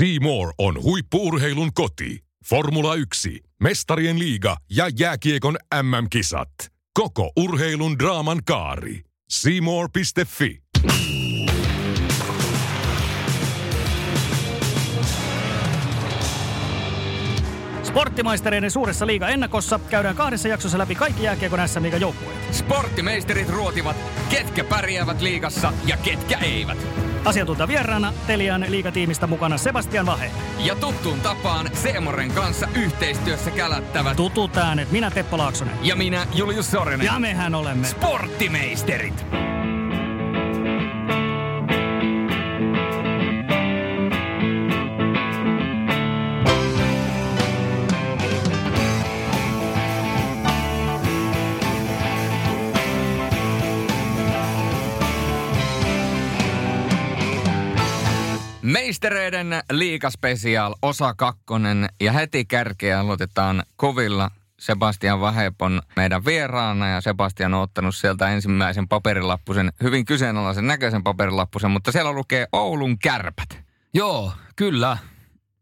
Seymour 0.00 0.52
on 0.58 0.82
huippuurheilun 0.82 1.74
koti. 1.74 2.18
Formula 2.46 2.94
1, 2.94 3.40
Mestarien 3.62 4.18
liiga 4.18 4.56
ja 4.70 4.88
jääkiekon 4.98 5.56
MM-kisat. 5.82 6.48
Koko 6.94 7.32
urheilun 7.36 7.98
draaman 7.98 8.40
kaari. 8.46 9.02
Seymour.fi. 9.30 10.62
Sporttimaistereiden 17.82 18.70
suuressa 18.70 19.06
liiga 19.06 19.28
ennakossa 19.28 19.80
käydään 19.90 20.16
kahdessa 20.16 20.48
jaksossa 20.48 20.78
läpi 20.78 20.94
kaikki 20.94 21.22
jääkiekon 21.22 21.68
SM 21.68 21.84
joukkueet. 22.00 22.54
Sporttimeisterit 22.54 23.48
ruotivat, 23.48 23.96
ketkä 24.30 24.64
pärjäävät 24.64 25.20
liigassa 25.20 25.72
ja 25.86 25.96
ketkä 25.96 26.38
eivät. 26.38 27.09
Asiantuntija 27.24 27.68
vieraana 27.68 28.12
Telian 28.26 28.64
liigatiimistä 28.68 29.26
mukana 29.26 29.58
Sebastian 29.58 30.06
Vahe. 30.06 30.30
Ja 30.58 30.74
tuttuun 30.74 31.20
tapaan 31.20 31.70
Seemoren 31.72 32.30
kanssa 32.32 32.68
yhteistyössä 32.74 33.50
kälättävät. 33.50 34.16
Tutut 34.16 34.56
äänet, 34.56 34.90
minä 34.90 35.10
Teppo 35.10 35.38
Laaksonen. 35.38 35.74
ja 35.82 35.96
minä 35.96 36.26
Julius 36.34 36.70
Sorinen. 36.70 37.06
Ja 37.06 37.18
mehän 37.18 37.54
olemme. 37.54 37.86
Sporttimeisterit. 37.86 39.26
Meistereiden 58.70 59.62
liikaspesiaal 59.72 60.74
osa 60.82 61.14
kakkonen 61.14 61.88
ja 62.00 62.12
heti 62.12 62.44
kärkeä 62.44 63.00
aloitetaan 63.00 63.62
kovilla. 63.76 64.30
Sebastian 64.58 65.20
Vahepon 65.20 65.82
meidän 65.96 66.24
vieraana 66.24 66.88
ja 66.88 67.00
Sebastian 67.00 67.54
on 67.54 67.62
ottanut 67.62 67.96
sieltä 67.96 68.28
ensimmäisen 68.28 68.88
paperilappusen, 68.88 69.72
hyvin 69.82 70.04
kyseenalaisen 70.04 70.66
näköisen 70.66 71.02
paperilappusen, 71.02 71.70
mutta 71.70 71.92
siellä 71.92 72.12
lukee 72.12 72.46
Oulun 72.52 72.98
kärpät. 72.98 73.58
Joo, 73.94 74.32
kyllä. 74.56 74.98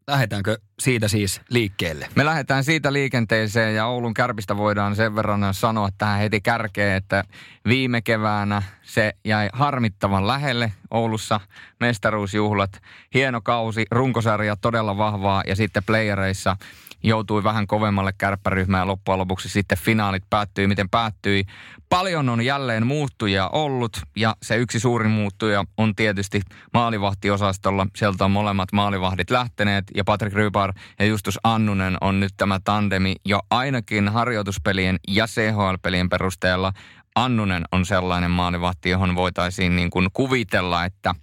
Lähdetäänkö 0.09 0.57
siitä 0.79 1.07
siis 1.07 1.41
liikkeelle? 1.49 2.07
Me 2.15 2.25
lähdetään 2.25 2.63
siitä 2.63 2.93
liikenteeseen 2.93 3.75
ja 3.75 3.85
Oulun 3.85 4.13
kärpistä 4.13 4.57
voidaan 4.57 4.95
sen 4.95 5.15
verran 5.15 5.53
sanoa 5.53 5.89
tähän 5.97 6.19
heti 6.19 6.41
kärkeen, 6.41 6.97
että 6.97 7.23
viime 7.67 8.01
keväänä 8.01 8.63
se 8.81 9.13
jäi 9.25 9.49
harmittavan 9.53 10.27
lähelle 10.27 10.71
Oulussa 10.91 11.39
mestaruusjuhlat. 11.79 12.81
Hieno 13.13 13.41
kausi, 13.41 13.85
runkosarja 13.91 14.55
todella 14.55 14.97
vahvaa 14.97 15.43
ja 15.47 15.55
sitten 15.55 15.83
playereissa 15.83 16.57
joutui 17.03 17.43
vähän 17.43 17.67
kovemmalle 17.67 18.13
kärppäryhmään 18.17 18.87
loppujen 18.87 19.19
lopuksi 19.19 19.49
sitten 19.49 19.77
finaalit 19.77 20.23
päättyi, 20.29 20.67
miten 20.67 20.89
päättyi. 20.89 21.43
Paljon 21.89 22.29
on 22.29 22.41
jälleen 22.41 22.87
muuttujia 22.87 23.47
ollut 23.47 24.01
ja 24.15 24.35
se 24.43 24.55
yksi 24.55 24.79
suurin 24.79 25.11
muuttuja 25.11 25.63
on 25.77 25.95
tietysti 25.95 26.41
maalivahtiosastolla. 26.73 27.87
Sieltä 27.95 28.25
on 28.25 28.31
molemmat 28.31 28.71
maalivahdit 28.71 29.31
lähteneet 29.31 29.85
ja 29.95 30.03
Patrick 30.03 30.35
Rybar 30.35 30.73
ja 30.99 31.05
Justus 31.05 31.39
Annunen 31.43 31.97
on 32.01 32.19
nyt 32.19 32.33
tämä 32.37 32.59
tandemi 32.63 33.15
jo 33.25 33.39
ainakin 33.49 34.09
harjoituspelien 34.09 34.99
ja 35.07 35.25
CHL-pelien 35.27 36.09
perusteella. 36.09 36.73
Annunen 37.15 37.63
on 37.71 37.85
sellainen 37.85 38.31
maalivahti, 38.31 38.89
johon 38.89 39.15
voitaisiin 39.15 39.75
niin 39.75 39.89
kuin 39.89 40.07
kuvitella, 40.13 40.85
että 40.85 41.15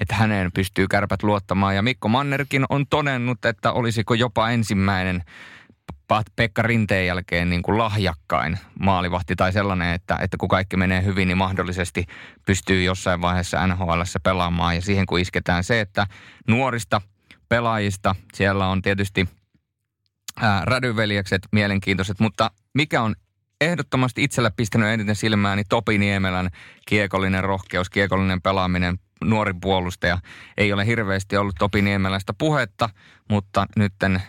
että 0.00 0.14
häneen 0.14 0.52
pystyy 0.52 0.88
kärpät 0.88 1.22
luottamaan. 1.22 1.76
Ja 1.76 1.82
Mikko 1.82 2.08
Mannerkin 2.08 2.64
on 2.68 2.86
todennut, 2.86 3.44
että 3.44 3.72
olisiko 3.72 4.14
jopa 4.14 4.50
ensimmäinen 4.50 5.22
Pekka 6.36 6.62
Rinteen 6.62 7.06
jälkeen 7.06 7.50
niin 7.50 7.62
kuin 7.62 7.78
lahjakkain 7.78 8.58
maalivahti 8.78 9.36
tai 9.36 9.52
sellainen, 9.52 9.94
että, 9.94 10.18
että 10.20 10.36
kun 10.36 10.48
kaikki 10.48 10.76
menee 10.76 11.04
hyvin, 11.04 11.28
niin 11.28 11.38
mahdollisesti 11.38 12.06
pystyy 12.46 12.82
jossain 12.82 13.20
vaiheessa 13.20 13.66
NHLssä 13.66 14.20
pelaamaan. 14.20 14.74
Ja 14.74 14.82
siihen 14.82 15.06
kun 15.06 15.20
isketään 15.20 15.64
se, 15.64 15.80
että 15.80 16.06
nuorista 16.48 17.00
pelaajista 17.48 18.14
siellä 18.34 18.68
on 18.68 18.82
tietysti 18.82 19.28
rädyveljekset 20.62 21.42
mielenkiintoiset, 21.52 22.20
mutta 22.20 22.50
mikä 22.74 23.02
on 23.02 23.14
ehdottomasti 23.60 24.24
itsellä 24.24 24.50
pistänyt 24.50 24.88
eniten 24.88 25.16
silmään, 25.16 25.56
niin 25.56 25.66
Topi 25.68 25.98
Niemelän 25.98 26.50
kiekollinen 26.86 27.44
rohkeus, 27.44 27.90
kiekollinen 27.90 28.42
pelaaminen, 28.42 28.98
nuori 29.24 29.54
puolustaja. 29.60 30.18
Ei 30.56 30.72
ole 30.72 30.86
hirveästi 30.86 31.36
ollut 31.36 31.54
Topi 31.58 31.82
Niemelästä 31.82 32.32
puhetta, 32.38 32.88
mutta 33.30 33.66
nytten 33.76 34.22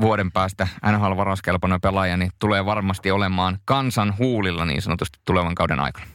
vuoden 0.00 0.32
päästä 0.32 0.68
NHL-varauskelpoinen 0.86 1.80
pelaaja, 1.80 2.16
niin 2.16 2.30
tulee 2.38 2.64
varmasti 2.64 3.10
olemaan 3.10 3.58
kansan 3.64 4.14
huulilla 4.18 4.64
niin 4.64 4.82
sanotusti 4.82 5.18
tulevan 5.24 5.54
kauden 5.54 5.80
aikana. 5.80 6.06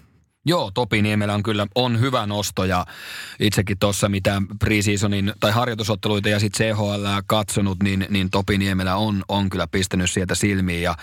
Joo, 0.46 0.72
Topi 0.72 1.02
Niemelä 1.02 1.34
on 1.34 1.44
kyllä 1.44 1.68
on 1.76 2.00
hyvä 2.00 2.26
nosto 2.26 2.66
ja 2.66 2.86
itsekin 3.40 3.80
tuossa 3.80 4.10
mitä 4.10 4.42
preseasonin 4.60 5.34
tai 5.40 5.52
harjoitusotteluita 5.52 6.30
ja 6.30 6.40
sitten 6.40 6.76
CHL 6.76 7.06
katsonut, 7.26 7.84
niin, 7.84 8.06
niin 8.10 8.30
Topi 8.30 8.58
Niemelä 8.58 8.96
on, 8.96 9.24
on 9.28 9.50
kyllä 9.50 9.68
pistänyt 9.68 10.12
sieltä 10.12 10.36
silmiin 10.36 10.82
ja 10.82 10.96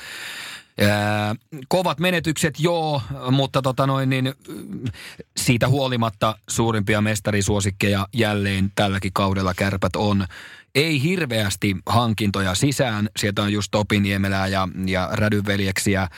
kovat 1.69 2.01
menetykset, 2.01 2.61
joo, 2.61 3.03
mutta 3.31 3.63
tota 3.63 3.87
noin, 3.87 4.11
niin, 4.11 4.35
siitä 5.37 5.69
huolimatta 5.69 6.39
suurimpia 6.49 7.01
mestarisuosikkeja 7.01 8.09
jälleen 8.13 8.73
tälläkin 8.75 9.13
kaudella 9.13 9.55
kärpät 9.55 9.97
on. 9.97 10.27
Ei 10.75 11.03
hirveästi 11.03 11.77
hankintoja 11.87 12.55
sisään. 12.55 13.09
Sieltä 13.17 13.43
on 13.43 13.53
just 13.53 13.69
Topiniemelää 13.71 14.47
ja, 14.47 14.69
ja 14.87 15.09
Rädyveljeksiä 15.13 16.09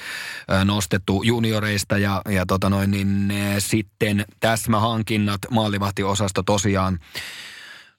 nostettu 0.64 1.22
junioreista 1.22 1.98
ja, 1.98 2.22
ja 2.28 2.46
tota 2.46 2.70
noin, 2.70 2.90
niin, 2.90 3.32
sitten 3.58 4.24
täsmähankinnat, 4.40 5.40
maalivahtiosasto 5.50 6.42
tosiaan 6.42 6.98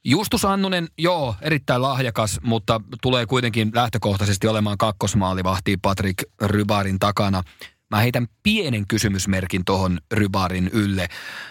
Justus 0.06 0.46
Annunen, 0.46 0.88
joo, 0.98 1.36
erittäin 1.42 1.82
lahjakas, 1.82 2.40
mutta 2.44 2.82
tulee 3.02 3.26
kuitenkin 3.26 3.72
lähtökohtaisesti 3.74 4.48
olemaan 4.48 4.78
kakkosmaalivahti 4.78 5.78
Patrick 5.78 6.24
Rybarin 6.42 7.00
takana. 7.00 7.44
Mä 7.92 8.00
heitän 8.00 8.28
pienen 8.44 8.88
kysymysmerkin 8.88 9.66
tuohon 9.66 10.00
Rybarin 10.12 10.70
ylle. 10.74 11.08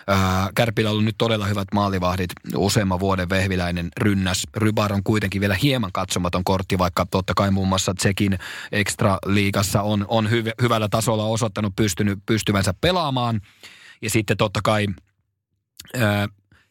Ää, 0.06 0.50
Kärpillä 0.54 0.90
on 0.90 0.92
ollut 0.92 1.04
nyt 1.04 1.14
todella 1.18 1.46
hyvät 1.46 1.68
maalivahdit. 1.74 2.30
Useamman 2.56 3.00
vuoden 3.00 3.28
vehviläinen 3.28 3.88
rynnäs. 3.96 4.46
Rybar 4.56 4.92
on 4.92 5.02
kuitenkin 5.02 5.40
vielä 5.40 5.54
hieman 5.54 5.92
katsomaton 5.92 6.44
kortti, 6.44 6.78
vaikka 6.78 7.06
totta 7.06 7.32
kai 7.36 7.50
muun 7.50 7.68
muassa 7.68 7.94
Tsekin 7.94 8.38
ekstra-liigassa 8.72 9.82
on, 9.82 10.04
on 10.08 10.26
hyv- 10.26 10.62
hyvällä 10.62 10.88
tasolla 10.88 11.24
osoittanut 11.24 11.76
pystynyt, 11.76 12.18
pystyvänsä 12.26 12.74
pelaamaan. 12.80 13.40
Ja 14.02 14.10
sitten 14.10 14.36
totta 14.36 14.60
kai 14.64 14.86
ää, 15.96 16.28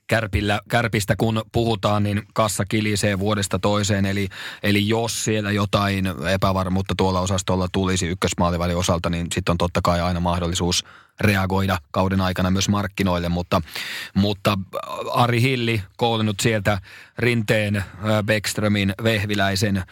Kärpillä, 0.10 0.62
kärpistä 0.70 1.16
kun 1.16 1.42
puhutaan, 1.52 2.04
niin 2.04 2.22
kassa 2.34 2.66
kilisee 2.66 3.20
vuodesta 3.20 3.60
toiseen. 3.60 4.06
Eli, 4.06 4.28
eli 4.64 4.88
jos 4.88 5.24
siellä 5.24 5.52
jotain 5.52 6.06
epävarmuutta 6.34 6.94
tuolla 6.98 7.20
osastolla 7.20 7.68
tulisi 7.72 8.08
ykkösmaalivälin 8.08 8.78
osalta, 8.78 9.10
niin 9.10 9.28
sitten 9.34 9.52
on 9.52 9.58
totta 9.58 9.80
kai 9.84 10.02
aina 10.02 10.20
mahdollisuus 10.20 10.84
reagoida 11.22 11.78
kauden 11.92 12.22
aikana 12.22 12.52
myös 12.52 12.70
markkinoille. 12.70 13.30
Mutta, 13.30 13.62
mutta 14.14 14.58
Ari 15.14 15.42
Hilli 15.42 15.84
koulunut 15.98 16.40
sieltä 16.40 16.82
Rinteen, 17.18 17.76
äh, 17.76 17.86
Beckströmin, 18.26 18.94
Vehviläisen, 19.04 19.84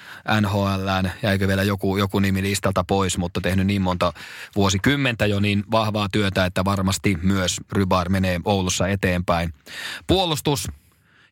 NHLään, 0.42 1.12
jäikö 1.24 1.48
vielä 1.48 1.64
joku, 1.64 1.98
joku 1.98 2.20
nimi 2.20 2.42
listalta 2.42 2.84
pois, 2.84 3.18
mutta 3.18 3.42
tehnyt 3.42 3.68
niin 3.68 3.82
monta 3.82 4.14
vuosikymmentä 4.56 5.26
jo 5.26 5.40
niin 5.40 5.64
vahvaa 5.72 6.08
työtä, 6.12 6.46
että 6.46 6.66
varmasti 6.66 7.18
myös 7.22 7.62
Rybar 7.72 8.10
menee 8.10 8.42
Oulussa 8.46 8.88
eteenpäin. 8.88 9.54
Puolustus, 10.08 10.68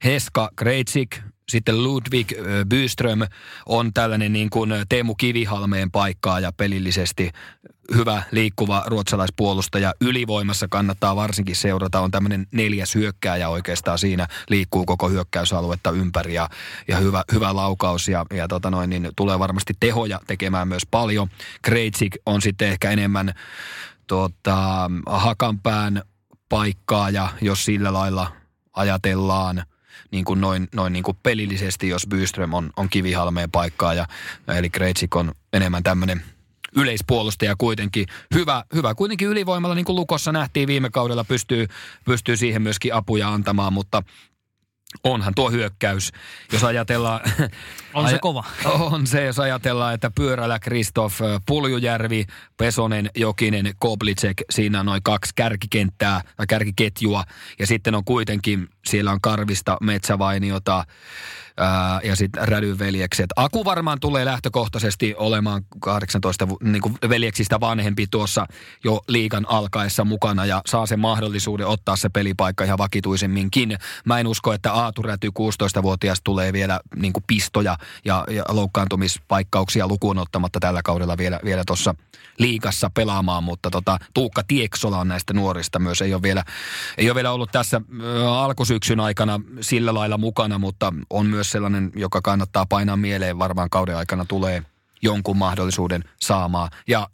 Heska 0.03 0.49
Kreitsik, 0.55 1.19
sitten 1.49 1.83
Ludwig 1.83 2.31
Byström 2.67 3.19
on 3.65 3.93
tällainen 3.93 4.33
niin 4.33 4.49
kuin 4.49 4.73
Teemu 4.89 5.15
Kivihalmeen 5.15 5.91
paikkaa 5.91 6.39
ja 6.39 6.51
pelillisesti 6.51 7.31
hyvä 7.95 8.23
liikkuva 8.31 8.83
ruotsalaispuolustaja. 8.85 9.93
Ylivoimassa 10.01 10.67
kannattaa 10.69 11.15
varsinkin 11.15 11.55
seurata. 11.55 11.99
On 11.99 12.11
tämmöinen 12.11 12.47
neljäs 12.51 12.95
hyökkääjä 12.95 13.49
oikeastaan 13.49 13.99
siinä. 13.99 14.27
Liikkuu 14.49 14.85
koko 14.85 15.09
hyökkäysaluetta 15.09 15.91
ympäri 15.91 16.33
ja, 16.33 16.49
ja 16.87 16.97
hyvä, 16.97 17.23
hyvä 17.31 17.55
laukaus 17.55 18.07
ja, 18.07 18.25
ja 18.33 18.47
tota 18.47 18.71
noin, 18.71 18.89
niin 18.89 19.09
tulee 19.15 19.39
varmasti 19.39 19.73
tehoja 19.79 20.19
tekemään 20.27 20.67
myös 20.67 20.83
paljon. 20.91 21.29
Kreitsik 21.61 22.15
on 22.25 22.41
sitten 22.41 22.67
ehkä 22.67 22.91
enemmän 22.91 23.33
tota, 24.07 24.91
hakanpään 25.05 26.01
paikkaa 26.49 27.09
ja 27.09 27.29
jos 27.41 27.65
sillä 27.65 27.93
lailla 27.93 28.31
ajatellaan– 28.73 29.63
niin 30.15 30.25
kuin 30.25 30.41
noin, 30.41 30.67
noin 30.75 30.93
niin 30.93 31.03
kuin 31.03 31.17
pelillisesti, 31.23 31.89
jos 31.89 32.07
Byström 32.07 32.53
on, 32.53 32.69
on 32.77 32.89
kivihalmeen 32.89 33.51
paikkaa 33.51 33.93
ja 33.93 34.05
eli 34.47 34.69
Kreitsik 34.69 35.15
on 35.15 35.31
enemmän 35.53 35.83
tämmöinen 35.83 36.21
yleispuolustaja 36.75 37.55
kuitenkin. 37.57 38.05
Hyvä, 38.33 38.63
hyvä 38.73 38.95
kuitenkin 38.95 39.27
ylivoimalla, 39.27 39.75
niin 39.75 39.85
kuin 39.85 39.95
Lukossa 39.95 40.31
nähtiin 40.31 40.67
viime 40.67 40.89
kaudella, 40.89 41.23
pystyy, 41.23 41.67
pystyy 42.05 42.37
siihen 42.37 42.61
myöskin 42.61 42.93
apuja 42.93 43.33
antamaan, 43.33 43.73
mutta 43.73 44.03
Onhan 45.03 45.33
tuo 45.35 45.51
hyökkäys, 45.51 46.11
jos 46.51 46.63
ajatellaan... 46.63 47.19
On 47.93 48.09
se 48.09 48.19
kova. 48.19 48.43
On 48.65 49.07
se, 49.07 49.25
jos 49.25 49.39
ajatellaan, 49.39 49.93
että 49.93 50.11
pyörällä 50.15 50.59
Kristoff 50.59 51.19
Puljujärvi, 51.45 52.25
Pesonen, 52.57 53.09
Jokinen, 53.15 53.73
Koblicek, 53.79 54.43
siinä 54.49 54.79
on 54.79 54.85
noin 54.85 55.03
kaksi 55.03 55.31
kärkikenttää 55.35 56.21
tai 56.37 56.47
kärkiketjua. 56.47 57.23
Ja 57.59 57.67
sitten 57.67 57.95
on 57.95 58.05
kuitenkin, 58.05 58.67
siellä 58.85 59.11
on 59.11 59.21
Karvista, 59.21 59.77
Metsävainiota, 59.81 60.85
ää, 61.57 61.99
ja 62.03 62.15
sitten 62.15 62.47
Rädyn 62.47 62.79
veljekset. 62.79 63.25
Aku 63.35 63.65
varmaan 63.65 63.99
tulee 63.99 64.25
lähtökohtaisesti 64.25 65.15
olemaan 65.17 65.61
18 65.79 66.47
niin 66.63 66.81
kuin 66.81 66.97
veljeksistä 67.09 67.59
vanhempi 67.59 68.07
tuossa 68.11 68.47
jo 68.83 69.01
liikan 69.07 69.45
alkaessa 69.49 70.05
mukana 70.05 70.45
ja 70.45 70.61
saa 70.65 70.85
sen 70.85 70.99
mahdollisuuden 70.99 71.67
ottaa 71.67 71.95
se 71.95 72.09
pelipaikka 72.09 72.63
ihan 72.63 72.77
vakituisemminkin. 72.77 73.77
Mä 74.05 74.19
en 74.19 74.27
usko, 74.27 74.53
että 74.53 74.73
Aatu 74.73 75.01
Räty 75.01 75.29
16-vuotias 75.39 76.21
tulee 76.23 76.53
vielä 76.53 76.79
niin 76.95 77.13
kuin 77.13 77.23
pistoja 77.27 77.77
ja, 78.05 78.23
ja 78.31 78.43
loukkaantumispaikkauksia 78.49 79.87
lukuun 79.87 80.17
ottamatta 80.17 80.59
tällä 80.59 80.81
kaudella 80.83 81.17
vielä, 81.17 81.39
vielä 81.45 81.63
tuossa 81.67 81.95
liikassa 82.37 82.89
pelaamaan, 82.93 83.43
mutta 83.43 83.69
tota, 83.69 83.97
Tuukka 84.13 84.43
Tieksola 84.47 84.99
on 84.99 85.07
näistä 85.07 85.33
nuorista 85.33 85.79
myös, 85.79 86.01
ei 86.01 86.13
ole 86.13 86.21
vielä, 86.21 86.43
ei 86.97 87.09
ole 87.09 87.15
vielä 87.15 87.31
ollut 87.31 87.51
tässä 87.51 87.81
alkusyksyn 88.29 88.99
aikana 88.99 89.41
sillä 89.61 89.93
lailla 89.93 90.17
mukana, 90.17 90.59
mutta 90.59 90.93
on 91.09 91.25
myös 91.25 91.44
sellainen, 91.51 91.91
joka 91.95 92.21
kannattaa 92.21 92.65
painaa 92.65 92.97
mieleen, 92.97 93.39
varmaan 93.39 93.69
kauden 93.69 93.97
aikana 93.97 94.25
tulee 94.25 94.63
jonkun 95.01 95.37
mahdollisuuden 95.37 96.03
saamaan. 96.21 96.69
Ja 96.87 97.09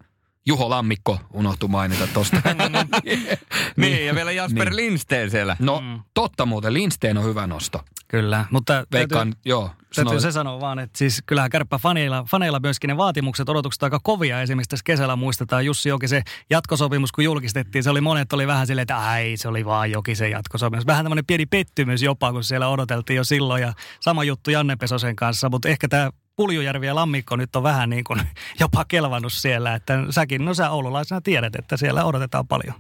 Juho 0.46 0.70
Lammikko 0.70 1.20
unohtu 1.34 1.68
mainita 1.68 2.08
tosta. 2.14 2.42
niin, 3.78 4.06
ja 4.06 4.16
vielä 4.16 4.32
Jasper 4.32 4.70
niin. 4.70 4.76
Lindsteen 4.76 5.32
siellä. 5.32 5.58
No, 5.60 5.82
mm. 5.82 6.00
totta 6.14 6.46
muuten, 6.46 6.74
Lindsteen 6.74 7.18
on 7.18 7.24
hyvä 7.24 7.48
nosto. 7.48 7.86
Kyllä, 8.08 8.46
mutta 8.52 8.86
Veikkaan, 8.92 9.28
täytyy, 9.28 9.42
joo. 9.46 9.72
Täytyy 9.96 10.20
se 10.20 10.32
sanoa 10.32 10.60
vaan, 10.60 10.80
että 10.80 10.98
siis 10.98 11.24
kyllähän 11.26 11.50
kärppä 11.50 11.78
faneilla, 11.78 12.24
faneilla 12.24 12.60
myöskin 12.60 12.88
ne 12.88 12.98
vaatimukset, 12.98 13.50
odotukset 13.50 13.84
aika 13.84 14.00
kovia. 14.04 14.42
Esimerkiksi 14.42 14.70
tässä 14.70 14.84
kesällä 14.84 15.16
muistetaan 15.16 15.66
Jussi 15.66 15.90
se 16.06 16.22
jatkosopimus, 16.50 17.12
kun 17.12 17.24
julkistettiin. 17.24 17.84
Se 17.84 17.90
oli 17.90 18.02
monet 18.02 18.34
oli 18.34 18.48
vähän 18.48 18.68
silleen, 18.68 18.84
että 18.84 18.98
ai 18.98 19.34
se 19.38 19.48
oli 19.48 19.66
vaan 19.66 19.90
se 20.14 20.30
jatkosopimus. 20.30 20.88
Vähän 20.88 21.06
tämmöinen 21.06 21.26
pieni 21.26 21.46
pettymys 21.46 22.04
jopa, 22.04 22.32
kun 22.32 22.44
siellä 22.44 22.68
odoteltiin 22.68 23.18
jo 23.18 23.24
silloin. 23.24 23.62
Ja 23.62 23.74
sama 24.00 24.24
juttu 24.24 24.52
Janne 24.52 24.76
Pesosen 24.76 25.16
kanssa, 25.16 25.50
mutta 25.50 25.70
ehkä 25.70 25.88
tämä 25.88 26.10
Puljujärvi 26.36 26.88
ja 26.88 26.96
Lammikko 26.96 27.36
nyt 27.36 27.56
on 27.56 27.64
vähän 27.64 27.90
niin 27.90 28.04
kuin 28.04 28.22
jopa 28.60 28.86
kelvannut 28.86 29.34
siellä, 29.34 29.76
että 29.76 30.04
säkin, 30.10 30.46
no 30.46 30.54
sä 30.54 30.70
oululaisena 30.70 31.22
tiedät, 31.22 31.56
että 31.56 31.78
siellä 31.78 32.06
odotetaan 32.06 32.48
paljon. 32.48 32.74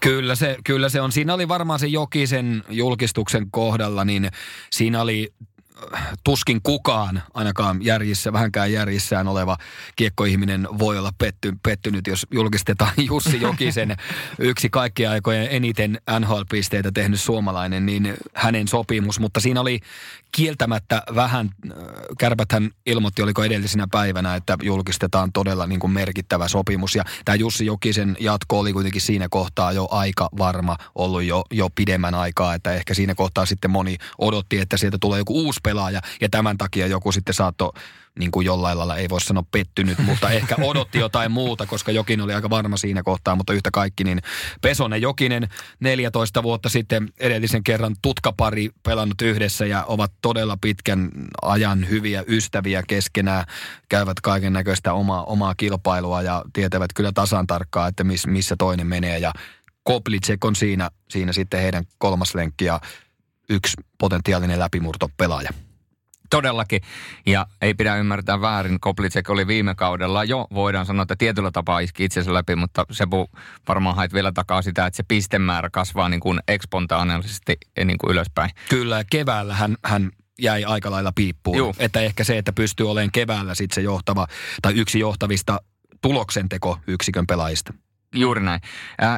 Kyllä 0.00 0.34
se, 0.34 0.56
kyllä 0.64 0.88
se 0.88 1.00
on. 1.00 1.12
Siinä 1.12 1.34
oli 1.34 1.48
varmaan 1.48 1.78
se 1.78 1.86
Jokisen 1.86 2.64
julkistuksen 2.68 3.50
kohdalla, 3.50 4.04
niin 4.04 4.30
siinä 4.72 5.00
oli 5.00 5.32
tuskin 6.24 6.60
kukaan, 6.62 7.22
ainakaan 7.34 7.84
järjissä, 7.84 8.32
vähänkään 8.32 8.72
järjissään 8.72 9.28
oleva 9.28 9.56
kiekkoihminen 9.96 10.68
voi 10.78 10.98
olla 10.98 11.12
petty, 11.18 11.52
pettynyt, 11.62 12.06
jos 12.06 12.26
julkistetaan 12.30 12.92
Jussi 13.08 13.40
Jokisen 13.40 13.96
yksi 14.38 14.70
kaikkien 14.70 15.10
aikojen 15.10 15.48
eniten 15.50 16.00
NHL-pisteitä 16.20 16.90
tehnyt 16.94 17.20
suomalainen, 17.20 17.86
niin 17.86 18.14
hänen 18.34 18.68
sopimus. 18.68 19.20
Mutta 19.20 19.40
siinä 19.40 19.60
oli 19.60 19.80
kieltämättä 20.32 21.02
vähän, 21.14 21.50
äh, 21.70 21.76
Kärpäthän 22.18 22.70
ilmoitti, 22.86 23.22
oliko 23.22 23.44
edellisenä 23.44 23.86
päivänä, 23.90 24.34
että 24.34 24.58
julkistetaan 24.62 25.32
todella 25.32 25.66
niin 25.66 25.80
kuin 25.80 25.90
merkittävä 25.90 26.48
sopimus. 26.48 26.94
Ja 26.94 27.04
tämä 27.24 27.36
Jussi 27.36 27.66
Jokisen 27.66 28.16
jatko 28.20 28.58
oli 28.58 28.72
kuitenkin 28.72 29.00
siinä 29.00 29.26
kohtaa 29.30 29.72
jo 29.72 29.88
aika 29.90 30.28
varma 30.38 30.76
ollut 30.94 31.22
jo, 31.22 31.44
jo 31.50 31.68
pidemmän 31.74 32.14
aikaa, 32.14 32.54
että 32.54 32.72
ehkä 32.72 32.94
siinä 32.94 33.14
kohtaa 33.14 33.46
sitten 33.46 33.70
moni 33.70 33.96
odotti, 34.18 34.58
että 34.58 34.76
sieltä 34.76 34.98
tulee 35.00 35.18
joku 35.18 35.40
uusi 35.40 35.60
pelaaja. 35.66 36.00
Ja 36.20 36.28
tämän 36.28 36.58
takia 36.58 36.86
joku 36.86 37.12
sitten 37.12 37.34
saattoi 37.34 37.72
niin 38.18 38.30
kuin 38.30 38.44
jollain 38.44 38.78
lailla 38.78 38.96
ei 38.96 39.08
voi 39.08 39.20
sanoa 39.20 39.44
pettynyt, 39.50 39.98
mutta 39.98 40.30
ehkä 40.30 40.54
odotti 40.70 40.98
jotain 40.98 41.32
muuta, 41.32 41.66
koska 41.66 41.92
Jokin 41.92 42.20
oli 42.20 42.34
aika 42.34 42.50
varma 42.50 42.76
siinä 42.76 43.02
kohtaa, 43.02 43.36
mutta 43.36 43.52
yhtä 43.52 43.70
kaikki 43.70 44.04
niin 44.04 44.22
Pesonen 44.62 45.02
Jokinen 45.02 45.48
14 45.80 46.42
vuotta 46.42 46.68
sitten 46.68 47.08
edellisen 47.20 47.64
kerran 47.64 47.96
tutkapari 48.02 48.70
pelannut 48.82 49.22
yhdessä 49.22 49.66
ja 49.66 49.84
ovat 49.84 50.12
todella 50.22 50.56
pitkän 50.60 51.10
ajan 51.42 51.88
hyviä 51.88 52.24
ystäviä 52.28 52.82
keskenään, 52.88 53.44
käyvät 53.88 54.20
kaiken 54.20 54.52
näköistä 54.52 54.92
omaa, 54.92 55.24
omaa 55.24 55.54
kilpailua 55.56 56.22
ja 56.22 56.44
tietävät 56.52 56.90
kyllä 56.94 57.12
tasan 57.12 57.46
tarkkaan, 57.46 57.88
että 57.88 58.04
miss, 58.04 58.26
missä 58.26 58.54
toinen 58.58 58.86
menee 58.86 59.18
ja 59.18 59.32
Koplicek 59.82 60.44
on 60.44 60.56
siinä, 60.56 60.90
siinä 61.10 61.32
sitten 61.32 61.60
heidän 61.60 61.84
kolmas 61.98 62.34
lenkki 62.34 62.64
ja 62.64 62.80
yksi 63.50 63.76
potentiaalinen 63.98 64.58
läpimurto 64.58 65.10
pelaaja. 65.16 65.50
Todellakin. 66.30 66.80
Ja 67.26 67.46
ei 67.62 67.74
pidä 67.74 67.96
ymmärtää 67.96 68.40
väärin. 68.40 68.80
Koplicek 68.80 69.30
oli 69.30 69.46
viime 69.46 69.74
kaudella 69.74 70.24
jo, 70.24 70.46
voidaan 70.54 70.86
sanoa, 70.86 71.02
että 71.02 71.16
tietyllä 71.18 71.50
tapaa 71.50 71.80
iski 71.80 72.04
itsensä 72.04 72.34
läpi, 72.34 72.56
mutta 72.56 72.86
Sebu 72.90 73.26
varmaan 73.68 73.96
hait 73.96 74.12
vielä 74.12 74.32
takaa 74.32 74.62
sitä, 74.62 74.86
että 74.86 74.96
se 74.96 75.02
pistemäärä 75.08 75.70
kasvaa 75.70 76.08
niin 76.08 76.20
kuin 76.20 76.40
ekspontaanisesti 76.48 77.56
niin 77.84 77.98
kuin 77.98 78.10
ylöspäin. 78.10 78.50
Kyllä, 78.68 79.04
keväällä 79.10 79.54
hän, 79.54 79.76
hän 79.84 80.10
jäi 80.38 80.64
aika 80.64 80.90
lailla 80.90 81.12
piippuun. 81.14 81.58
Juh. 81.58 81.76
Että 81.78 82.00
ehkä 82.00 82.24
se, 82.24 82.38
että 82.38 82.52
pystyy 82.52 82.90
olemaan 82.90 83.12
keväällä 83.12 83.54
sitten 83.54 83.74
se 83.74 83.80
johtava 83.80 84.26
tai 84.62 84.74
yksi 84.74 84.98
johtavista 84.98 85.60
tuloksenteko 86.02 86.78
yksikön 86.86 87.26
pelaajista. 87.26 87.74
Juuri 88.16 88.40
näin. 88.40 88.60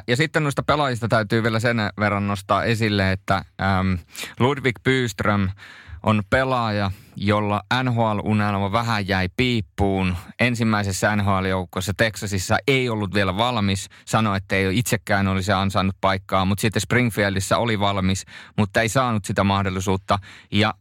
ja 0.09 0.17
sitten 0.17 0.43
noista 0.43 0.63
pelaajista 0.63 1.09
täytyy 1.09 1.43
vielä 1.43 1.61
sen 1.61 1.77
verran 2.01 2.27
nostaa 2.27 2.65
esille, 2.65 3.13
että 3.13 3.45
Ludwig 4.41 4.77
Byström 4.85 5.49
on 6.03 6.23
pelaaja, 6.31 6.91
jolla 7.17 7.63
NHL-unelma 7.83 8.73
vähän 8.73 9.09
jäi 9.09 9.29
piippuun. 9.37 10.17
Ensimmäisessä 10.41 11.17
NHL-joukkossa 11.17 11.93
Texasissa 11.97 12.59
ei 12.67 12.89
ollut 12.89 13.15
vielä 13.15 13.37
valmis. 13.37 13.89
Sanoi, 14.05 14.37
että 14.37 14.57
ei 14.57 14.79
itsekään 14.79 15.29
olisi 15.29 15.53
ansainnut 15.53 15.97
paikkaa, 16.01 16.45
mutta 16.45 16.61
sitten 16.61 16.83
Springfieldissä 16.83 17.59
oli 17.59 17.81
valmis, 17.81 18.25
mutta 18.57 18.81
ei 18.83 18.89
saanut 18.89 19.25
sitä 19.25 19.45
mahdollisuutta. 19.45 20.19
Ja 20.53 20.75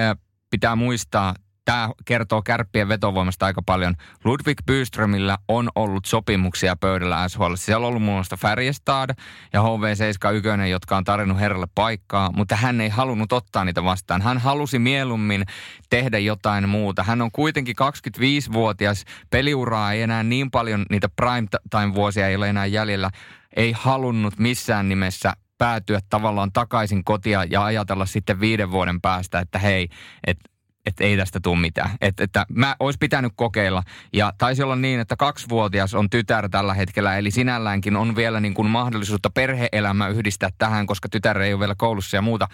äh, 0.00 0.16
pitää 0.50 0.76
muistaa, 0.76 1.34
tämä 1.64 1.90
kertoo 2.04 2.42
kärppien 2.42 2.88
vetovoimasta 2.88 3.46
aika 3.46 3.62
paljon. 3.66 3.94
Ludwig 4.24 4.58
Byströmillä 4.66 5.38
on 5.48 5.68
ollut 5.74 6.04
sopimuksia 6.04 6.76
pöydällä 6.76 7.28
SHL. 7.28 7.54
Siellä 7.54 7.86
on 7.86 7.88
ollut 7.88 8.02
muun 8.02 8.16
muassa 8.16 8.36
Färjestad 8.36 9.10
ja 9.52 9.60
HV71, 9.60 10.66
jotka 10.66 10.96
on 10.96 11.04
tarjonnut 11.04 11.40
herralle 11.40 11.66
paikkaa, 11.74 12.30
mutta 12.32 12.56
hän 12.56 12.80
ei 12.80 12.88
halunnut 12.88 13.32
ottaa 13.32 13.64
niitä 13.64 13.84
vastaan. 13.84 14.22
Hän 14.22 14.38
halusi 14.38 14.78
mieluummin 14.78 15.44
tehdä 15.90 16.18
jotain 16.18 16.68
muuta. 16.68 17.02
Hän 17.02 17.22
on 17.22 17.30
kuitenkin 17.32 17.76
25-vuotias, 18.18 19.04
peliuraa 19.30 19.92
ei 19.92 20.02
enää 20.02 20.22
niin 20.22 20.50
paljon, 20.50 20.86
niitä 20.90 21.08
prime 21.16 21.48
time-vuosia 21.70 22.28
ei 22.28 22.36
ole 22.36 22.48
enää 22.48 22.66
jäljellä. 22.66 23.10
Ei 23.56 23.72
halunnut 23.72 24.38
missään 24.38 24.88
nimessä 24.88 25.32
päätyä 25.58 26.00
tavallaan 26.10 26.52
takaisin 26.52 27.04
kotia 27.04 27.44
ja 27.44 27.64
ajatella 27.64 28.06
sitten 28.06 28.40
viiden 28.40 28.70
vuoden 28.70 29.00
päästä, 29.00 29.40
että 29.40 29.58
hei, 29.58 29.88
että 30.26 30.51
että 30.86 31.04
ei 31.04 31.16
tästä 31.16 31.40
tule 31.42 31.58
mitään. 31.58 31.90
Että, 32.00 32.24
että 32.24 32.46
mä 32.48 32.76
olisi 32.80 32.98
pitänyt 32.98 33.32
kokeilla. 33.36 33.82
Ja 34.12 34.32
taisi 34.38 34.62
olla 34.62 34.76
niin, 34.76 35.00
että 35.00 35.16
kaksivuotias 35.16 35.94
on 35.94 36.10
tytär 36.10 36.48
tällä 36.48 36.74
hetkellä, 36.74 37.16
eli 37.16 37.30
sinälläänkin 37.30 37.96
on 37.96 38.16
vielä 38.16 38.40
niin 38.40 38.54
kuin 38.54 38.70
mahdollisuutta 38.70 39.30
perheelämä 39.30 40.08
yhdistää 40.08 40.50
tähän, 40.58 40.86
koska 40.86 41.08
tytär 41.08 41.40
ei 41.40 41.52
ole 41.52 41.60
vielä 41.60 41.74
koulussa 41.78 42.16
ja 42.16 42.22
muuta. 42.22 42.48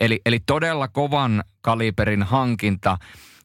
Eli, 0.00 0.20
eli 0.26 0.40
todella 0.46 0.88
kovan 0.88 1.44
kaliberin 1.60 2.22
hankinta 2.22 2.98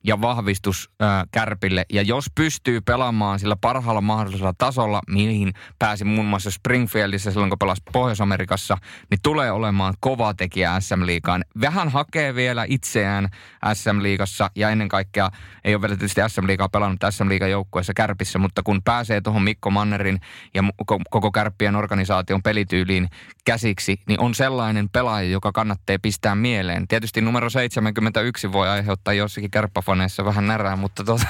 ja 0.08 0.22
vahvistus 0.22 0.90
ää, 1.00 1.26
Kärpille. 1.32 1.86
Ja 1.94 2.02
jos 2.02 2.26
pystyy 2.36 2.82
pelaamaan 2.82 3.40
sillä 3.40 3.56
parhaalla 3.62 4.02
mahdollisella 4.02 4.54
tasolla, 4.58 5.02
mihin 5.10 5.54
pääsi 5.80 6.06
muun 6.06 6.26
muassa 6.26 6.52
Springfieldissä 6.52 7.32
silloin, 7.32 7.50
kun 7.50 7.60
pelasi 7.60 7.82
Pohjois-Amerikassa, 7.94 8.78
niin 9.10 9.20
tulee 9.24 9.52
olemaan 9.52 9.94
kova 10.00 10.34
tekijä 10.34 10.80
SM-liigaan. 10.80 11.44
Vähän 11.62 11.90
hakee 11.90 12.36
vielä 12.36 12.66
itseään 12.68 13.30
SM-liigassa 13.74 14.52
ja 14.56 14.70
ennen 14.70 14.90
kaikkea 14.90 15.30
ei 15.64 15.76
ole 15.76 15.82
vielä 15.82 15.96
tietysti 15.96 16.22
SM-liigaa 16.28 16.70
pelannut 16.70 17.00
SM-liigan 17.10 17.52
joukkueessa 17.52 17.94
Kärpissä, 17.94 18.40
mutta 18.40 18.64
kun 18.64 18.82
pääsee 18.84 19.22
tuohon 19.22 19.44
Mikko 19.44 19.70
Mannerin 19.70 20.20
ja 20.54 20.64
koko 21.10 21.32
Kärppien 21.32 21.76
organisaation 21.76 22.44
pelityyliin 22.44 23.10
käsiksi, 23.46 24.02
niin 24.08 24.20
on 24.20 24.36
sellainen 24.36 24.90
pelaaja, 24.90 25.30
joka 25.30 25.52
kannattaa 25.52 25.98
pistää 26.02 26.36
mieleen. 26.36 26.88
Tietysti 26.88 27.22
numero 27.22 27.50
71 27.50 28.52
voi 28.52 28.70
aiheuttaa 28.70 29.14
jossakin 29.14 29.52
kärppäfaneissa 29.98 30.26
vähän 30.26 30.48
närää, 30.48 30.76
mutta 30.76 31.04
tota... 31.12 31.26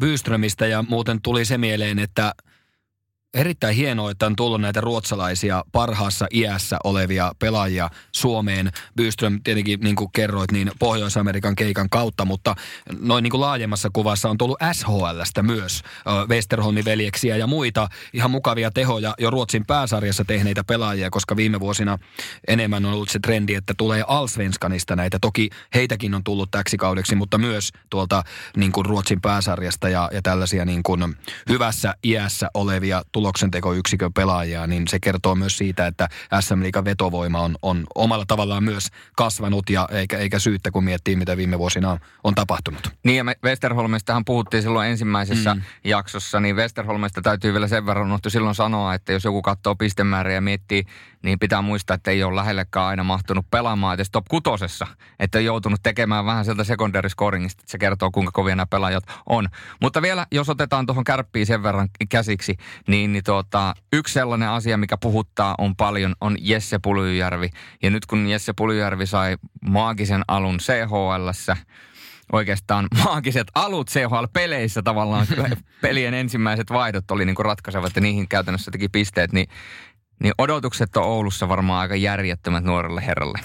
Byströmistä 0.00 0.66
ja 0.66 0.82
muuten 0.82 1.20
tuli 1.22 1.44
se 1.44 1.58
mieleen, 1.58 1.98
että 1.98 2.34
erittäin 3.34 3.76
hienoa, 3.76 4.10
että 4.10 4.26
on 4.26 4.36
tullut 4.36 4.60
näitä 4.60 4.80
ruotsalaisia 4.80 5.64
parhaassa 5.72 6.26
iässä 6.34 6.78
olevia 6.84 7.32
pelaajia 7.38 7.90
Suomeen. 8.12 8.72
Byström 8.96 9.40
tietenkin, 9.44 9.80
niin 9.80 9.96
kuin 9.96 10.12
kerroit, 10.12 10.52
niin 10.52 10.70
Pohjois-Amerikan 10.78 11.56
keikan 11.56 11.90
kautta, 11.90 12.24
mutta 12.24 12.54
noin 13.00 13.22
niin 13.22 13.30
kuin 13.30 13.40
laajemmassa 13.40 13.90
kuvassa 13.92 14.30
on 14.30 14.38
tullut 14.38 14.58
SHLstä 14.72 15.42
myös 15.42 15.82
Westerholmin 16.28 16.84
veljeksiä 16.84 17.36
ja 17.36 17.46
muita 17.46 17.88
ihan 18.12 18.30
mukavia 18.30 18.70
tehoja 18.70 19.14
jo 19.18 19.30
Ruotsin 19.30 19.66
pääsarjassa 19.66 20.24
tehneitä 20.24 20.64
pelaajia, 20.64 21.10
koska 21.10 21.36
viime 21.36 21.60
vuosina 21.60 21.98
enemmän 22.48 22.84
on 22.84 22.92
ollut 22.92 23.08
se 23.08 23.18
trendi, 23.18 23.54
että 23.54 23.74
tulee 23.76 24.04
Alsvenskanista 24.06 24.96
näitä. 24.96 25.18
Toki 25.20 25.50
heitäkin 25.74 26.14
on 26.14 26.24
tullut 26.24 26.50
täksi 26.50 26.76
kaudeksi, 26.76 27.14
mutta 27.14 27.38
myös 27.38 27.70
tuolta 27.90 28.22
niin 28.56 28.72
kuin 28.72 28.86
Ruotsin 28.86 29.20
pääsarjasta 29.20 29.88
ja, 29.88 30.10
ja 30.12 30.22
tällaisia 30.22 30.64
niin 30.64 30.82
kuin 30.82 31.16
hyvässä 31.48 31.94
iässä 32.04 32.50
olevia 32.54 33.02
tuloksentekoyksikön 33.22 34.12
pelaajia, 34.12 34.66
niin 34.66 34.88
se 34.88 34.98
kertoo 35.00 35.34
myös 35.34 35.58
siitä, 35.58 35.86
että 35.86 36.08
SM 36.40 36.62
Liigan 36.62 36.84
vetovoima 36.84 37.40
on, 37.40 37.56
on 37.62 37.86
omalla 37.94 38.24
tavallaan 38.28 38.64
myös 38.64 38.88
kasvanut 39.16 39.70
ja 39.70 39.88
eikä, 39.92 40.18
eikä 40.18 40.38
syyttä, 40.38 40.70
kun 40.70 40.84
miettii, 40.84 41.16
mitä 41.16 41.36
viime 41.36 41.58
vuosina 41.58 41.90
on, 41.90 41.98
on 42.24 42.34
tapahtunut. 42.34 42.90
Niin 43.04 43.16
ja 43.16 43.24
me 43.24 43.36
Westerholmistahan 43.44 44.24
puhuttiin 44.24 44.62
silloin 44.62 44.90
ensimmäisessä 44.90 45.54
mm. 45.54 45.62
jaksossa, 45.84 46.40
niin 46.40 46.56
Westerholmista 46.56 47.22
täytyy 47.22 47.52
vielä 47.52 47.68
sen 47.68 47.86
verran 47.86 48.06
unohtu 48.06 48.30
silloin 48.30 48.54
sanoa, 48.54 48.94
että 48.94 49.12
jos 49.12 49.24
joku 49.24 49.42
katsoo 49.42 49.74
pistemääriä 49.74 50.34
ja 50.34 50.40
miettii, 50.40 50.84
niin 51.22 51.38
pitää 51.38 51.62
muistaa, 51.62 51.94
että 51.94 52.10
ei 52.10 52.22
ole 52.22 52.36
lähellekään 52.36 52.86
aina 52.86 53.04
mahtunut 53.04 53.46
pelaamaan 53.50 53.94
edes 53.94 54.10
top 54.10 54.24
kutosessa, 54.30 54.86
että 55.18 55.38
on 55.38 55.44
joutunut 55.44 55.80
tekemään 55.82 56.26
vähän 56.26 56.44
sieltä 56.44 56.64
secondary 56.64 57.08
scoringista, 57.08 57.60
että 57.60 57.70
se 57.70 57.78
kertoo 57.78 58.10
kuinka 58.10 58.32
kovia 58.32 58.56
nämä 58.56 58.66
pelaajat 58.66 59.04
on. 59.26 59.48
Mutta 59.80 60.02
vielä, 60.02 60.26
jos 60.32 60.48
otetaan 60.48 60.86
tuohon 60.86 61.04
kärppiin 61.04 61.46
sen 61.46 61.62
verran 61.62 61.88
käsiksi, 62.08 62.56
niin, 62.86 63.12
niin 63.12 63.24
tuota, 63.24 63.74
yksi 63.92 64.14
sellainen 64.14 64.48
asia, 64.48 64.76
mikä 64.76 64.96
puhuttaa 64.96 65.54
on 65.58 65.76
paljon, 65.76 66.14
on 66.20 66.36
Jesse 66.40 66.78
Pulyjärvi. 66.78 67.50
Ja 67.82 67.90
nyt 67.90 68.06
kun 68.06 68.26
Jesse 68.26 68.52
Pulyjärvi 68.52 69.06
sai 69.06 69.36
maagisen 69.68 70.22
alun 70.28 70.58
CHLssä, 70.58 71.56
oikeastaan 72.32 72.88
maagiset 73.04 73.48
alut 73.54 73.90
CHL-peleissä 73.90 74.82
tavallaan. 74.82 75.26
Pelien 75.82 76.14
ensimmäiset 76.14 76.70
vaihdot 76.70 77.10
oli 77.10 77.24
niin 77.24 77.36
kuin 77.36 77.46
ratkaisevat 77.46 77.96
ja 77.96 78.02
niihin 78.02 78.28
käytännössä 78.28 78.70
teki 78.70 78.88
pisteet, 78.88 79.32
niin, 79.32 79.48
niin 80.22 80.34
odotukset 80.38 80.96
on 80.96 81.04
Oulussa 81.04 81.48
varmaan 81.48 81.80
aika 81.80 81.96
järjettömät 81.96 82.64
nuorelle 82.64 83.06
herralle. 83.06 83.38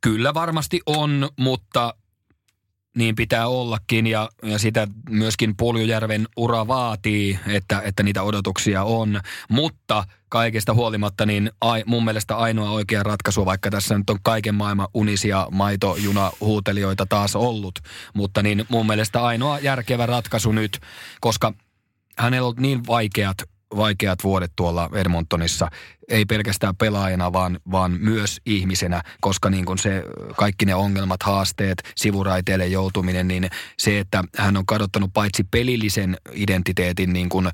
Kyllä 0.00 0.34
varmasti 0.34 0.80
on, 0.86 1.28
mutta 1.38 1.94
niin 2.96 3.14
pitää 3.14 3.48
ollakin 3.48 4.06
ja, 4.06 4.28
ja 4.42 4.58
sitä 4.58 4.88
myöskin 5.10 5.56
Puljujärven 5.56 6.28
ura 6.36 6.66
vaatii, 6.66 7.38
että, 7.46 7.82
että 7.84 8.02
niitä 8.02 8.22
odotuksia 8.22 8.84
on. 8.84 9.20
Mutta 9.48 10.04
kaikesta 10.28 10.74
huolimatta 10.74 11.26
niin 11.26 11.50
ai, 11.60 11.82
mun 11.86 12.04
mielestä 12.04 12.36
ainoa 12.36 12.70
oikea 12.70 13.02
ratkaisu, 13.02 13.46
vaikka 13.46 13.70
tässä 13.70 13.98
nyt 13.98 14.10
on 14.10 14.18
kaiken 14.22 14.54
maailman 14.54 14.88
unisia 14.94 15.48
maitojuna 15.50 16.30
huutelijoita 16.40 17.06
taas 17.06 17.36
ollut, 17.36 17.78
mutta 18.14 18.42
niin 18.42 18.64
mun 18.68 18.86
mielestä 18.86 19.24
ainoa 19.24 19.58
järkevä 19.58 20.06
ratkaisu 20.06 20.52
nyt, 20.52 20.80
koska 21.20 21.52
hänellä 22.18 22.48
on 22.48 22.54
niin 22.58 22.86
vaikeat 22.86 23.36
vaikeat 23.76 24.24
vuodet 24.24 24.52
tuolla 24.56 24.90
Edmontonissa, 24.94 25.68
ei 26.08 26.24
pelkästään 26.24 26.76
pelaajana, 26.76 27.32
vaan, 27.32 27.60
vaan 27.70 27.96
myös 28.00 28.40
ihmisenä, 28.46 29.02
koska 29.20 29.50
niin 29.50 29.64
kuin 29.64 29.78
se, 29.78 30.04
kaikki 30.36 30.64
ne 30.64 30.74
ongelmat, 30.74 31.22
haasteet, 31.22 31.82
sivuraiteille 31.96 32.66
joutuminen, 32.66 33.28
niin 33.28 33.50
se, 33.78 33.98
että 33.98 34.24
hän 34.36 34.56
on 34.56 34.66
kadottanut 34.66 35.10
paitsi 35.12 35.44
pelillisen 35.50 36.16
identiteetin 36.32 37.12
niin 37.12 37.28
kuin 37.28 37.48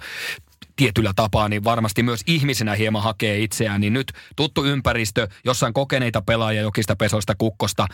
tietyllä 0.77 1.13
tapaa, 1.17 1.49
niin 1.49 1.65
varmasti 1.65 2.03
myös 2.03 2.21
ihmisenä 2.27 2.75
hieman 2.75 3.03
hakee 3.03 3.43
itseään. 3.43 3.81
Niin 3.81 3.93
nyt 3.93 4.13
tuttu 4.37 4.65
ympäristö, 4.65 5.29
jossain 5.45 5.75
kokeneita 5.75 6.23
pelaajia 6.23 6.63
jokista 6.63 6.97
pesoista 6.97 7.35
kukkosta. 7.39 7.87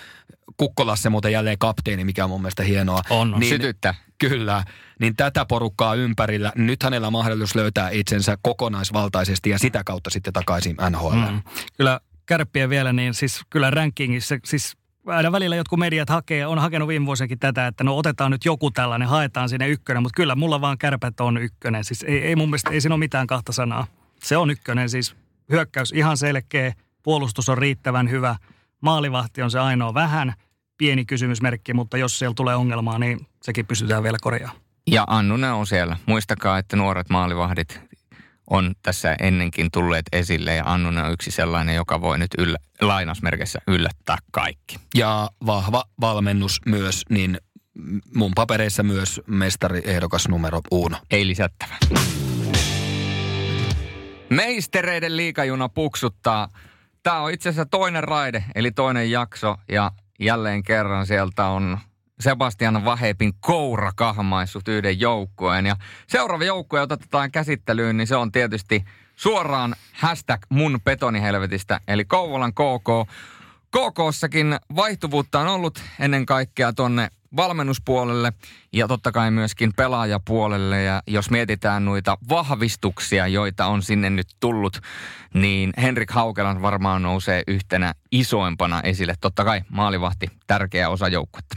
Kukkolassa 0.57 1.11
muuten 1.11 1.33
jälleen 1.33 1.59
kapteeni, 1.59 2.05
mikä 2.05 2.25
on 2.25 2.31
mun 2.31 2.41
mielestä 2.41 2.63
hienoa. 2.63 3.03
On, 3.11 3.35
on. 3.35 3.41
Niin, 3.41 3.49
Sytyttä. 3.49 3.95
Kyllä. 4.19 4.65
Niin 5.01 5.17
tätä 5.17 5.45
porukkaa 5.45 5.95
ympärillä, 5.95 6.53
nyt 6.55 6.83
hänellä 6.83 7.07
on 7.07 7.13
mahdollisuus 7.13 7.55
löytää 7.55 7.91
itsensä 7.91 8.39
kokonaisvaltaisesti 8.43 9.51
ja 9.51 9.59
sitä 9.59 9.85
kautta 9.85 10.11
sitten 10.11 10.33
takaisin 10.33 10.77
NHL. 10.91 11.31
Mm. 11.31 11.43
Kyllä 11.77 12.01
kärppiä 12.27 12.69
vielä, 12.69 12.93
niin 12.93 13.15
siis 13.15 13.41
kyllä 13.51 13.71
rankingissa, 13.71 14.35
siis 14.45 14.77
aina 15.07 15.33
välillä 15.33 15.57
jotkut 15.57 15.79
mediat 15.79 16.09
hakee, 16.09 16.47
on 16.47 16.59
hakenut 16.59 16.89
viime 16.89 17.07
vuosinakin 17.07 17.39
tätä, 17.39 17.67
että 17.67 17.85
no 17.85 17.97
otetaan 17.97 18.31
nyt 18.31 18.45
joku 18.45 18.71
tällainen, 18.71 19.09
haetaan 19.09 19.49
sinne 19.49 19.69
ykkönen, 19.69 20.03
mutta 20.03 20.17
kyllä 20.17 20.35
mulla 20.35 20.61
vaan 20.61 20.79
kärpät 20.79 21.21
on 21.21 21.39
ykkönen. 21.39 21.85
Siis 21.85 22.03
ei, 22.03 22.19
ei 22.19 22.37
mun 22.37 22.49
mielestä, 22.49 22.71
ei 22.71 22.81
siinä 22.81 22.95
ole 22.95 22.99
mitään 22.99 23.27
kahta 23.27 23.53
sanaa. 23.53 23.87
Se 24.23 24.37
on 24.37 24.51
ykkönen, 24.51 24.91
siis 24.91 25.17
hyökkäys 25.51 25.93
ihan 25.93 26.17
selkeä, 26.17 26.73
puolustus 27.03 27.49
on 27.49 27.59
riittävän 27.59 28.11
hyvä, 28.11 28.37
maalivahti 28.81 29.43
on 29.43 29.51
se 29.51 29.59
ainoa 29.59 29.95
vähän, 29.95 30.35
pieni 30.79 31.05
kysymysmerkki, 31.05 31.75
mutta 31.75 31.97
jos 31.97 32.19
siellä 32.19 32.35
tulee 32.35 32.55
ongelmaa, 32.55 32.99
niin 32.99 33.27
sekin 33.43 33.67
pystytään 33.67 34.03
vielä 34.03 34.19
korjaamaan. 34.21 34.61
Ja 34.87 35.05
Annunen 35.07 35.53
on 35.53 35.67
siellä. 35.67 35.97
Muistakaa, 36.07 36.59
että 36.59 36.77
nuoret 36.77 37.11
maalivahdit 37.11 37.81
on 38.51 38.75
tässä 38.83 39.17
ennenkin 39.21 39.71
tulleet 39.73 40.07
esille 40.13 40.55
ja 40.55 40.65
Annunen 40.67 41.05
on 41.05 41.13
yksi 41.13 41.31
sellainen, 41.31 41.75
joka 41.75 42.01
voi 42.01 42.19
nyt 42.19 42.31
yllä, 42.39 42.59
lainausmerkeissä 42.81 43.59
yllättää 43.67 44.19
kaikki. 44.31 44.77
Ja 44.95 45.31
vahva 45.47 45.85
valmennus 46.01 46.61
myös, 46.67 47.03
niin 47.11 47.39
mun 48.15 48.33
papereissa 48.35 48.83
myös 48.83 49.21
mestariehdokas 49.27 50.29
numero 50.29 50.61
uno. 50.71 50.97
Ei 51.11 51.27
lisättävä. 51.27 51.77
Meistereiden 54.31 55.17
liikajuna 55.17 55.69
puksuttaa. 55.69 56.49
Tämä 57.03 57.21
on 57.21 57.31
itse 57.31 57.49
asiassa 57.49 57.67
toinen 57.67 58.05
raide, 58.05 58.45
eli 58.55 58.71
toinen 58.71 59.11
jakso 59.11 59.57
ja 59.69 59.93
jälleen 60.19 60.63
kerran 60.63 61.07
sieltä 61.07 61.47
on 61.47 61.79
Sebastian 62.21 62.85
Vahepin 62.85 63.33
koura 63.41 63.93
kahmaissut 63.97 64.69
yhden 64.69 65.01
joukkueen. 65.01 65.67
Ja 65.67 65.77
seuraava 66.07 66.45
joukkue, 66.45 66.81
jota 66.81 66.95
otetaan 66.95 67.31
käsittelyyn, 67.31 67.97
niin 67.97 68.07
se 68.07 68.17
on 68.17 68.33
tietysti 68.33 68.85
suoraan 69.17 69.75
hashtag 69.93 70.43
mun 70.49 70.81
betonihelvetistä, 70.85 71.81
eli 71.89 72.05
Kouvolan 72.05 72.53
KK. 72.53 73.11
KKssakin 73.71 74.57
vaihtuvuutta 74.77 75.41
on 75.41 75.49
ollut 75.49 75.83
ennen 76.01 76.27
kaikkea 76.27 76.73
tonne 76.73 77.09
valmennuspuolelle 77.37 78.33
ja 78.73 78.89
totta 78.89 79.13
kai 79.13 79.31
myöskin 79.31 79.73
pelaajapuolelle. 79.77 80.83
Ja 80.83 81.03
jos 81.07 81.31
mietitään 81.31 81.85
noita 81.85 82.19
vahvistuksia, 82.29 83.27
joita 83.27 83.67
on 83.67 83.83
sinne 83.83 84.11
nyt 84.11 84.29
tullut, 84.41 84.81
niin 85.35 85.73
Henrik 85.83 86.11
Haukelan 86.11 86.63
varmaan 86.63 87.03
nousee 87.03 87.43
yhtenä 87.47 87.95
isoimpana 88.13 88.81
esille. 88.83 89.15
Totta 89.21 89.45
kai 89.45 89.63
maalivahti, 89.69 90.27
tärkeä 90.47 90.89
osa 90.89 91.09
joukkuetta. 91.09 91.57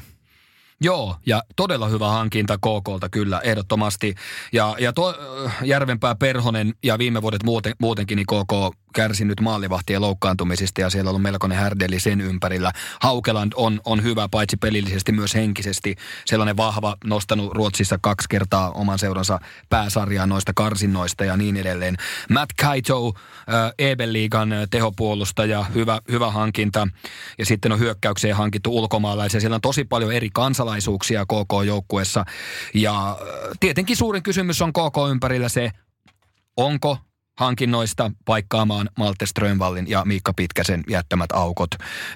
Joo, 0.81 1.15
ja 1.25 1.43
todella 1.55 1.87
hyvä 1.87 2.07
hankinta 2.07 2.57
KKlta 2.57 3.09
kyllä, 3.09 3.39
ehdottomasti. 3.43 4.15
Ja, 4.53 4.75
ja 4.79 4.93
tuo 4.93 5.15
Järvenpää 5.63 6.15
Perhonen 6.15 6.73
ja 6.83 6.97
viime 6.97 7.21
vuodet 7.21 7.43
muuten, 7.43 7.73
muutenkin 7.79 8.15
niin 8.15 8.25
KK 8.25 8.77
kärsinyt 8.93 9.41
maalivahtien 9.41 10.01
loukkaantumisista 10.01 10.81
ja 10.81 10.89
siellä 10.89 11.07
on 11.07 11.11
ollut 11.11 11.21
melkoinen 11.21 11.57
härdeli 11.57 11.99
sen 11.99 12.21
ympärillä. 12.21 12.71
Haukeland 13.01 13.51
on, 13.55 13.81
on 13.85 14.03
hyvä 14.03 14.27
paitsi 14.31 14.57
pelillisesti 14.57 15.11
myös 15.11 15.35
henkisesti. 15.35 15.95
Sellainen 16.25 16.57
vahva, 16.57 16.95
nostanut 17.03 17.53
Ruotsissa 17.53 17.99
kaksi 18.01 18.29
kertaa 18.29 18.71
oman 18.71 18.99
seuransa 18.99 19.39
pääsarjaa 19.69 20.25
noista 20.25 20.51
karsinnoista 20.55 21.25
ja 21.25 21.37
niin 21.37 21.57
edelleen. 21.57 21.97
Matt 22.29 22.51
Kaito, 22.61 23.07
äh, 23.07 23.71
Ebeliigan 23.79 24.49
tehopuolustaja, 24.71 25.63
hyvä, 25.63 25.99
hyvä 26.11 26.31
hankinta. 26.31 26.87
Ja 27.37 27.45
sitten 27.45 27.71
on 27.71 27.79
hyökkäykseen 27.79 28.35
hankittu 28.35 28.77
ulkomaalaisia. 28.77 29.39
Siellä 29.39 29.55
on 29.55 29.61
tosi 29.61 29.83
paljon 29.83 30.13
eri 30.13 30.29
kansalaisuuksia 30.33 31.25
KK-joukkuessa. 31.25 32.25
Ja 32.73 33.09
äh, 33.09 33.17
tietenkin 33.59 33.97
suurin 33.97 34.23
kysymys 34.23 34.61
on 34.61 34.73
KK 34.73 34.97
ympärillä 35.11 35.49
se, 35.49 35.71
onko 36.57 36.97
hankinnoista 37.39 38.11
paikkaamaan 38.25 38.89
Malte 38.97 39.25
Strömvallin 39.25 39.89
ja 39.89 40.05
Miikka 40.05 40.33
Pitkäsen 40.33 40.83
jättämät 40.89 41.31
aukot. 41.31 41.69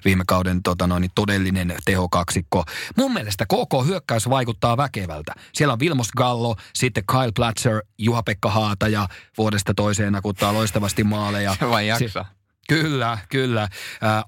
Viime 0.05 0.23
kauden 0.27 0.63
tota 0.63 0.87
noin, 0.87 1.09
todellinen 1.15 1.75
tehokaksikko. 1.85 2.63
Mun 2.97 3.13
mielestä 3.13 3.45
koko 3.45 3.83
hyökkäys 3.83 4.29
vaikuttaa 4.29 4.77
väkevältä. 4.77 5.33
Siellä 5.53 5.73
on 5.73 5.79
Vilmos 5.79 6.11
Gallo, 6.11 6.55
sitten 6.73 7.03
Kyle 7.05 7.31
Platzer, 7.35 7.81
Juha-Pekka 7.97 8.49
Haata 8.49 8.87
ja 8.87 9.07
vuodesta 9.37 9.73
toiseen 9.73 10.13
nakuttaa 10.13 10.53
loistavasti 10.53 11.03
maaleja. 11.03 11.55
Se 11.59 11.69
vai 11.75 11.87
jaksa. 11.87 12.25
Kyllä, 12.69 13.17
kyllä. 13.29 13.63
Äh, 13.63 13.69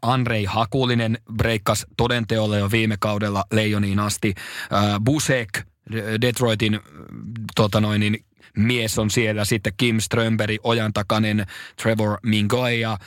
Andrei 0.01 0.45
Hakulinen 0.45 1.17
breikkas 1.33 1.85
todenteolle 1.97 2.59
jo 2.59 2.71
viime 2.71 2.97
kaudella 2.99 3.43
Leijoniin 3.51 3.99
asti. 3.99 4.33
Äh, 4.37 4.99
Busek, 5.03 5.49
Detroitin 6.21 6.79
tota 7.55 7.81
noin, 7.81 7.99
niin 7.99 8.25
mies 8.55 8.99
on 8.99 9.09
siellä, 9.09 9.45
sitten 9.45 9.73
Kim 9.77 9.99
Strömberg, 9.99 10.55
ojan 10.63 10.93
takainen 10.93 11.45
Trevor 11.81 12.17
Mingoy 12.23 12.73
ja 12.73 12.97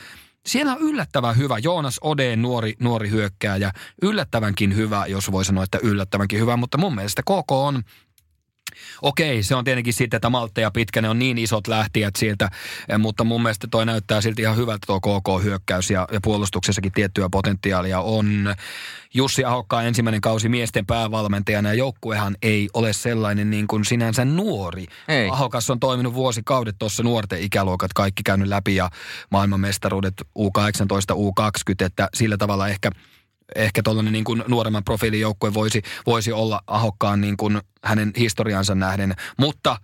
siellä 0.45 0.71
on 0.71 0.81
yllättävän 0.81 1.37
hyvä, 1.37 1.57
Joonas 1.57 1.99
Odeen 2.01 2.41
nuori, 2.41 2.73
nuori 2.79 3.09
hyökkääjä, 3.09 3.71
yllättävänkin 4.01 4.75
hyvä, 4.75 5.05
jos 5.05 5.31
voi 5.31 5.45
sanoa, 5.45 5.63
että 5.63 5.79
yllättävänkin 5.83 6.39
hyvä, 6.39 6.57
mutta 6.57 6.77
mun 6.77 6.95
mielestä 6.95 7.21
KK 7.21 7.51
on 7.51 7.83
Okei, 9.01 9.43
se 9.43 9.55
on 9.55 9.63
tietenkin 9.63 9.93
sitten, 9.93 10.17
että 10.17 10.29
Malte 10.29 10.61
ja 10.61 10.71
Pitkänen 10.71 11.11
on 11.11 11.19
niin 11.19 11.37
isot 11.37 11.67
lähtijät 11.67 12.15
sieltä, 12.15 12.49
eh, 12.89 12.97
mutta 12.97 13.23
mun 13.23 13.41
mielestä 13.43 13.67
toi 13.71 13.85
näyttää 13.85 14.21
silti 14.21 14.41
ihan 14.41 14.57
hyvältä 14.57 14.87
tuo 14.87 14.99
KK-hyökkäys 14.99 15.89
ja, 15.89 16.07
ja 16.11 16.19
puolustuksessakin 16.23 16.91
tiettyä 16.91 17.29
potentiaalia 17.31 17.99
on. 17.99 18.55
Jussi 19.13 19.45
Ahokkaan 19.45 19.85
ensimmäinen 19.85 20.21
kausi 20.21 20.49
miesten 20.49 20.85
päävalmentajana 20.85 21.69
ja 21.69 21.73
joukkuehan 21.73 22.37
ei 22.41 22.69
ole 22.73 22.93
sellainen 22.93 23.49
niin 23.49 23.67
kuin 23.67 23.85
sinänsä 23.85 24.25
nuori. 24.25 24.85
Ei. 25.07 25.29
Ahokas 25.29 25.69
on 25.69 25.79
toiminut 25.79 26.13
vuosikaudet 26.13 26.75
tuossa 26.79 27.03
nuorten 27.03 27.41
ikäluokat, 27.41 27.93
kaikki 27.93 28.23
käynyt 28.23 28.47
läpi 28.47 28.75
ja 28.75 28.89
maailmanmestaruudet 29.29 30.13
U18, 30.39 31.15
U20, 31.15 31.85
että 31.85 32.09
sillä 32.13 32.37
tavalla 32.37 32.67
ehkä– 32.67 32.91
ehkä 33.55 33.83
tuollainen 33.83 34.13
niin 34.13 34.23
kuin 34.23 34.43
nuoremman 34.47 34.83
profiilin 34.83 35.19
joukkue 35.21 35.53
voisi, 35.53 35.81
voisi 36.05 36.31
olla 36.31 36.61
ahokkaan 36.67 37.21
niin 37.21 37.37
kuin 37.37 37.61
hänen 37.83 38.11
historiansa 38.17 38.75
nähden. 38.75 39.13
Mutta 39.37 39.77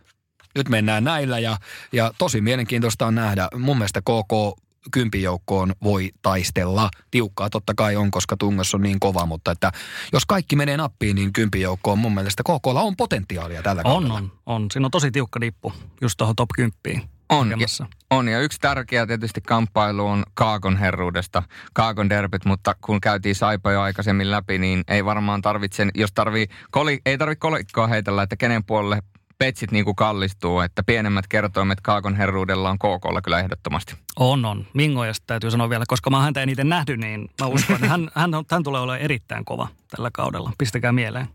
nyt 0.56 0.70
mennään 0.70 1.04
näillä 1.04 1.40
ja, 1.40 1.58
ja 1.92 2.12
tosi 2.18 2.42
mielenkiintoista 2.42 3.08
on 3.08 3.16
nähdä. 3.16 3.48
Mun 3.60 3.78
mielestä 3.78 4.02
KK 4.02 4.60
kympijoukkoon 4.92 5.74
voi 5.84 6.12
taistella. 6.22 6.90
Tiukkaa 7.12 7.50
totta 7.50 7.74
kai 7.78 7.96
on, 7.96 8.12
koska 8.12 8.38
tungos 8.38 8.76
on 8.76 8.82
niin 8.82 9.00
kova, 9.00 9.26
mutta 9.26 9.52
että 9.52 9.72
jos 10.14 10.26
kaikki 10.26 10.56
menee 10.56 10.78
nappiin, 10.78 11.16
niin 11.16 11.34
kympijoukkoon 11.34 12.00
mun 12.00 12.14
mielestä 12.14 12.44
KKlla 12.44 12.82
on 12.82 12.96
potentiaalia 12.96 13.64
tällä 13.64 13.82
On, 13.86 13.92
kaudella. 13.92 14.14
on, 14.14 14.32
on. 14.46 14.68
Siinä 14.72 14.88
on 14.88 14.92
tosi 14.92 15.12
tiukka 15.12 15.42
dippu 15.42 15.74
just 16.02 16.18
tuohon 16.18 16.36
top 16.36 16.50
10. 16.56 17.10
On, 17.30 17.50
ja, 17.50 17.68
on, 18.10 18.28
ja 18.28 18.40
yksi 18.40 18.60
tärkeä 18.60 19.08
tietysti 19.08 19.42
kamppailu 19.42 20.08
on 20.08 20.24
Kaakon 20.34 20.78
herruudesta, 20.78 21.44
Kaakon 21.74 22.10
derbyt, 22.10 22.46
mutta 22.46 22.76
kun 22.82 23.02
käytiin 23.02 23.36
Saipa 23.36 23.72
jo 23.72 23.82
aikaisemmin 23.82 24.32
läpi, 24.32 24.58
niin 24.58 24.84
ei 24.88 25.06
varmaan 25.06 25.42
tarvitse, 25.42 25.88
jos 25.96 26.12
tarvii, 26.14 26.48
koli, 26.72 27.00
ei 27.06 27.18
tarvitse 27.18 27.40
kolikkoa 27.40 27.88
heitellä, 27.88 28.24
että 28.24 28.36
kenen 28.36 28.64
puolelle 28.64 29.00
petsit 29.38 29.72
niin 29.72 29.86
kuin 29.86 29.96
kallistuu, 29.96 30.60
että 30.60 30.84
pienemmät 30.84 31.28
kertoimet 31.28 31.82
Kaakon 31.82 32.16
herruudella 32.16 32.70
on 32.70 32.80
KKlla 32.80 33.22
kyllä 33.22 33.40
ehdottomasti. 33.40 33.96
On, 34.20 34.46
on. 34.46 34.66
Mingojasta 34.74 35.24
täytyy 35.28 35.52
sanoa 35.52 35.70
vielä, 35.70 35.86
koska 35.88 36.10
mä 36.10 36.18
oon 36.18 36.24
häntä 36.24 36.42
eniten 36.42 36.70
nähnyt, 36.70 37.00
niin 37.00 37.30
mä 37.42 37.48
uskon, 37.48 37.76
että 37.76 37.88
hän, 37.88 38.10
hän, 38.16 38.32
hän 38.52 38.64
tulee 38.64 38.82
olemaan 38.82 39.02
erittäin 39.02 39.46
kova 39.46 39.68
tällä 39.96 40.10
kaudella. 40.14 40.52
Pistäkää 40.58 40.92
mieleen. 40.92 41.28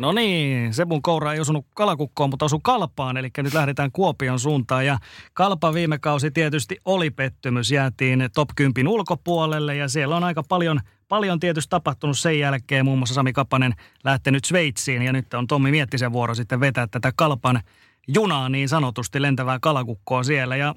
No 0.00 0.12
niin, 0.12 0.74
Sebun 0.74 1.02
koura 1.02 1.32
ei 1.32 1.40
osunut 1.40 1.66
kalakukkoon, 1.74 2.30
mutta 2.30 2.44
osui 2.44 2.60
kalpaan, 2.62 3.16
eli 3.16 3.30
nyt 3.36 3.54
lähdetään 3.54 3.92
Kuopion 3.92 4.38
suuntaan. 4.38 4.86
Ja 4.86 4.98
kalpa 5.32 5.74
viime 5.74 5.98
kausi 5.98 6.30
tietysti 6.30 6.76
oli 6.84 7.10
pettymys, 7.10 7.70
jäätiin 7.70 8.28
top 8.34 8.48
10 8.56 8.88
ulkopuolelle 8.88 9.76
ja 9.76 9.88
siellä 9.88 10.16
on 10.16 10.24
aika 10.24 10.42
paljon, 10.48 10.80
paljon 11.08 11.40
tietysti 11.40 11.70
tapahtunut 11.70 12.18
sen 12.18 12.38
jälkeen. 12.38 12.84
Muun 12.84 12.98
muassa 12.98 13.14
Sami 13.14 13.32
Kapanen 13.32 13.74
lähtenyt 14.04 14.44
Sveitsiin 14.44 15.02
ja 15.02 15.12
nyt 15.12 15.34
on 15.34 15.46
Tommi 15.46 15.70
Miettisen 15.70 16.12
vuoro 16.12 16.34
sitten 16.34 16.60
vetää 16.60 16.86
tätä 16.86 17.12
kalpan 17.16 17.60
junaa 18.08 18.48
niin 18.48 18.68
sanotusti, 18.68 19.22
lentävää 19.22 19.58
kalakukkoa 19.62 20.22
siellä. 20.22 20.56
Ja 20.56 20.74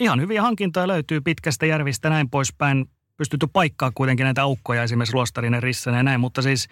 ihan 0.00 0.20
hyviä 0.20 0.42
hankintoja 0.42 0.88
löytyy 0.88 1.20
pitkästä 1.20 1.66
järvistä 1.66 2.10
näin 2.10 2.30
poispäin. 2.30 2.86
Pystytty 3.16 3.46
paikkaa 3.52 3.92
kuitenkin 3.94 4.24
näitä 4.24 4.42
aukkoja 4.42 4.82
esimerkiksi 4.82 5.14
Luostarinen, 5.14 5.62
Rissanen 5.62 5.98
ja 5.98 6.02
näin, 6.02 6.20
mutta 6.20 6.42
siis 6.42 6.68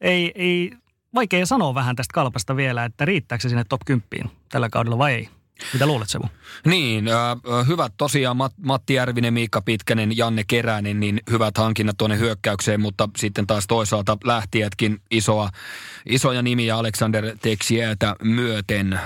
ei, 0.00 0.32
ei, 0.34 0.72
vaikea 1.14 1.46
sanoa 1.46 1.74
vähän 1.74 1.96
tästä 1.96 2.14
kalpasta 2.14 2.56
vielä, 2.56 2.84
että 2.84 3.04
riittääkö 3.04 3.42
se 3.42 3.48
sinne 3.48 3.64
top 3.64 3.80
10 3.86 4.30
tällä 4.48 4.68
kaudella 4.68 4.98
vai 4.98 5.12
ei. 5.12 5.28
Mitä 5.72 5.86
luulet 5.86 6.08
Sebu? 6.08 6.26
Niin, 6.66 7.08
äh, 7.08 7.66
hyvät 7.66 7.92
tosiaan 7.96 8.36
Mat, 8.36 8.52
Matti 8.64 8.94
Järvinen, 8.94 9.34
Miikka 9.34 9.62
Pitkänen, 9.62 10.16
Janne 10.16 10.44
Keränen, 10.44 11.00
niin 11.00 11.20
hyvät 11.30 11.58
hankinnat 11.58 11.96
tuonne 11.98 12.18
hyökkäykseen, 12.18 12.80
mutta 12.80 13.08
sitten 13.16 13.46
taas 13.46 13.66
toisaalta 13.66 14.18
lähtijätkin 14.24 15.00
isoa, 15.10 15.50
isoja 16.06 16.42
nimiä 16.42 16.76
Alexander 16.76 17.36
Texietä 17.42 18.16
myöten. 18.22 18.92
Äh, 18.92 19.02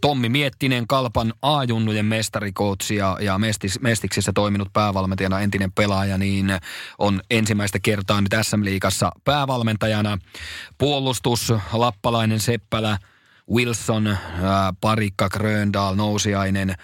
Tommi 0.00 0.28
Miettinen, 0.28 0.86
Kalpan 0.86 1.32
A-junnujen 1.42 2.06
mestarikoutsi 2.06 2.96
ja, 2.96 3.18
ja 3.20 3.38
mestis, 3.38 3.80
Mestiksessä 3.80 4.32
toiminut 4.32 4.72
päävalmentajana, 4.72 5.40
entinen 5.40 5.72
pelaaja, 5.72 6.18
niin 6.18 6.52
on 6.98 7.20
ensimmäistä 7.30 7.78
kertaa 7.78 8.20
nyt 8.20 8.34
SM-liigassa 8.42 9.10
päävalmentajana. 9.24 10.18
Puolustus, 10.78 11.52
Lappalainen 11.72 12.40
Seppälä, 12.40 12.98
Wilson, 13.50 14.06
ää, 14.06 14.72
Parikka, 14.80 15.28
Gröndal, 15.28 15.94
Nousiainen. 15.94 16.74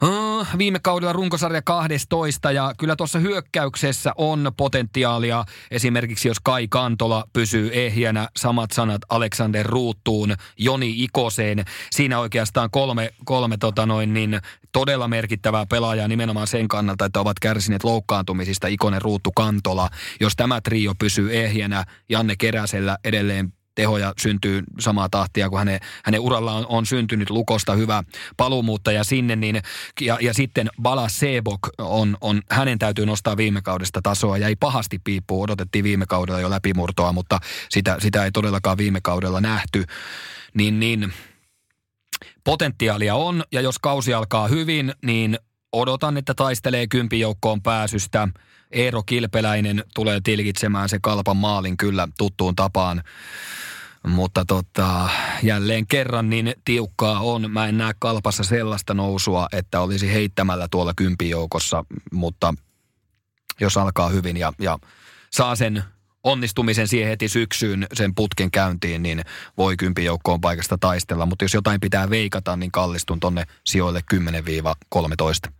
Ah, 0.00 0.58
Viime 0.58 0.78
kaudella 0.82 1.12
runkosarja 1.12 1.62
12 1.62 2.52
ja 2.52 2.74
kyllä 2.78 2.96
tuossa 2.96 3.18
hyökkäyksessä 3.18 4.12
on 4.16 4.52
potentiaalia. 4.56 5.44
Esimerkiksi 5.70 6.28
jos 6.28 6.40
Kai 6.40 6.68
Kantola 6.68 7.24
pysyy 7.32 7.70
ehjänä, 7.72 8.28
samat 8.36 8.70
sanat 8.70 9.02
Alexander 9.08 9.66
Ruuttuun, 9.66 10.34
Joni 10.58 11.02
Ikoseen. 11.04 11.64
Siinä 11.90 12.18
oikeastaan 12.18 12.70
kolme, 12.70 13.10
kolme 13.24 13.56
tota 13.56 13.86
noin, 13.86 14.14
niin 14.14 14.40
todella 14.72 15.08
merkittävää 15.08 15.66
pelaajaa 15.66 16.08
nimenomaan 16.08 16.46
sen 16.46 16.68
kannalta, 16.68 17.04
että 17.04 17.20
ovat 17.20 17.38
kärsineet 17.40 17.84
loukkaantumisista 17.84 18.66
Ikonen, 18.66 19.02
Ruuttu, 19.02 19.32
Kantola. 19.32 19.88
Jos 20.20 20.36
tämä 20.36 20.60
trio 20.60 20.94
pysyy 20.98 21.36
ehjänä, 21.36 21.84
Janne 22.08 22.36
Keräsellä 22.36 22.98
edelleen 23.04 23.52
tehoja 23.74 24.14
syntyy 24.22 24.62
samaa 24.80 25.08
tahtia, 25.08 25.50
kun 25.50 25.58
hänen, 25.58 25.80
hänen 26.04 26.20
uralla 26.20 26.52
on, 26.52 26.66
on 26.68 26.86
syntynyt 26.86 27.30
Lukosta 27.30 27.74
hyvä 27.74 28.04
paluumuuttaja 28.36 29.04
sinne, 29.04 29.36
niin, 29.36 29.62
ja, 30.00 30.18
ja 30.20 30.34
sitten 30.34 30.68
Bala 30.82 31.08
Sebok 31.08 31.60
on, 31.78 32.16
on, 32.20 32.42
hänen 32.50 32.78
täytyy 32.78 33.06
nostaa 33.06 33.36
viime 33.36 33.62
kaudesta 33.62 34.00
tasoa, 34.02 34.38
jäi 34.38 34.56
pahasti 34.60 34.98
piippuun, 35.04 35.44
odotettiin 35.44 35.84
viime 35.84 36.06
kaudella 36.06 36.40
jo 36.40 36.50
läpimurtoa, 36.50 37.12
mutta 37.12 37.38
sitä, 37.68 37.96
sitä 37.98 38.24
ei 38.24 38.32
todellakaan 38.32 38.78
viime 38.78 39.00
kaudella 39.02 39.40
nähty, 39.40 39.84
niin, 40.54 40.80
niin 40.80 41.12
potentiaalia 42.44 43.14
on, 43.14 43.44
ja 43.52 43.60
jos 43.60 43.78
kausi 43.78 44.14
alkaa 44.14 44.48
hyvin, 44.48 44.94
niin 45.02 45.38
odotan, 45.72 46.16
että 46.16 46.34
taistelee 46.34 46.86
kympijoukkoon 46.86 47.62
pääsystä. 47.62 48.28
Eero 48.70 49.02
Kilpeläinen 49.02 49.84
tulee 49.94 50.20
tilkitsemään 50.24 50.88
se 50.88 50.98
kalpan 51.02 51.36
maalin 51.36 51.76
kyllä 51.76 52.08
tuttuun 52.18 52.56
tapaan. 52.56 53.02
Mutta 54.06 54.44
tota, 54.44 55.08
jälleen 55.42 55.86
kerran 55.86 56.30
niin 56.30 56.54
tiukkaa 56.64 57.20
on. 57.20 57.50
Mä 57.50 57.66
en 57.66 57.78
näe 57.78 57.94
kalpassa 57.98 58.44
sellaista 58.44 58.94
nousua, 58.94 59.48
että 59.52 59.80
olisi 59.80 60.12
heittämällä 60.12 60.68
tuolla 60.70 60.92
kympijoukossa, 60.96 61.84
mutta 62.12 62.54
jos 63.60 63.76
alkaa 63.76 64.08
hyvin 64.08 64.36
ja, 64.36 64.52
ja 64.58 64.78
saa 65.30 65.56
sen 65.56 65.84
onnistumisen 66.24 66.88
siihen 66.88 67.08
heti 67.08 67.28
syksyyn 67.28 67.86
sen 67.92 68.14
putken 68.14 68.50
käyntiin, 68.50 69.02
niin 69.02 69.22
voi 69.58 69.76
kympijoukkoon 69.76 70.40
paikasta 70.40 70.78
taistella. 70.78 71.26
Mutta 71.26 71.44
jos 71.44 71.54
jotain 71.54 71.80
pitää 71.80 72.10
veikata, 72.10 72.56
niin 72.56 72.72
kallistun 72.72 73.20
tonne 73.20 73.44
sijoille 73.66 74.00
10-13. 74.14 75.52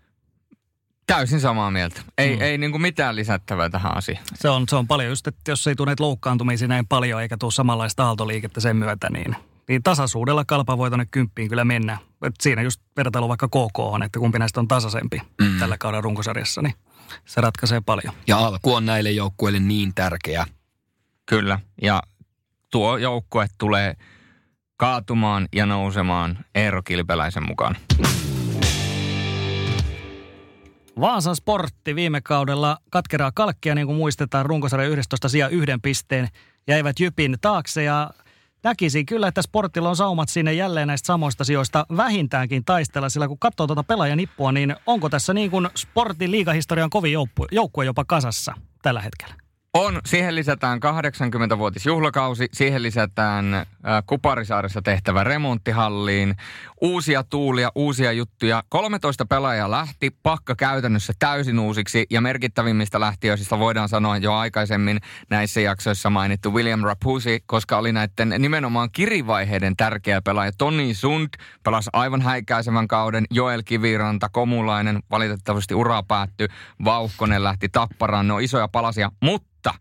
Täysin 1.11 1.40
samaa 1.40 1.70
mieltä. 1.70 2.03
Ei, 2.18 2.37
mm. 2.37 2.42
ei 2.42 2.59
niin 2.59 2.70
kuin 2.70 2.83
mitään 2.83 3.16
lisättävää 3.16 3.70
tähän 3.70 3.96
asiaan. 3.96 4.25
Se 4.35 4.49
on, 4.49 4.64
se 4.68 4.77
on 4.77 4.87
paljon 4.87 5.09
just, 5.09 5.27
että 5.27 5.51
jos 5.51 5.66
ei 5.66 5.75
tule 5.75 5.87
näitä 5.87 6.03
loukkaantumisia 6.03 6.68
näin 6.68 6.87
paljon 6.87 7.23
eikä 7.23 7.37
tule 7.37 7.53
samanlaista 7.53 8.05
aaltoliikettä 8.05 8.61
sen 8.61 8.77
myötä, 8.77 9.11
niin, 9.11 9.37
niin 9.68 9.83
tasaisuudella 9.83 10.44
kalpa 10.44 10.79
voi 10.79 10.90
tuonne 10.90 11.07
kymppiin 11.11 11.49
kyllä 11.49 11.64
mennä. 11.64 11.99
Et 12.23 12.35
siinä 12.40 12.62
just 12.62 12.81
vertailu 12.96 13.29
vaikka 13.29 13.49
KK 13.49 13.79
on, 13.79 14.03
että 14.03 14.18
kumpi 14.18 14.38
näistä 14.38 14.61
on 14.61 14.68
tasaisempi 14.68 15.23
mm. 15.40 15.59
tällä 15.59 15.79
kauden 15.79 16.05
runkosarjassa, 16.05 16.62
niin 16.62 16.75
se 17.25 17.40
ratkaisee 17.40 17.81
paljon. 17.81 18.14
Ja 18.27 18.38
alku 18.38 18.75
on 18.75 18.87
näille 18.87 19.11
joukkueille 19.11 19.61
niin 19.61 19.94
tärkeä. 19.94 20.46
Kyllä. 21.27 21.61
Ja 21.83 22.03
tuo 22.70 22.96
joukkue 22.96 23.46
tulee 23.59 23.94
kaatumaan 24.77 25.49
ja 25.53 25.66
nousemaan 25.66 26.38
Eero 26.55 26.83
Kilpeläisen 26.83 27.46
mukaan. 27.46 27.77
Vaasan 31.01 31.37
sportti 31.37 31.95
viime 31.95 32.21
kaudella 32.21 32.79
katkeraa 32.91 33.33
kalkkia, 33.35 33.75
niin 33.75 33.87
kuin 33.87 33.97
muistetaan, 33.97 34.47
runkosarjan 34.47 34.91
11 34.91 35.29
sijaan 35.29 35.53
yhden 35.53 35.81
pisteen 35.81 36.29
jäivät 36.67 37.01
Jypin 37.01 37.37
taakse 37.41 37.83
ja 37.83 38.11
näkisin 38.63 39.07
kyllä, 39.07 39.29
että 39.29 39.43
sportilla 39.43 39.89
on 39.89 39.97
saumat 39.97 40.29
sinne 40.29 40.53
jälleen 40.53 40.89
näistä 40.89 41.07
samoista 41.07 41.45
sijoista 41.45 41.87
vähintäänkin 41.97 42.65
taistella, 42.65 43.09
sillä 43.09 43.29
kun 43.29 43.39
katsoo 43.39 43.67
tuota 43.67 43.83
pelaajanippua, 43.83 44.53
niin 44.53 44.77
onko 44.87 45.09
tässä 45.09 45.35
niin 45.35 45.51
kuin 45.51 45.69
sportin 45.77 46.31
liigahistorian 46.31 46.91
kovin 46.91 47.13
joukkue 47.53 47.85
jopa 47.85 48.05
kasassa 48.05 48.55
tällä 48.83 49.01
hetkellä? 49.01 49.35
On, 49.75 50.01
siihen 50.07 50.35
lisätään 50.35 50.81
80-vuotisjuhlakausi, 50.83 52.49
siihen 52.53 52.83
lisätään 52.83 53.55
äh, 53.55 53.65
Kuparisaaressa 54.07 54.83
tehtävä 54.83 55.25
remonttihalliin, 55.25 56.37
uusia 56.81 57.25
tuulia, 57.25 57.73
uusia 57.75 58.13
juttuja. 58.13 58.63
13 58.69 59.27
pelaajaa 59.27 59.71
lähti, 59.71 60.11
pakka 60.23 60.55
käytännössä 60.57 61.13
täysin 61.19 61.59
uusiksi. 61.59 62.07
Ja 62.11 62.21
merkittävimmistä 62.21 63.01
lähtiöistä 63.01 63.59
voidaan 63.59 63.89
sanoa 63.89 64.17
jo 64.17 64.35
aikaisemmin 64.35 64.99
näissä 65.31 65.61
jaksoissa 65.61 66.11
mainittu 66.11 66.55
William 66.55 66.81
Rapusi, 66.81 67.43
koska 67.47 67.79
oli 67.79 67.93
näiden 67.93 68.35
nimenomaan 68.39 68.89
kirivaiheiden 68.93 69.77
tärkeä 69.77 70.23
pelaaja. 70.23 70.53
Toni 70.59 70.95
Sund 70.95 71.29
pelasi 71.63 71.91
aivan 71.93 72.23
häikäisevän 72.23 72.89
kauden, 72.89 73.25
Joel 73.31 73.63
Kiviranta, 73.65 74.29
Komulainen, 74.29 75.03
valitettavasti 75.11 75.75
ura 75.75 76.03
päättyi, 76.03 76.49
Vauhkonen 76.85 77.45
lähti 77.45 77.69
Tapparaan, 77.69 78.29
ne 78.29 78.35
on 78.35 78.43
isoja 78.43 78.69
palasia, 78.69 79.11
mutta 79.23 79.51
mutta 79.61 79.75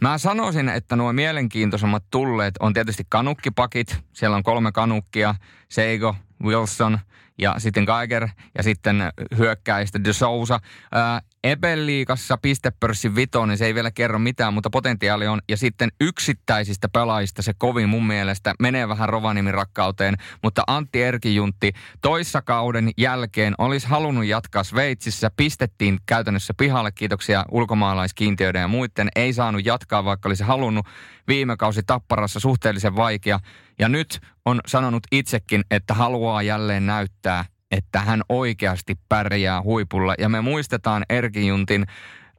Mä 0.00 0.18
sanoisin, 0.18 0.68
että 0.68 0.96
nuo 0.96 1.12
mielenkiintoisemmat 1.12 2.04
tulleet 2.10 2.54
on 2.60 2.72
tietysti 2.72 3.06
kanukkipakit. 3.08 3.98
Siellä 4.12 4.36
on 4.36 4.42
kolme 4.42 4.72
kanukkia, 4.72 5.34
Seigo, 5.68 6.14
Wilson 6.42 6.98
ja 7.38 7.54
sitten 7.58 7.84
Geiger 7.84 8.28
ja 8.54 8.62
sitten 8.62 9.12
hyökkäistä 9.38 10.04
De 10.04 10.12
Sousa. 10.12 10.60
Ää, 10.92 11.20
Ebel-liigassa 11.44 12.38
pistepörssin 12.42 13.14
vitoon, 13.14 13.48
niin 13.48 13.58
se 13.58 13.66
ei 13.66 13.74
vielä 13.74 13.90
kerro 13.90 14.18
mitään, 14.18 14.54
mutta 14.54 14.70
potentiaali 14.70 15.26
on. 15.26 15.40
Ja 15.48 15.56
sitten 15.56 15.92
yksittäisistä 16.00 16.88
pelaajista 16.88 17.42
se 17.42 17.52
kovin 17.58 17.88
mun 17.88 18.06
mielestä 18.06 18.54
menee 18.58 18.88
vähän 18.88 19.08
Rovaniemin 19.08 19.54
rakkauteen, 19.54 20.14
mutta 20.42 20.62
Antti 20.66 21.02
Erkijuntti 21.02 21.72
toissa 22.00 22.42
kauden 22.42 22.90
jälkeen 22.98 23.54
olisi 23.58 23.86
halunnut 23.86 24.24
jatkaa 24.24 24.64
Sveitsissä. 24.64 25.30
Pistettiin 25.36 25.98
käytännössä 26.06 26.54
pihalle, 26.56 26.92
kiitoksia 26.92 27.44
ulkomaalaiskiintiöiden 27.50 28.60
ja 28.60 28.68
muiden. 28.68 29.08
Ei 29.16 29.32
saanut 29.32 29.64
jatkaa, 29.64 30.04
vaikka 30.04 30.28
olisi 30.28 30.44
halunnut. 30.44 30.86
Viime 31.28 31.56
kausi 31.56 31.82
Tapparassa 31.82 32.40
suhteellisen 32.40 32.96
vaikea. 32.96 33.40
Ja 33.78 33.88
nyt 33.88 34.20
on 34.44 34.60
sanonut 34.66 35.02
itsekin, 35.12 35.64
että 35.70 35.94
haluaa 35.94 36.42
jälleen 36.42 36.86
näyttää, 36.86 37.44
että 37.70 38.00
hän 38.00 38.22
oikeasti 38.28 38.98
pärjää 39.08 39.62
huipulla. 39.62 40.14
Ja 40.18 40.28
me 40.28 40.40
muistetaan 40.40 41.04
Erkijuntin 41.08 41.86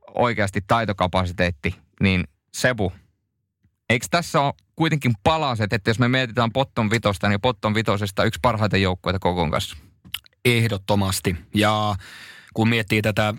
oikeasti 0.08 0.62
taitokapasiteetti, 0.68 1.76
niin 2.02 2.24
Sebu, 2.54 2.94
eikö 3.90 4.06
tässä 4.10 4.42
ole 4.42 4.54
kuitenkin 4.76 5.14
palaset, 5.24 5.74
että 5.74 5.90
jos 5.90 6.00
me 6.00 6.08
mietitään 6.08 6.52
Potton 6.52 6.90
vitosta, 6.90 7.30
niin 7.30 7.42
Potton 7.42 7.76
vitosesta 7.76 8.24
yksi 8.24 8.40
parhaita 8.42 8.78
joukkoita 8.78 9.20
kokon 9.20 9.52
kanssa? 9.52 9.78
Ehdottomasti. 10.46 11.36
Ja 11.56 11.96
kun 12.54 12.70
miettii 12.70 13.02
tätä 13.02 13.34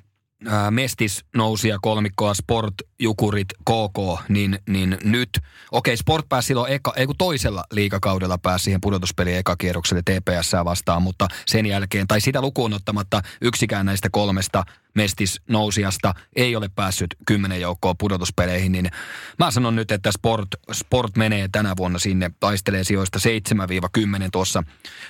ää, 0.47 0.71
Mestis 0.71 1.25
nousia 1.37 1.79
kolmikkoa, 1.83 2.35
Sport, 2.35 2.75
Jukurit, 2.99 3.49
KK, 3.53 4.29
niin, 4.29 4.59
niin 4.69 4.99
nyt, 5.05 5.31
okei, 5.73 5.97
Sport 5.97 6.29
pääsi 6.29 6.47
silloin 6.47 6.73
eka, 6.73 6.93
ei 6.97 7.07
kun 7.07 7.17
toisella 7.19 7.65
liikakaudella 7.73 8.39
pääsi 8.39 8.65
siihen 8.65 8.81
pudotuspeliin 8.81 9.37
ekakierrokselle 9.37 10.03
TPS 10.03 10.53
vastaan, 10.65 11.03
mutta 11.03 11.29
sen 11.47 11.67
jälkeen, 11.67 12.09
tai 12.09 12.21
sitä 12.21 12.41
lukuun 12.41 12.73
ottamatta 12.73 13.23
yksikään 13.41 13.87
näistä 13.87 14.09
kolmesta 14.13 14.65
mestis 14.95 15.41
nousiasta 15.49 16.15
ei 16.37 16.57
ole 16.57 16.71
päässyt 16.75 17.17
kymmenen 17.27 17.61
joukkoa 17.61 17.95
pudotuspeleihin, 17.95 18.73
niin 18.73 18.91
mä 19.39 19.51
sanon 19.51 19.77
nyt, 19.77 19.91
että 19.91 20.13
Sport, 20.13 20.49
Sport 20.73 21.17
menee 21.17 21.49
tänä 21.53 21.75
vuonna 21.77 21.99
sinne, 21.99 22.31
taistelee 22.41 22.85
sijoista 22.85 23.19
7-10 23.19 24.29
tuossa 24.33 24.63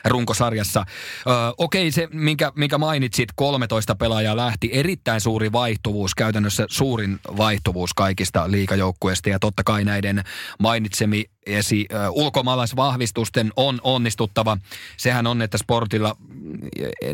runkosarjassa. 0.05 0.85
Öö, 1.27 1.35
okei, 1.59 1.90
se 1.90 2.09
minkä, 2.12 2.53
minkä 2.57 2.79
mainitsit, 2.79 3.29
13 3.35 3.95
pelaajaa 3.95 4.37
lähti, 4.37 4.71
erittäin 4.73 5.21
suuri 5.21 5.53
vaihtuvuus, 5.53 6.14
käytännössä 6.14 6.66
suurin 6.68 7.18
vaihtuvuus 7.37 7.95
kaikista 7.95 8.51
liikajoukkueista 8.51 9.29
ja 9.29 9.38
totta 9.38 9.64
kai 9.64 9.85
näiden 9.85 10.23
mainitsemi 10.59 11.25
esi, 11.47 11.87
äh, 11.95 12.11
ulkomaalaisvahvistusten 12.11 13.53
on 13.57 13.81
onnistuttava. 13.83 14.59
Sehän 14.97 15.27
on, 15.27 15.43
että 15.43 15.59
sportilla 15.59 16.17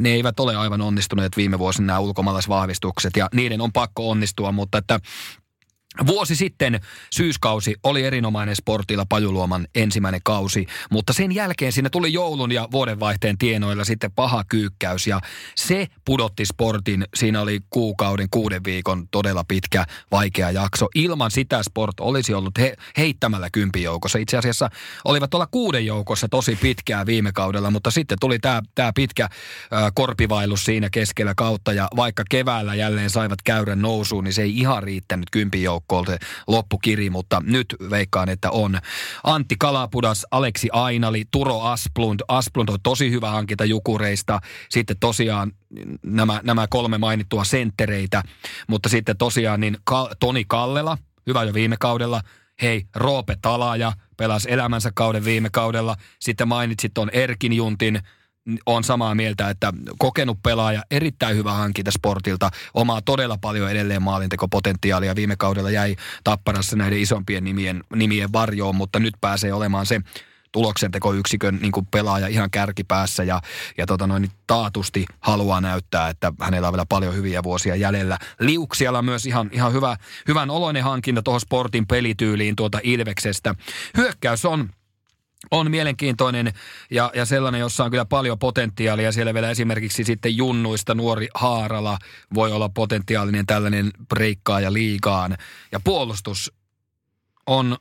ne 0.01 0.09
eivät 0.09 0.41
ole 0.41 0.57
aivan 0.57 0.81
onnistuneet 0.81 1.37
viime 1.37 1.59
vuosina 1.59 1.87
nämä 1.87 1.99
ulkomaalaisvahvistukset 1.99 3.17
ja 3.17 3.29
niiden 3.35 3.61
on 3.61 3.73
pakko 3.73 4.11
onnistua, 4.11 4.53
mutta 4.53 4.79
että 4.79 5.01
Vuosi 6.07 6.37
sitten 6.37 6.81
syyskausi 7.11 7.75
oli 7.83 8.05
erinomainen 8.05 8.57
sportilla 8.57 9.07
Pajuluoman 9.09 9.69
ensimmäinen 9.75 10.21
kausi, 10.25 10.67
mutta 10.91 11.13
sen 11.13 11.35
jälkeen 11.35 11.73
siinä 11.73 11.91
tuli 11.91 12.13
joulun 12.13 12.53
ja 12.53 12.69
vuodenvaihteen 12.71 13.39
tienoilla 13.39 13.85
sitten 13.85 14.13
paha 14.13 14.45
kyykkäys 14.45 15.07
ja 15.07 15.21
se 15.57 15.87
pudotti 16.05 16.47
sportin. 16.47 17.05
Siinä 17.15 17.41
oli 17.41 17.61
kuukauden, 17.71 18.31
kuuden 18.31 18.65
viikon 18.65 19.09
todella 19.11 19.45
pitkä, 19.49 19.85
vaikea 20.11 20.51
jakso. 20.51 20.89
Ilman 20.95 21.31
sitä 21.31 21.63
sport 21.63 22.01
olisi 22.01 22.35
ollut 22.35 22.59
he, 22.59 22.77
heittämällä 22.97 23.51
kympijoukossa. 23.51 24.19
Itse 24.19 24.37
asiassa 24.37 24.71
olivat 25.05 25.35
olla 25.35 25.47
kuuden 25.47 25.87
joukossa 25.87 26.29
tosi 26.29 26.57
pitkää 26.57 27.07
viime 27.07 27.33
kaudella, 27.33 27.71
mutta 27.71 27.91
sitten 27.91 28.19
tuli 28.21 28.39
tämä 28.39 28.63
tää 28.75 28.93
pitkä 28.95 29.25
äh, 29.25 29.31
korpivailus 29.95 30.65
siinä 30.65 30.89
keskellä 30.91 31.35
kautta 31.37 31.73
ja 31.73 31.89
vaikka 31.97 32.25
keväällä 32.31 32.75
jälleen 32.75 33.11
saivat 33.11 33.43
käydä 33.45 33.77
nousuun, 33.77 34.25
niin 34.25 34.35
se 34.35 34.43
ei 34.43 34.59
ihan 34.59 34.83
riittänyt 34.83 35.31
kympijoukkoon 35.31 35.78
joukkoon 35.79 36.19
loppukiri, 36.47 37.11
mutta 37.11 37.43
nyt 37.47 37.77
veikkaan, 37.91 38.29
että 38.29 38.51
on. 38.51 38.79
Antti 39.25 39.57
Kalapudas, 39.59 40.27
Aleksi 40.31 40.69
Ainali, 40.73 41.25
Turo 41.31 41.61
Asplund. 41.61 42.21
Asplund 42.29 42.69
on 42.69 42.79
tosi 42.83 43.11
hyvä 43.11 43.31
hankinta 43.31 43.65
Jukureista. 43.65 44.41
Sitten 44.69 44.97
tosiaan 45.01 45.53
nämä, 46.03 46.41
nämä 46.45 46.67
kolme 46.71 46.99
mainittua 46.99 47.45
senttereitä, 47.45 48.23
mutta 48.69 48.89
sitten 48.89 49.17
tosiaan 49.17 49.61
niin 49.61 49.77
Ka- 49.85 50.11
Toni 50.21 50.45
Kallela, 50.49 50.99
hyvä 51.27 51.45
jo 51.45 51.55
viime 51.55 51.77
kaudella. 51.81 52.21
Hei, 52.63 52.87
Roope 52.95 53.37
Talaja 53.43 53.93
pelasi 54.17 54.53
elämänsä 54.53 54.91
kauden 54.95 55.25
viime 55.25 55.51
kaudella. 55.51 55.97
Sitten 56.21 56.49
mainitsit 56.49 56.95
tuon 56.95 57.11
Erkin 57.13 57.53
Juntin, 57.53 58.01
on 58.67 58.85
samaa 58.85 59.15
mieltä, 59.15 59.51
että 59.51 59.73
kokenut 59.99 60.39
pelaaja, 60.43 60.83
erittäin 60.91 61.37
hyvä 61.37 61.53
hankinta 61.53 61.91
sportilta, 61.91 62.51
omaa 62.75 63.03
todella 63.03 63.39
paljon 63.41 63.71
edelleen 63.71 64.03
maalintekopotentiaalia. 64.03 65.17
Viime 65.17 65.37
kaudella 65.37 65.71
jäi 65.71 65.97
Tapparassa 66.25 66.77
näiden 66.77 66.99
isompien 66.99 67.45
nimien, 67.45 67.85
nimien 67.95 68.33
varjoon, 68.33 68.77
mutta 68.77 68.99
nyt 68.99 69.15
pääsee 69.21 69.53
olemaan 69.53 69.87
se 69.87 70.01
tuloksentekoyksikön 70.53 71.59
niin 71.63 71.73
kuin 71.73 71.87
pelaaja 71.87 72.27
ihan 72.27 72.51
kärkipäässä 72.51 73.25
ja, 73.25 73.41
ja 73.79 73.87
tota 73.87 74.07
noin, 74.07 74.23
niin 74.23 74.33
taatusti 74.47 75.07
haluaa 75.21 75.61
näyttää, 75.61 76.09
että 76.09 76.33
hänellä 76.41 76.69
on 76.69 76.75
vielä 76.75 76.87
paljon 76.89 77.15
hyviä 77.15 77.43
vuosia 77.43 77.77
jäljellä. 77.77 78.19
Liuksialla 78.41 79.03
myös 79.03 79.27
ihan, 79.27 79.51
ihan 79.53 79.73
hyvä, 79.73 79.97
hyvän 80.29 80.51
oloinen 80.51 80.85
hankinta 80.85 81.23
tuohon 81.23 81.41
sportin 81.41 81.87
pelityyliin 81.87 82.57
tuota 82.57 82.81
Ilveksestä. 82.83 83.55
Hyökkäys 83.97 84.45
on 84.45 84.71
on 85.51 85.71
mielenkiintoinen 85.71 86.53
ja, 86.91 87.11
ja 87.15 87.25
sellainen, 87.25 87.61
jossa 87.61 87.85
on 87.85 87.91
kyllä 87.91 88.05
paljon 88.05 88.39
potentiaalia. 88.39 89.13
Siellä 89.13 89.35
vielä 89.35 89.51
esimerkiksi 89.51 90.05
sitten 90.05 90.37
junnuista 90.37 90.95
nuori 90.95 91.29
Haarala 91.35 91.99
voi 92.35 92.53
olla 92.53 92.69
potentiaalinen 92.69 93.47
tällainen 93.47 93.91
breikkaaja 94.09 94.73
liigaan. 94.73 95.37
Ja 95.73 95.81
puolustus 95.81 96.53
on 97.47 97.77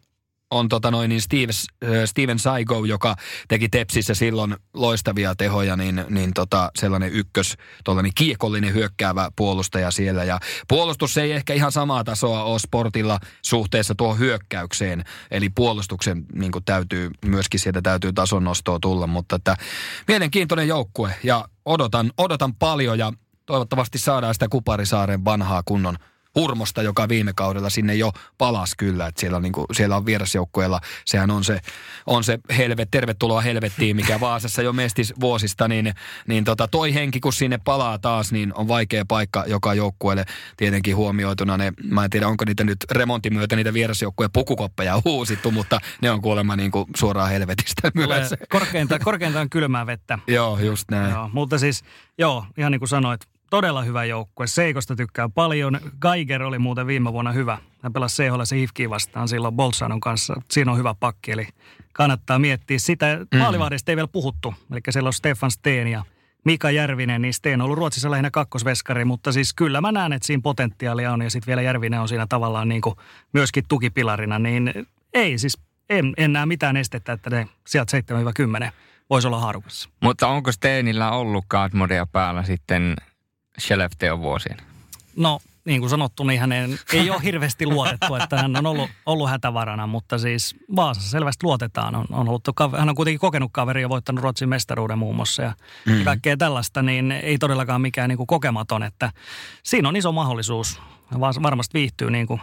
on 0.51 0.69
tota 0.69 0.91
noin, 0.91 1.09
niin 1.09 1.21
Steve, 1.21 1.51
Steven 2.05 2.39
Saigo, 2.39 2.85
joka 2.85 3.15
teki 3.47 3.69
Tepsissä 3.69 4.13
silloin 4.13 4.55
loistavia 4.73 5.35
tehoja, 5.35 5.75
niin, 5.75 6.05
niin 6.09 6.33
tota, 6.33 6.71
sellainen 6.79 7.11
ykkös, 7.11 7.57
tuollainen 7.83 8.11
kiekollinen 8.15 8.73
hyökkäävä 8.73 9.31
puolustaja 9.35 9.91
siellä. 9.91 10.23
Ja 10.23 10.39
puolustus 10.67 11.17
ei 11.17 11.31
ehkä 11.31 11.53
ihan 11.53 11.71
samaa 11.71 12.03
tasoa 12.03 12.43
ole 12.43 12.59
sportilla 12.59 13.19
suhteessa 13.41 13.95
tuohon 13.95 14.19
hyökkäykseen, 14.19 15.03
eli 15.31 15.49
puolustuksen 15.49 16.25
niin 16.33 16.51
täytyy, 16.65 17.11
myöskin 17.25 17.59
sieltä 17.59 17.81
täytyy 17.81 18.13
tason 18.13 18.43
nostoa 18.43 18.79
tulla, 18.81 19.07
mutta 19.07 19.35
että 19.35 19.55
mielenkiintoinen 20.07 20.67
joukkue 20.67 21.15
ja 21.23 21.47
odotan, 21.65 22.11
odotan 22.17 22.55
paljon 22.55 22.99
ja 22.99 23.13
toivottavasti 23.45 23.97
saadaan 23.97 24.33
sitä 24.33 24.47
Kuparisaaren 24.49 25.25
vanhaa 25.25 25.61
kunnon 25.65 25.97
hurmosta, 26.37 26.81
joka 26.81 27.09
viime 27.09 27.33
kaudella 27.35 27.69
sinne 27.69 27.95
jo 27.95 28.11
palas 28.37 28.75
kyllä. 28.77 29.07
Että 29.07 29.21
siellä, 29.21 29.37
on, 29.37 29.43
niin 29.43 29.53
kuin, 29.53 29.65
siellä 29.73 29.97
on 29.97 30.05
vierasjoukkueella, 30.05 30.81
sehän 31.05 31.31
on 31.31 31.43
se, 31.43 31.59
on 32.05 32.23
se 32.23 32.39
helvet, 32.57 32.91
tervetuloa 32.91 33.41
helvettiin, 33.41 33.95
mikä 33.95 34.19
Vaasassa 34.19 34.61
jo 34.61 34.73
mestis 34.73 35.13
vuosista, 35.19 35.67
niin, 35.67 35.93
niin 36.27 36.43
tota, 36.43 36.67
toi 36.67 36.93
henki, 36.93 37.19
kun 37.19 37.33
sinne 37.33 37.57
palaa 37.57 37.99
taas, 37.99 38.31
niin 38.31 38.53
on 38.55 38.67
vaikea 38.67 39.05
paikka 39.07 39.43
joka 39.47 39.73
joukkueelle 39.73 40.25
tietenkin 40.57 40.95
huomioituna. 40.95 41.57
Ne, 41.57 41.73
mä 41.83 42.03
en 42.03 42.09
tiedä, 42.09 42.27
onko 42.27 42.45
niitä 42.45 42.63
nyt 42.63 42.77
remontin 42.91 43.33
myötä 43.33 43.55
niitä 43.55 43.73
vierasjoukkueen 43.73 44.31
pukukoppeja 44.33 45.01
uusittu, 45.05 45.51
mutta 45.51 45.79
ne 46.01 46.11
on 46.11 46.21
kuulemma 46.21 46.55
niin 46.55 46.71
kuin 46.71 46.85
suoraan 46.95 47.29
helvetistä 47.29 47.91
myös. 47.93 48.33
Korkeintaan, 48.49 49.01
korkeintaan 49.03 49.49
kylmää 49.49 49.85
vettä. 49.85 50.19
joo, 50.27 50.59
just 50.59 50.91
näin. 50.91 51.11
Joo, 51.11 51.29
mutta 51.33 51.57
siis, 51.57 51.83
joo, 52.17 52.45
ihan 52.57 52.71
niin 52.71 52.79
kuin 52.79 52.89
sanoit, 52.89 53.21
todella 53.49 53.81
hyvä 53.81 54.05
joukkue. 54.05 54.47
Seikosta 54.47 54.95
tykkää 54.95 55.29
paljon. 55.29 55.79
Geiger 56.01 56.43
oli 56.43 56.59
muuten 56.59 56.87
viime 56.87 57.13
vuonna 57.13 57.31
hyvä. 57.31 57.57
Hän 57.83 57.93
pelasi 57.93 58.23
CHL 58.23 58.43
se 58.43 58.55
Hifkiin 58.55 58.89
vastaan 58.89 59.27
silloin 59.27 59.55
Bolsanon 59.55 59.99
kanssa. 59.99 60.41
Siinä 60.51 60.71
on 60.71 60.77
hyvä 60.77 60.95
pakki, 60.99 61.31
eli 61.31 61.47
kannattaa 61.93 62.39
miettiä 62.39 62.79
sitä. 62.79 63.19
Mm. 63.33 63.39
Maalivahdista 63.39 63.91
ei 63.91 63.95
vielä 63.95 64.07
puhuttu. 64.07 64.53
Eli 64.71 64.79
siellä 64.89 65.07
on 65.07 65.13
Stefan 65.13 65.51
Steen 65.51 65.87
ja 65.87 66.03
Mika 66.45 66.71
Järvinen, 66.71 67.21
niin 67.21 67.33
Steen 67.33 67.61
on 67.61 67.65
ollut 67.65 67.77
Ruotsissa 67.77 68.11
lähinnä 68.11 68.31
kakkosveskari, 68.31 69.05
mutta 69.05 69.31
siis 69.31 69.53
kyllä 69.53 69.81
mä 69.81 69.91
näen, 69.91 70.13
että 70.13 70.25
siinä 70.25 70.41
potentiaalia 70.41 71.13
on 71.13 71.21
ja 71.21 71.29
sitten 71.29 71.47
vielä 71.47 71.61
Järvinen 71.61 72.01
on 72.01 72.07
siinä 72.07 72.27
tavallaan 72.29 72.69
niin 72.69 72.81
kuin 72.81 72.95
myöskin 73.33 73.63
tukipilarina, 73.67 74.39
niin 74.39 74.73
ei 75.13 75.37
siis 75.37 75.57
en, 75.89 76.13
en 76.17 76.33
näe 76.33 76.45
mitään 76.45 76.77
estettä, 76.77 77.13
että 77.13 77.29
ne 77.29 77.47
sieltä 77.67 77.97
7-10 78.67 78.71
voisi 79.09 79.27
olla 79.27 79.39
haarukassa. 79.39 79.89
Mutta 80.01 80.27
onko 80.27 80.51
Steenillä 80.51 81.11
ollut 81.11 81.45
Godmodia 81.49 82.05
päällä 82.05 82.43
sitten 82.43 82.95
Skellefteon 83.59 84.21
vuosiin? 84.21 84.57
No, 85.15 85.39
niin 85.65 85.79
kuin 85.79 85.89
sanottu, 85.89 86.23
niin 86.23 86.39
hänen 86.39 86.79
ei 86.93 87.09
ole 87.09 87.23
hirveästi 87.23 87.65
luotettu, 87.65 88.15
että 88.15 88.37
hän 88.37 88.55
on 88.55 88.65
ollut, 88.65 88.89
ollut 89.05 89.29
hätävarana, 89.29 89.87
mutta 89.87 90.17
siis 90.17 90.55
Vaasassa 90.75 91.09
selvästi 91.09 91.43
luotetaan. 91.43 91.95
On, 91.95 92.05
on 92.11 92.29
ollut, 92.29 92.43
hän 92.77 92.89
on 92.89 92.95
kuitenkin 92.95 93.19
kokenut 93.19 93.51
kaveri 93.53 93.81
ja 93.81 93.89
voittanut 93.89 94.23
Ruotsin 94.23 94.49
mestaruuden 94.49 94.97
muun 94.97 95.15
muassa 95.15 95.43
ja, 95.43 95.53
ja 95.85 96.05
kaikkea 96.05 96.37
tällaista, 96.37 96.81
niin 96.81 97.11
ei 97.11 97.37
todellakaan 97.37 97.81
mikään 97.81 98.09
niin 98.09 98.17
kuin 98.17 98.27
kokematon, 98.27 98.83
että 98.83 99.11
siinä 99.63 99.89
on 99.89 99.95
iso 99.95 100.11
mahdollisuus. 100.11 100.81
Varmasti 101.19 101.73
viihtyy 101.73 102.11
niin 102.11 102.27
kuin 102.27 102.41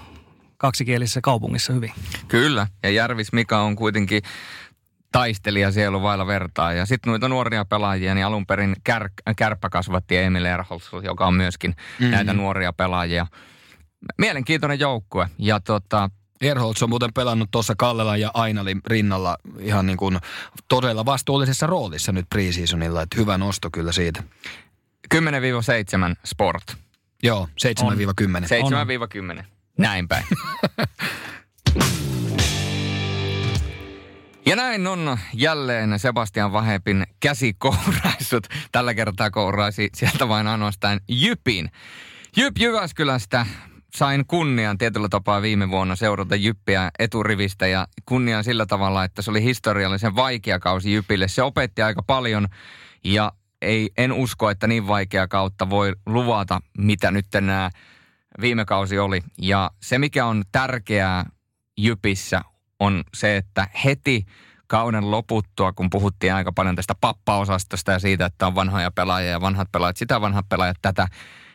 kaksikielisessä 0.57 1.20
kaupungissa 1.20 1.72
hyvin. 1.72 1.92
Kyllä, 2.29 2.66
ja 2.83 2.90
Järvis 2.90 3.33
Mika 3.33 3.61
on 3.61 3.77
kuitenkin 3.77 4.22
taistelija 5.14 5.72
sielu 5.72 6.03
vailla 6.03 6.27
vertaa. 6.27 6.72
Ja 6.72 6.87
sitten 6.87 7.11
noita 7.11 7.29
nuoria 7.29 7.64
pelaajia, 7.64 8.14
niin 8.14 8.27
alun 8.27 8.46
perin 8.46 8.77
kär, 8.85 9.09
kärppä 9.37 9.70
kasvatti 9.70 10.16
Emil 10.16 10.44
Erholz, 10.44 10.85
joka 11.03 11.27
on 11.27 11.35
myöskin 11.35 11.70
mm-hmm. 11.70 12.11
näitä 12.11 12.33
nuoria 12.33 12.72
pelaajia. 12.72 13.27
Mielenkiintoinen 14.18 14.81
joukkue. 14.81 15.29
Ja 15.38 15.61
tota, 15.61 16.11
Erholz 16.40 16.83
on 16.83 16.88
muuten 16.88 17.12
pelannut 17.12 17.50
tuossa 17.50 17.74
Kallelan 17.79 18.20
ja 18.20 18.31
Ainalin 18.35 18.81
rinnalla 18.87 19.37
ihan 19.59 19.87
niin 19.87 19.96
kuin 19.96 20.18
todella 20.68 21.05
vastuullisessa 21.05 21.66
roolissa 21.66 22.12
nyt 22.12 22.27
preseasonilla, 22.31 23.03
että 23.03 23.16
hyvä 23.20 23.38
nosto 23.38 23.68
kyllä 23.70 23.92
siitä. 23.92 24.22
10-7 25.14 25.18
sport. 26.24 26.77
Joo, 27.22 27.48
7-10. 29.38 29.38
7-10. 29.38 29.44
Näin 29.79 30.09
päin. 30.09 30.24
Ja 34.46 34.57
näin 34.57 34.87
on 34.87 35.18
jälleen 35.33 35.98
Sebastian 35.98 36.52
Vahepin 36.52 37.04
käsi 37.20 37.54
kouraissut. 37.59 38.46
Tällä 38.72 38.94
kertaa 38.94 39.30
kouraisi 39.30 39.88
sieltä 39.94 40.28
vain 40.28 40.46
ainoastaan 40.46 41.00
Jypin. 41.09 41.70
Jyp 42.37 42.59
Jyväskylästä 42.59 43.46
sain 43.96 44.26
kunnian 44.26 44.78
tietyllä 44.78 45.09
tapaa 45.09 45.42
viime 45.42 45.70
vuonna 45.70 45.96
seurata 45.96 46.37
Jyppiä 46.37 46.90
eturivistä 46.98 47.66
ja 47.66 47.88
kunnian 48.07 48.44
sillä 48.44 48.66
tavalla, 48.66 49.04
että 49.04 49.22
se 49.22 49.30
oli 49.30 49.42
historiallisen 49.42 50.16
vaikea 50.16 50.59
kausi 50.59 50.92
Jypille. 50.92 51.28
Se 51.28 51.42
opetti 51.42 51.83
aika 51.83 52.02
paljon 52.02 52.48
ja 53.04 53.33
ei, 53.62 53.90
en 53.96 54.12
usko, 54.12 54.50
että 54.50 54.66
niin 54.66 54.87
vaikea 54.87 55.28
kautta 55.28 55.70
voi 55.70 55.92
luvata, 56.07 56.61
mitä 56.78 57.11
nyt 57.11 57.26
nämä 57.35 57.70
viime 58.40 58.64
kausi 58.64 58.98
oli. 58.98 59.20
Ja 59.38 59.70
se, 59.83 59.98
mikä 59.98 60.26
on 60.26 60.44
tärkeää 60.52 61.26
Jypissä, 61.76 62.40
on 62.85 63.05
se, 63.14 63.37
että 63.37 63.68
heti 63.85 64.27
kauden 64.66 65.11
loputtua, 65.11 65.73
kun 65.73 65.90
puhuttiin 65.90 66.35
aika 66.35 66.53
paljon 66.53 66.77
tästä 66.77 66.94
pappaosastosta 67.01 67.92
ja 67.92 67.99
siitä, 67.99 68.27
että 68.27 68.47
on 68.47 68.55
vanhoja 68.55 68.90
pelaajia 68.90 69.31
ja 69.31 69.40
vanhat 69.40 69.73
pelaajat, 69.73 69.97
sitä 69.97 70.20
vanhat 70.20 70.49
pelaajat 70.49 70.77
tätä, 70.83 71.07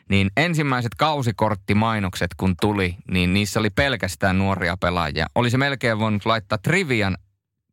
niin 0.09 0.31
ensimmäiset 0.37 0.95
kausikorttimainokset 0.95 2.33
kun 2.37 2.55
tuli, 2.61 2.95
niin 3.11 3.33
niissä 3.33 3.59
oli 3.59 3.69
pelkästään 3.69 4.37
nuoria 4.37 4.77
pelaajia. 4.77 5.27
Olisi 5.35 5.57
melkein 5.57 5.99
voinut 5.99 6.25
laittaa 6.25 6.57
trivian 6.57 7.17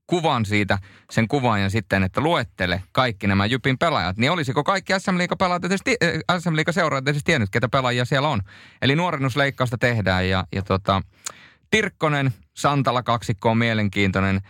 kuvan 0.06 0.44
siitä, 0.44 0.78
sen 1.10 1.28
kuvan 1.28 1.62
ja 1.62 1.70
sitten, 1.70 2.02
että 2.02 2.20
luettele 2.20 2.82
kaikki 2.92 3.26
nämä 3.26 3.46
Jypin 3.46 3.78
pelaajat, 3.78 4.16
niin 4.16 4.30
olisiko 4.30 4.64
kaikki 4.64 4.92
SM 4.98 5.18
Liiga 5.18 5.36
pelaajat 5.36 5.64
edes, 5.64 5.80
äh, 6.30 6.40
SM 6.40 6.56
Liiga 6.56 6.72
seuraajat 6.72 7.08
edes 7.08 7.24
tiennyt, 7.24 7.50
ketä 7.50 7.68
pelaajia 7.68 8.04
siellä 8.04 8.28
on. 8.28 8.40
Eli 8.82 8.96
nuorennusleikkausta 8.96 9.78
tehdään 9.78 10.28
ja, 10.28 10.44
ja 10.52 10.62
tota, 10.62 11.02
Tirkkonen, 11.76 12.32
Santala 12.54 13.02
kaksikko 13.02 13.50
on 13.50 13.58
mielenkiintoinen 13.58 14.40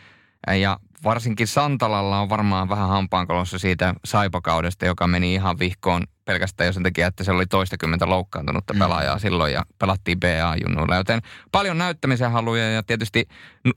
ja 0.61 0.79
varsinkin 1.05 1.47
Santalalla 1.47 2.21
on 2.21 2.29
varmaan 2.29 2.69
vähän 2.69 2.89
hampaankolossa 2.89 3.59
siitä 3.59 3.95
saipakaudesta, 4.05 4.87
joka 4.87 5.07
meni 5.07 5.35
ihan 5.35 5.59
vihkoon 5.59 6.05
pelkästään 6.25 6.67
jo 6.67 6.73
sen 6.73 6.83
takia, 6.83 7.07
että 7.07 7.25
se 7.25 7.33
oli 7.33 7.47
toistakymmentä 7.47 8.09
loukkaantunutta 8.09 8.73
mm. 8.73 8.79
pelaajaa 8.79 9.19
silloin 9.19 9.53
ja 9.53 9.65
pelattiin 9.79 10.21
BA-junnuilla. 10.21 10.97
Joten 10.97 11.21
paljon 11.53 11.79
näyttämisen 11.79 12.31
haluja 12.31 12.73
ja 12.73 12.83
tietysti 12.83 13.29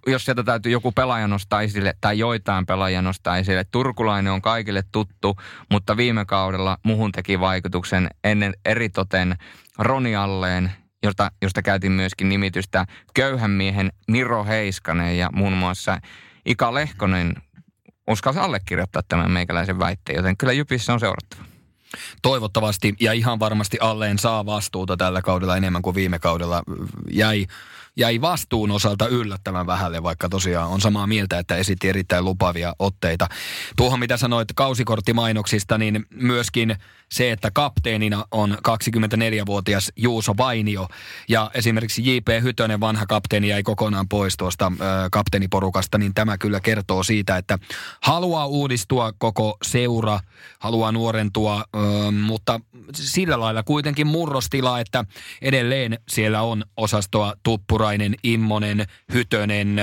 jos 0.08 0.26
sieltä 0.26 0.44
täytyy 0.44 0.72
joku 0.72 0.92
pelaaja 0.92 1.28
nostaa 1.28 1.62
esille 1.62 1.94
tai 2.02 2.20
joitain 2.20 2.66
pelaajia 2.66 3.02
nostaa 3.02 3.38
esille. 3.38 3.66
Turkulainen 3.72 4.34
on 4.34 4.42
kaikille 4.42 4.84
tuttu, 4.92 5.38
mutta 5.72 5.98
viime 5.98 6.26
kaudella 6.26 6.78
muhun 6.84 7.12
teki 7.12 7.40
vaikutuksen 7.40 8.10
ennen 8.24 8.54
eritoten 8.66 9.36
Roni 9.78 10.16
Josta, 11.04 11.32
josta 11.42 11.62
käytiin 11.62 11.92
myöskin 11.92 12.30
nimitystä 12.30 12.86
köyhän 13.14 13.52
miehen 13.52 13.92
Miro 14.08 14.46
Heiskanen 14.46 15.18
ja 15.18 15.30
muun 15.34 15.54
muassa 15.54 16.00
Ika 16.46 16.74
Lehkonen 16.74 17.34
uskalsi 18.08 18.40
allekirjoittaa 18.40 19.02
tämän 19.08 19.32
meikäläisen 19.32 19.80
väitteen, 19.80 20.16
joten 20.16 20.38
kyllä 20.38 20.54
Jypissä 20.54 20.94
on 20.94 21.00
seurattava. 21.00 21.44
Toivottavasti 22.22 22.96
ja 23.00 23.14
ihan 23.14 23.40
varmasti 23.40 23.78
alleen 23.80 24.20
saa 24.20 24.46
vastuuta 24.46 24.98
tällä 24.98 25.22
kaudella 25.22 25.58
enemmän 25.58 25.82
kuin 25.82 25.96
viime 25.96 26.20
kaudella. 26.20 26.64
Jäi 27.12 27.48
jäi 28.00 28.22
vastuun 28.22 28.72
osalta 28.72 29.08
yllättävän 29.08 29.68
vähälle, 29.68 30.04
vaikka 30.04 30.30
tosiaan 30.30 30.70
on 30.70 30.82
samaa 30.82 31.08
mieltä, 31.08 31.40
että 31.40 31.56
esitti 31.56 31.90
erittäin 31.90 32.26
lupavia 32.26 32.76
otteita. 32.80 33.28
Tuohon 33.76 34.00
mitä 34.00 34.18
sanoit 34.18 34.48
kausikorttimainoksista, 34.56 35.78
niin 35.78 36.06
myöskin 36.10 36.76
se, 37.12 37.32
että 37.32 37.52
kapteenina 37.52 38.26
on 38.32 38.58
24-vuotias 38.68 39.92
Juuso 39.96 40.34
Vainio 40.38 40.88
ja 41.28 41.52
esimerkiksi 41.54 42.16
J.P. 42.16 42.28
Hytönen, 42.44 42.80
vanha 42.80 43.06
kapteeni, 43.06 43.48
jäi 43.48 43.64
kokonaan 43.64 44.10
pois 44.10 44.38
tuosta 44.38 44.72
ö, 44.76 44.86
kapteeniporukasta, 45.12 45.98
niin 45.98 46.14
tämä 46.14 46.38
kyllä 46.38 46.60
kertoo 46.60 47.04
siitä, 47.04 47.38
että 47.38 47.60
haluaa 48.02 48.46
uudistua 48.46 49.14
koko 49.18 49.58
seura, 49.64 50.20
haluaa 50.60 50.92
nuorentua, 50.92 51.64
ö, 51.76 51.80
mutta 52.12 52.60
sillä 52.94 53.40
lailla 53.40 53.64
kuitenkin 53.64 54.08
murrostila, 54.08 54.80
että 54.80 55.06
edelleen 55.42 56.00
siellä 56.10 56.42
on 56.42 56.64
osastoa 56.78 57.34
Tuppurainen, 57.90 58.16
Immonen, 58.24 58.86
Hytönen, 59.14 59.78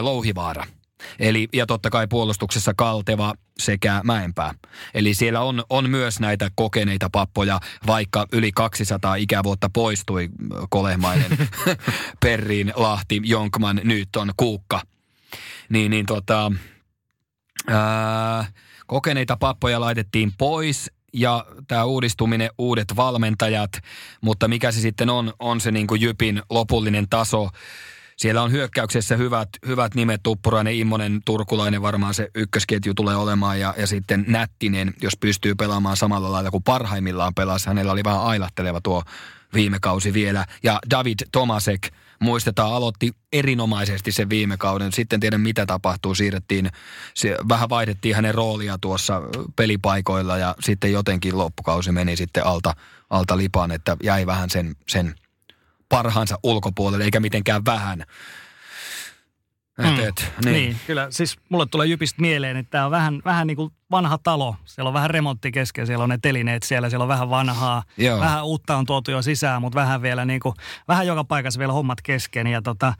Louhivaara. 0.00 0.66
Eli, 1.18 1.48
ja 1.52 1.66
totta 1.66 1.90
kai 1.90 2.06
puolustuksessa 2.08 2.74
Kalteva 2.76 3.34
sekä 3.58 4.00
Mäenpää. 4.04 4.54
Eli 4.94 5.14
siellä 5.14 5.40
on, 5.40 5.64
on 5.70 5.90
myös 5.90 6.20
näitä 6.20 6.50
kokeneita 6.54 7.10
pappoja, 7.10 7.60
vaikka 7.86 8.26
yli 8.32 8.52
200 8.52 9.14
ikävuotta 9.14 9.70
poistui 9.72 10.28
Kolehmainen, 10.70 11.48
Perrin, 12.24 12.72
Lahti, 12.76 13.20
Jonkman, 13.24 13.80
nyt 13.84 14.16
on 14.16 14.32
Kuukka. 14.36 14.82
Niin, 15.68 15.90
niin 15.90 16.06
tota, 16.06 16.52
ää, 17.68 18.46
kokeneita 18.86 19.36
pappoja 19.36 19.80
laitettiin 19.80 20.32
pois 20.38 20.90
ja 21.12 21.46
tämä 21.68 21.84
uudistuminen, 21.84 22.50
uudet 22.58 22.96
valmentajat, 22.96 23.70
mutta 24.20 24.48
mikä 24.48 24.72
se 24.72 24.80
sitten 24.80 25.10
on, 25.10 25.32
on 25.38 25.60
se 25.60 25.70
niin 25.70 25.86
kuin 25.86 26.00
Jypin 26.00 26.42
lopullinen 26.50 27.06
taso. 27.10 27.48
Siellä 28.16 28.42
on 28.42 28.52
hyökkäyksessä 28.52 29.16
hyvät, 29.16 29.48
hyvät 29.66 29.94
nimet, 29.94 30.20
Tuppurainen, 30.22 30.74
Immonen, 30.74 31.20
Turkulainen 31.24 31.82
varmaan 31.82 32.14
se 32.14 32.30
ykkösketju 32.34 32.94
tulee 32.94 33.16
olemaan 33.16 33.60
ja, 33.60 33.74
ja 33.76 33.86
sitten 33.86 34.24
Nättinen, 34.28 34.94
jos 35.02 35.16
pystyy 35.20 35.54
pelaamaan 35.54 35.96
samalla 35.96 36.32
lailla 36.32 36.50
kuin 36.50 36.62
parhaimmillaan 36.62 37.34
pelasi. 37.34 37.66
Hänellä 37.66 37.92
oli 37.92 38.04
vähän 38.04 38.20
ailahteleva 38.20 38.80
tuo 38.80 39.02
viime 39.54 39.78
kausi 39.80 40.12
vielä. 40.12 40.46
Ja 40.62 40.78
David 40.90 41.18
Tomasek, 41.32 41.88
muistetaan, 42.20 42.72
aloitti 42.72 43.12
erinomaisesti 43.32 44.12
sen 44.12 44.30
viime 44.30 44.56
kauden. 44.56 44.92
Sitten 44.92 45.20
tiedän 45.20 45.40
mitä 45.40 45.66
tapahtuu, 45.66 46.14
siirrettiin, 46.14 46.70
se, 47.14 47.36
vähän 47.48 47.68
vaihdettiin 47.68 48.14
hänen 48.16 48.34
roolia 48.34 48.78
tuossa 48.80 49.22
pelipaikoilla 49.56 50.38
ja 50.38 50.54
sitten 50.60 50.92
jotenkin 50.92 51.38
loppukausi 51.38 51.92
meni 51.92 52.16
sitten 52.16 52.46
alta, 52.46 52.74
alta 53.10 53.36
lipaan, 53.36 53.72
että 53.72 53.96
jäi 54.02 54.26
vähän 54.26 54.50
sen, 54.50 54.76
sen 54.88 55.14
parhaansa 55.88 56.38
ulkopuolelle, 56.42 57.04
eikä 57.04 57.20
mitenkään 57.20 57.64
vähän. 57.64 58.04
Et, 59.80 59.96
mm. 59.96 60.08
et, 60.08 60.32
niin. 60.44 60.52
niin, 60.52 60.76
kyllä. 60.86 61.06
Siis 61.10 61.36
mulle 61.48 61.66
tulee 61.66 61.86
Jypistä 61.86 62.20
mieleen, 62.20 62.56
että 62.56 62.70
tämä 62.70 62.84
on 62.84 62.90
vähän, 62.90 63.22
vähän 63.24 63.46
niin 63.46 63.56
kuin 63.56 63.72
vanha 63.90 64.18
talo. 64.18 64.56
Siellä 64.64 64.88
on 64.88 64.94
vähän 64.94 65.10
remontti 65.10 65.52
kesken, 65.52 65.86
siellä 65.86 66.02
on 66.02 66.10
ne 66.10 66.18
telineet 66.22 66.62
siellä, 66.62 66.90
siellä 66.90 67.02
on 67.04 67.08
vähän 67.08 67.30
vanhaa. 67.30 67.82
Joo. 67.96 68.20
Vähän 68.20 68.44
uutta 68.44 68.76
on 68.76 68.86
tuotu 68.86 69.10
jo 69.10 69.22
sisään, 69.22 69.60
mutta 69.60 69.80
vähän 69.80 70.02
vielä 70.02 70.24
niin 70.24 70.40
kuin, 70.40 70.54
vähän 70.88 71.06
joka 71.06 71.24
paikassa 71.24 71.58
vielä 71.58 71.72
hommat 71.72 72.02
kesken. 72.02 72.46
Ja 72.46 72.62
tota, 72.62 72.94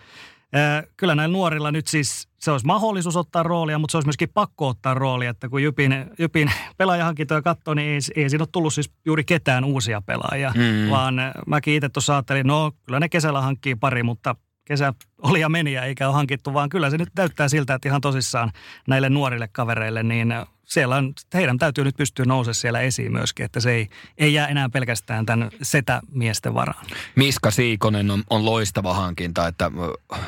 kyllä 0.97 1.15
näillä 1.15 1.33
nuorilla 1.33 1.71
nyt 1.71 1.87
siis 1.87 2.29
se 2.41 2.51
olisi 2.51 2.67
mahdollisuus 2.67 3.17
ottaa 3.17 3.43
roolia, 3.43 3.79
mutta 3.79 3.93
se 3.93 3.97
olisi 3.97 4.07
myöskin 4.07 4.29
pakko 4.35 4.69
ottaa 4.69 4.95
roolia, 4.95 5.31
että 5.31 5.49
kun 5.49 5.63
Jypin, 5.63 6.07
Jypin 6.19 6.53
pelaajahankintoja 6.77 7.43
katsoo, 7.43 7.75
niin 7.75 7.89
ei, 7.89 8.23
ei 8.23 8.31
siinä 8.31 8.43
ole 8.43 8.49
tullut 8.53 8.75
siis 8.75 8.91
juuri 9.05 9.25
ketään 9.25 9.65
uusia 9.65 10.03
pelaajia, 10.03 10.53
mm. 10.57 10.91
vaan 10.91 11.15
mäkin 11.47 11.75
itse 11.75 11.89
tuossa 11.89 12.15
ajattelin, 12.15 12.47
no 12.47 12.73
kyllä 12.87 13.01
ne 13.01 13.09
kesällä 13.09 13.41
hankkii 13.41 13.75
pari, 13.75 14.03
mutta 14.03 14.37
kesä 14.71 14.93
oli 15.23 15.41
ja 15.41 15.49
meni 15.49 15.73
ja 15.73 15.85
eikä 15.85 16.07
ole 16.09 16.15
hankittu, 16.15 16.55
vaan 16.55 16.69
kyllä 16.69 16.91
se 16.91 16.99
nyt 16.99 17.09
näyttää 17.17 17.49
siltä, 17.49 17.75
että 17.75 17.89
ihan 17.89 18.01
tosissaan 18.01 18.53
näille 18.89 19.09
nuorille 19.09 19.49
kavereille, 19.49 20.03
niin 20.03 20.35
siellä 20.65 20.97
on, 20.97 21.13
heidän 21.35 21.59
täytyy 21.59 21.85
nyt 21.85 21.97
pystyä 21.97 22.25
nousemaan 22.25 22.55
siellä 22.55 22.81
esiin 22.81 23.13
myöskin, 23.13 23.45
että 23.45 23.61
se 23.61 23.71
ei, 23.71 23.89
ei 24.19 24.35
jää 24.35 24.49
enää 24.49 24.69
pelkästään 24.69 25.27
tämän 25.27 25.51
setämiesten 25.63 26.55
varaan. 26.55 26.87
Miska 27.17 27.51
Siikonen 27.51 28.11
on, 28.11 28.23
on 28.31 28.45
loistava 28.45 28.95
hankinta, 28.95 29.47
että 29.47 29.71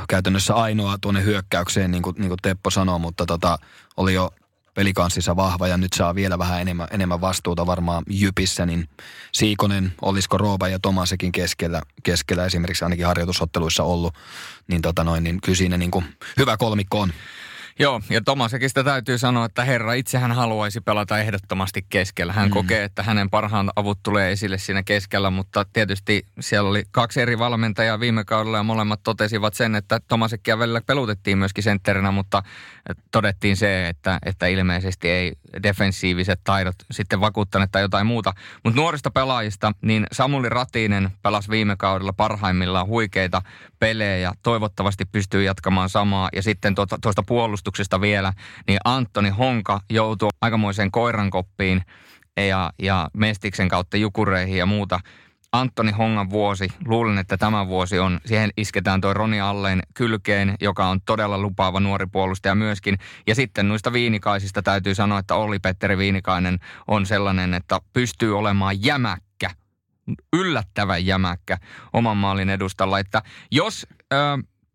käytännössä 0.09 0.55
ainoa 0.55 0.99
tuonne 1.01 1.25
hyökkäykseen, 1.25 1.91
niin 1.91 2.03
kuin, 2.03 2.17
niin 2.19 2.29
kuin 2.29 2.39
Teppo 2.43 2.71
sanoi, 2.71 2.99
mutta 2.99 3.27
tota, 3.27 3.59
oli 3.97 4.15
jo 4.15 4.31
pelikanssissa 4.75 5.37
vahva 5.37 5.69
ja 5.69 5.77
nyt 5.77 5.93
saa 5.93 6.15
vielä 6.15 6.39
vähän 6.39 6.61
enemmän, 6.61 6.89
enemmän 6.91 7.21
vastuuta 7.21 7.67
varmaan 7.67 8.03
Jypissä, 8.11 8.67
niin 8.67 8.89
Siikonen, 9.33 9.93
olisiko 10.03 10.39
Rooba 10.39 10.69
ja 10.69 10.79
Tomasekin 10.79 11.33
keskellä, 11.33 11.83
keskellä 12.03 12.47
esimerkiksi 12.47 12.85
ainakin 12.85 13.07
harjoitusotteluissa 13.07 13.83
ollut, 13.83 14.15
niin, 14.69 14.83
tota 14.83 15.05
noin, 15.05 15.25
niin 15.25 15.41
kyllä 15.41 15.57
siinä 15.57 15.79
niin 15.79 15.91
kuin 15.91 16.05
hyvä 16.37 16.57
kolmikko 16.57 17.01
on. 17.01 17.13
Joo, 17.79 18.01
ja 18.11 18.21
Tomasekista 18.21 18.85
täytyy 18.85 19.19
sanoa, 19.19 19.45
että 19.45 19.65
herra 19.65 19.93
itsehän 19.93 20.33
haluaisi 20.33 20.81
pelata 20.81 21.19
ehdottomasti 21.19 21.87
keskellä. 21.89 22.33
Hän 22.33 22.49
mm. 22.49 22.53
kokee, 22.53 22.85
että 22.85 23.03
hänen 23.03 23.31
parhaan 23.31 23.71
avut 23.77 23.99
tulee 24.03 24.33
esille 24.33 24.59
siinä 24.59 24.83
keskellä, 24.83 25.31
mutta 25.31 25.67
tietysti 25.73 26.27
siellä 26.41 26.71
oli 26.71 26.85
kaksi 26.91 27.21
eri 27.21 27.39
valmentajaa 27.39 28.01
viime 28.01 28.25
kaudella 28.25 28.57
ja 28.57 28.63
molemmat 28.63 29.01
totesivat 29.03 29.55
sen, 29.55 29.75
että 29.75 30.01
Tomasekkia 30.09 30.59
välillä 30.59 30.81
pelutettiin 30.81 31.39
myöskin 31.39 31.65
sentterinä, 31.65 32.11
mutta 32.11 32.43
todettiin 33.11 33.57
se, 33.57 33.89
että, 33.89 34.19
että 34.27 34.47
ilmeisesti 34.47 35.11
ei 35.11 35.33
defensiiviset 35.63 36.41
taidot 36.45 36.77
sitten 36.91 37.21
vakuuttaneet 37.21 37.71
tai 37.71 37.83
jotain 37.83 38.07
muuta. 38.07 38.33
Mutta 38.65 38.81
nuorista 38.81 39.11
pelaajista, 39.11 39.73
niin 39.83 40.07
Samuli 40.13 40.49
Ratinen 40.49 41.11
pelasi 41.23 41.51
viime 41.51 41.77
kaudella 41.77 42.13
parhaimmillaan 42.13 42.87
huikeita 42.87 43.43
pelejä 43.79 44.17
ja 44.17 44.33
toivottavasti 44.43 45.05
pystyy 45.05 45.43
jatkamaan 45.43 45.89
samaa. 45.89 46.29
Ja 46.33 46.43
sitten 46.43 46.75
tuota, 46.75 46.99
tuosta 47.03 47.23
puolustuksesta 47.63 48.01
vielä, 48.01 48.33
niin 48.69 48.79
Antoni 48.85 49.31
Honka 49.31 49.81
joutuu 49.91 50.31
aikamoiseen 50.41 50.91
koirankoppiin 50.91 51.83
ja, 52.37 52.73
ja 52.83 53.09
Mestiksen 53.15 53.69
kautta 53.69 53.97
jukureihin 53.97 54.59
ja 54.59 54.67
muuta. 54.67 55.01
Antoni 55.53 55.93
Hongan 55.93 56.31
vuosi, 56.31 56.69
luulen, 56.87 57.19
että 57.19 57.37
tämä 57.37 57.67
vuosi 57.69 57.99
on, 57.99 58.21
siihen 58.27 58.51
isketään 58.57 59.01
toi 59.01 59.15
Roni 59.15 59.41
Alleen 59.41 59.83
kylkeen, 59.95 60.55
joka 60.61 60.89
on 60.89 61.01
todella 61.07 61.39
lupaava 61.39 61.81
nuori 61.81 62.07
puolustaja 62.07 62.55
myöskin. 62.55 62.99
Ja 63.27 63.35
sitten 63.35 63.69
noista 63.69 63.93
viinikaisista 63.93 64.63
täytyy 64.63 64.95
sanoa, 64.95 65.19
että 65.19 65.35
Olli 65.35 65.59
Petteri 65.59 65.99
Viinikainen 65.99 66.59
on 66.89 67.07
sellainen, 67.07 67.55
että 67.55 67.79
pystyy 67.93 68.39
olemaan 68.39 68.85
jämäkkä, 68.85 69.51
yllättävän 70.33 71.07
jämäkkä 71.07 71.59
oman 71.93 72.17
maalin 72.17 72.51
edustalla. 72.51 72.99
Että 72.99 73.23
jos... 73.51 73.87
Ö, 74.13 74.17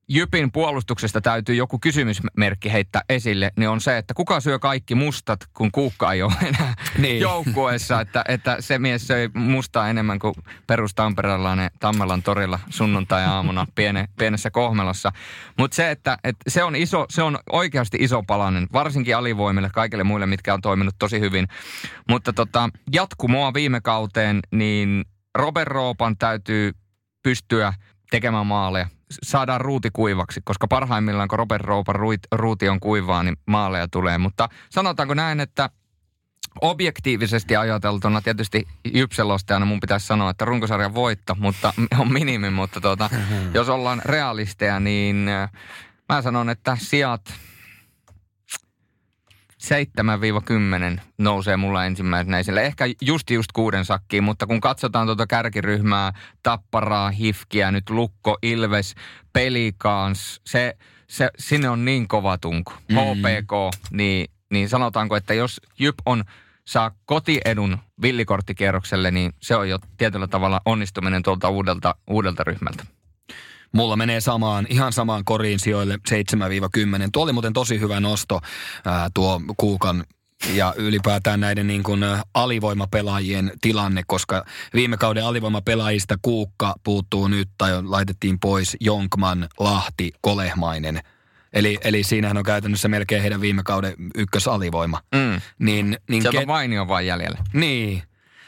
Jypin 0.09 0.51
puolustuksesta 0.51 1.21
täytyy 1.21 1.55
joku 1.55 1.79
kysymysmerkki 1.79 2.71
heittää 2.71 3.01
esille, 3.09 3.51
niin 3.57 3.69
on 3.69 3.81
se, 3.81 3.97
että 3.97 4.13
kuka 4.13 4.39
syö 4.39 4.59
kaikki 4.59 4.95
mustat, 4.95 5.39
kun 5.53 5.71
kuukka 5.71 6.13
ei 6.13 6.21
ole 6.23 6.33
enää 6.47 6.73
niin. 6.97 7.19
joukkueessa. 7.19 8.01
Että, 8.01 8.23
että 8.27 8.57
se 8.59 8.79
mies 8.79 9.07
söi 9.07 9.29
mustaa 9.33 9.89
enemmän 9.89 10.19
kuin 10.19 10.33
perustamperelainen 10.67 11.71
Tammelan 11.79 12.23
torilla 12.23 12.59
sunnuntai-aamuna 12.69 13.67
piene, 13.75 14.07
pienessä 14.19 14.51
kohmelossa. 14.51 15.11
Mutta 15.57 15.75
se, 15.75 15.91
että, 15.91 16.17
että 16.23 16.43
se, 16.47 16.63
on 16.63 16.75
iso, 16.75 17.05
se 17.09 17.23
on 17.23 17.39
oikeasti 17.51 17.97
iso 18.01 18.23
palanen, 18.23 18.67
varsinkin 18.73 19.17
alivoimille, 19.17 19.69
kaikille 19.73 20.03
muille, 20.03 20.25
mitkä 20.25 20.53
on 20.53 20.61
toiminut 20.61 20.95
tosi 20.99 21.19
hyvin. 21.19 21.47
Mutta 22.09 22.33
tota, 22.33 22.69
jatkumoa 22.93 23.53
viime 23.53 23.81
kauteen, 23.81 24.39
niin 24.51 25.05
Robert 25.35 25.67
Roopan 25.67 26.17
täytyy 26.17 26.71
pystyä 27.23 27.73
tekemään 28.11 28.47
maaleja 28.47 28.87
saadaan 29.23 29.61
ruuti 29.61 29.89
kuivaksi, 29.93 30.41
koska 30.43 30.67
parhaimmillaan 30.67 31.27
kun 31.27 31.39
Robert 31.39 31.65
Roupan 31.65 31.95
ruuti 32.31 32.69
on 32.69 32.79
kuivaa, 32.79 33.23
niin 33.23 33.37
maaleja 33.45 33.87
tulee. 33.87 34.17
Mutta 34.17 34.49
sanotaanko 34.69 35.13
näin, 35.13 35.39
että 35.39 35.69
objektiivisesti 36.61 37.55
ajateltuna 37.55 38.21
tietysti 38.21 38.67
Jypselostajana 38.93 39.65
mun 39.65 39.79
pitäisi 39.79 40.07
sanoa, 40.07 40.29
että 40.29 40.45
runkosarjan 40.45 40.95
voitto, 40.95 41.35
mutta 41.39 41.73
on 41.99 42.13
minimi, 42.13 42.49
mutta 42.49 42.81
tuota, 42.81 43.09
jos 43.53 43.69
ollaan 43.69 44.01
realisteja, 44.05 44.79
niin 44.79 45.27
äh, 45.27 45.51
mä 46.09 46.21
sanon, 46.21 46.49
että 46.49 46.77
sijat 46.81 47.33
7-10 50.97 51.01
nousee 51.17 51.57
mulla 51.57 51.85
ensimmäisenä 51.85 52.39
esille. 52.39 52.65
Ehkä 52.65 52.85
just 53.01 53.29
just 53.29 53.51
kuuden 53.51 53.85
sakkiin, 53.85 54.23
mutta 54.23 54.47
kun 54.47 54.61
katsotaan 54.61 55.07
tuota 55.07 55.27
kärkiryhmää, 55.27 56.13
Tapparaa, 56.43 57.09
Hifkiä, 57.09 57.71
nyt 57.71 57.89
Lukko, 57.89 58.37
Ilves, 58.41 58.95
Pelikans, 59.33 60.41
se, 60.45 60.77
se, 61.07 61.29
sinne 61.39 61.69
on 61.69 61.85
niin 61.85 62.07
kova 62.07 62.37
tunku. 62.37 62.73
Mm. 62.89 62.95
HPK, 62.95 63.81
niin, 63.91 64.31
niin 64.51 64.69
sanotaanko, 64.69 65.15
että 65.15 65.33
jos 65.33 65.61
Jyp 65.79 65.95
on 66.05 66.23
saa 66.67 66.91
kotiedun 67.05 67.77
villikorttikierrokselle, 68.01 69.11
niin 69.11 69.33
se 69.41 69.55
on 69.55 69.69
jo 69.69 69.79
tietyllä 69.97 70.27
tavalla 70.27 70.61
onnistuminen 70.65 71.23
tuolta 71.23 71.49
uudelta, 71.49 71.95
uudelta 72.09 72.43
ryhmältä. 72.43 72.83
Mulla 73.71 73.95
menee 73.95 74.21
samaan, 74.21 74.67
ihan 74.69 74.93
samaan 74.93 75.25
koriin 75.25 75.59
sijoille 75.59 75.95
7-10. 75.95 75.99
Tuo 77.11 77.23
oli 77.23 77.33
muuten 77.33 77.53
tosi 77.53 77.79
hyvä 77.79 77.99
nosto 77.99 78.39
ää, 78.85 79.09
tuo 79.13 79.41
Kuukan 79.57 80.03
ja 80.53 80.73
ylipäätään 80.77 81.39
näiden 81.39 81.67
niin 81.67 81.83
kuin 81.83 82.05
alivoimapelaajien 82.33 83.51
tilanne, 83.61 84.03
koska 84.07 84.45
viime 84.73 84.97
kauden 84.97 85.25
alivoimapelaajista 85.25 86.15
Kuukka 86.21 86.75
puuttuu 86.83 87.27
nyt 87.27 87.49
tai 87.57 87.83
laitettiin 87.83 88.39
pois 88.39 88.77
Jonkman, 88.79 89.47
Lahti, 89.59 90.11
Kolehmainen. 90.21 90.99
Eli, 91.53 91.77
eli 91.83 92.03
siinähän 92.03 92.37
on 92.37 92.43
käytännössä 92.43 92.87
melkein 92.87 93.21
heidän 93.21 93.41
viime 93.41 93.63
kauden 93.63 93.93
ykkösalivoima. 94.15 95.01
Mm. 95.15 95.41
Niin, 95.59 95.97
niin 96.09 96.21
Sieltä 96.21 96.37
ket... 96.37 96.41
on 96.41 96.53
Vainio 96.53 96.87
vain 96.87 97.07
jäljellä. 97.07 97.37
Niin, 97.53 98.03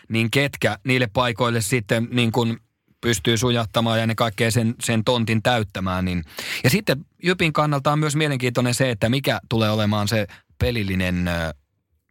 niin 0.09 0.31
ketkä 0.31 0.77
niille 0.83 1.07
paikoille 1.13 1.61
sitten 1.61 2.07
niin 2.11 2.31
kuin 2.31 2.57
pystyy 3.01 3.37
sujattamaan 3.37 3.99
ja 3.99 4.07
ne 4.07 4.15
kaikkea 4.15 4.51
sen, 4.51 4.75
sen 4.83 5.03
tontin 5.03 5.43
täyttämään. 5.43 6.05
Niin. 6.05 6.23
Ja 6.63 6.69
sitten 6.69 7.05
Jypin 7.23 7.53
kannalta 7.53 7.91
on 7.91 7.99
myös 7.99 8.15
mielenkiintoinen 8.15 8.73
se, 8.73 8.89
että 8.89 9.09
mikä 9.09 9.39
tulee 9.49 9.69
olemaan 9.69 10.07
se 10.07 10.27
pelillinen 10.59 11.29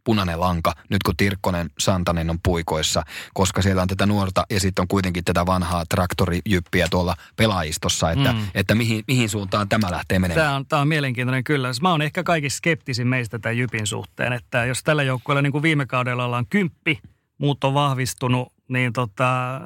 punainen 0.03 0.39
lanka, 0.39 0.73
nyt 0.89 1.03
kun 1.03 1.17
Tirkkonen 1.17 1.69
Santanen 1.79 2.29
on 2.29 2.39
puikoissa, 2.43 3.03
koska 3.33 3.61
siellä 3.61 3.81
on 3.81 3.87
tätä 3.87 4.05
nuorta 4.05 4.45
ja 4.49 4.59
sitten 4.59 4.81
on 4.83 4.87
kuitenkin 4.87 5.23
tätä 5.23 5.45
vanhaa 5.45 5.85
traktorijyppiä 5.85 6.87
tuolla 6.91 7.15
pelaajistossa, 7.35 8.11
että, 8.11 8.33
mm. 8.33 8.39
että 8.55 8.75
mihin, 8.75 9.03
mihin 9.07 9.29
suuntaan 9.29 9.69
tämä 9.69 9.91
lähtee 9.91 10.19
menemään. 10.19 10.45
Tämä 10.45 10.55
on, 10.55 10.65
tämä 10.65 10.81
on 10.81 10.87
mielenkiintoinen 10.87 11.43
kyllä. 11.43 11.69
Mä 11.81 11.91
oon 11.91 12.01
ehkä 12.01 12.23
kaikista 12.23 12.57
skeptisin 12.57 13.07
meistä 13.07 13.39
tämän 13.39 13.57
Jypin 13.57 13.87
suhteen, 13.87 14.33
että 14.33 14.65
jos 14.65 14.83
tällä 14.83 15.03
joukkueella 15.03 15.41
niin 15.41 15.51
kuin 15.51 15.61
viime 15.61 15.85
kaudella 15.85 16.25
ollaan 16.25 16.45
kymppi, 16.49 16.99
muut 17.37 17.63
on 17.63 17.73
vahvistunut, 17.73 18.53
niin 18.69 18.93
tota, 18.93 19.61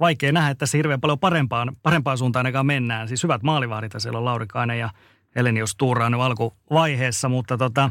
vaikea 0.00 0.32
nähdä, 0.32 0.50
että 0.50 0.66
se 0.66 0.78
hirveän 0.78 1.00
paljon 1.00 1.18
parempaan, 1.18 1.76
parempaan 1.82 2.18
suuntaan 2.18 2.46
ainakaan 2.46 2.66
mennään. 2.66 3.08
Siis 3.08 3.22
hyvät 3.22 3.42
maalivahdit, 3.42 3.92
siellä 3.98 4.18
on 4.18 4.24
Laurikainen 4.24 4.78
ja 4.78 4.90
Elenius 5.36 5.76
Tuurainen 5.76 6.20
alkuvaiheessa, 6.20 7.28
mutta 7.28 7.58
tota, 7.58 7.90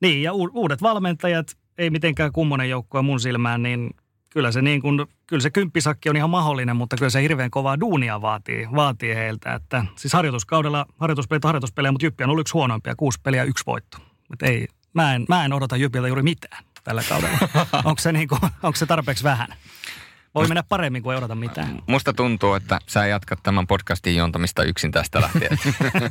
niin, 0.00 0.22
ja 0.22 0.32
uudet 0.32 0.82
valmentajat, 0.82 1.56
ei 1.78 1.90
mitenkään 1.90 2.32
kummonen 2.32 2.70
joukkue 2.70 3.02
mun 3.02 3.20
silmään, 3.20 3.62
niin 3.62 3.90
kyllä 4.30 4.52
se, 4.52 4.62
niin 4.62 4.82
kun, 4.82 5.06
kyllä 5.26 5.42
se 5.42 5.50
kymppisakki 5.50 6.08
on 6.08 6.16
ihan 6.16 6.30
mahdollinen, 6.30 6.76
mutta 6.76 6.96
kyllä 6.96 7.10
se 7.10 7.22
hirveän 7.22 7.50
kovaa 7.50 7.80
duunia 7.80 8.20
vaatii, 8.20 8.68
vaatii 8.74 9.14
heiltä. 9.14 9.54
Että, 9.54 9.84
siis 9.96 10.12
harjoituskaudella 10.12 10.86
harjoituspelit 10.98 11.44
harjoituspelejä, 11.44 11.92
mutta 11.92 12.06
Jyppi 12.06 12.24
on 12.24 12.30
ollut 12.30 12.40
yksi 12.40 12.52
huonoimpia, 12.52 12.96
kuusi 12.96 13.20
peliä, 13.22 13.44
yksi 13.44 13.66
voitto. 13.66 13.98
Et 14.32 14.42
ei, 14.42 14.68
mä, 14.94 15.14
en, 15.14 15.24
mä 15.28 15.44
en 15.44 15.52
odota 15.52 15.76
Jypiltä 15.76 16.08
juuri 16.08 16.22
mitään 16.22 16.64
tällä 16.84 17.02
kaudella. 17.08 17.38
onko, 17.84 18.00
se 18.00 18.12
niin 18.12 18.28
kuin, 18.28 18.40
onko 18.62 18.76
se 18.76 18.86
tarpeeksi 18.86 19.24
vähän? 19.24 19.48
Voi 20.34 20.48
mennä 20.48 20.62
paremmin 20.62 21.02
kuin 21.02 21.14
ei 21.14 21.18
odota 21.18 21.34
mitään. 21.34 21.82
Musta 21.86 22.12
tuntuu, 22.12 22.54
että 22.54 22.78
sä 22.86 23.06
jatkat 23.06 23.42
tämän 23.42 23.66
podcastin 23.66 24.16
juontamista 24.16 24.64
yksin 24.64 24.92
tästä 24.92 25.20
lähtien. 25.20 25.58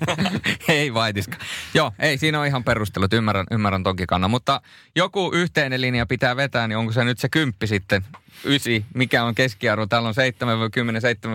ei 0.67 0.93
vaitiska. 0.93 1.37
Joo, 1.73 1.91
ei, 1.99 2.17
siinä 2.17 2.39
on 2.39 2.47
ihan 2.47 2.63
perustelut. 2.63 3.13
Ymmärrän, 3.13 3.45
ymmärrän 3.51 3.83
toki 3.83 4.05
kannan. 4.05 4.31
Mutta 4.31 4.61
joku 4.95 5.31
yhteinen 5.33 5.81
linja 5.81 6.05
pitää 6.05 6.35
vetää, 6.35 6.67
niin 6.67 6.77
onko 6.77 6.91
se 6.91 7.03
nyt 7.03 7.19
se 7.19 7.29
kymppi 7.29 7.67
sitten 7.67 8.05
ysi, 8.45 8.85
mikä 8.93 9.23
on 9.23 9.35
keskiarvo? 9.35 9.87
Täällä 9.87 10.09
on 10.09 10.15
7-10, 10.15 10.17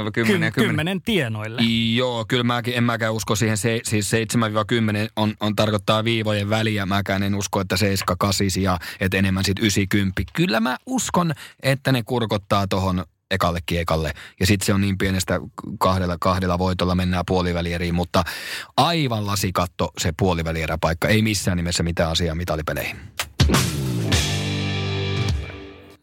7-10 0.02 0.04
ja 0.04 0.10
10. 0.10 0.52
10 0.52 1.02
tienoille. 1.02 1.62
Joo, 1.94 2.24
kyllä 2.28 2.44
mäkin, 2.44 2.74
en 2.74 2.84
mäkään 2.84 3.12
usko 3.12 3.36
siihen, 3.36 3.56
se, 3.56 3.80
siis 3.84 4.12
7-10 4.12 4.16
on, 5.16 5.34
on 5.40 5.56
tarkoittaa 5.56 6.04
viivojen 6.04 6.50
väliä. 6.50 6.86
Mäkään 6.86 7.22
en 7.22 7.34
usko, 7.34 7.60
että 7.60 7.76
7 7.76 8.18
8 8.18 8.46
ja 8.60 8.78
että 9.00 9.16
enemmän 9.16 9.44
sitten 9.44 9.64
90. 9.64 10.22
Kyllä 10.32 10.60
mä 10.60 10.76
uskon, 10.86 11.32
että 11.62 11.92
ne 11.92 12.02
kurkottaa 12.02 12.66
tuohon 12.66 13.04
ekalle 13.30 13.60
kiekalle. 13.66 14.12
Ja 14.40 14.46
sitten 14.46 14.66
se 14.66 14.74
on 14.74 14.80
niin 14.80 14.98
pienestä 14.98 15.40
kahdella, 15.78 16.16
kahdella 16.20 16.58
voitolla 16.58 16.94
mennään 16.94 17.24
puolivälieriin, 17.26 17.94
mutta 17.94 18.24
aivan 18.76 19.26
lasikatto 19.26 19.92
se 19.98 20.12
puolivälieräpaikka. 20.18 21.08
Ei 21.08 21.22
missään 21.22 21.56
nimessä 21.56 21.82
mitään 21.82 22.10
asiaa 22.10 22.34
mitalipeleihin. 22.34 22.96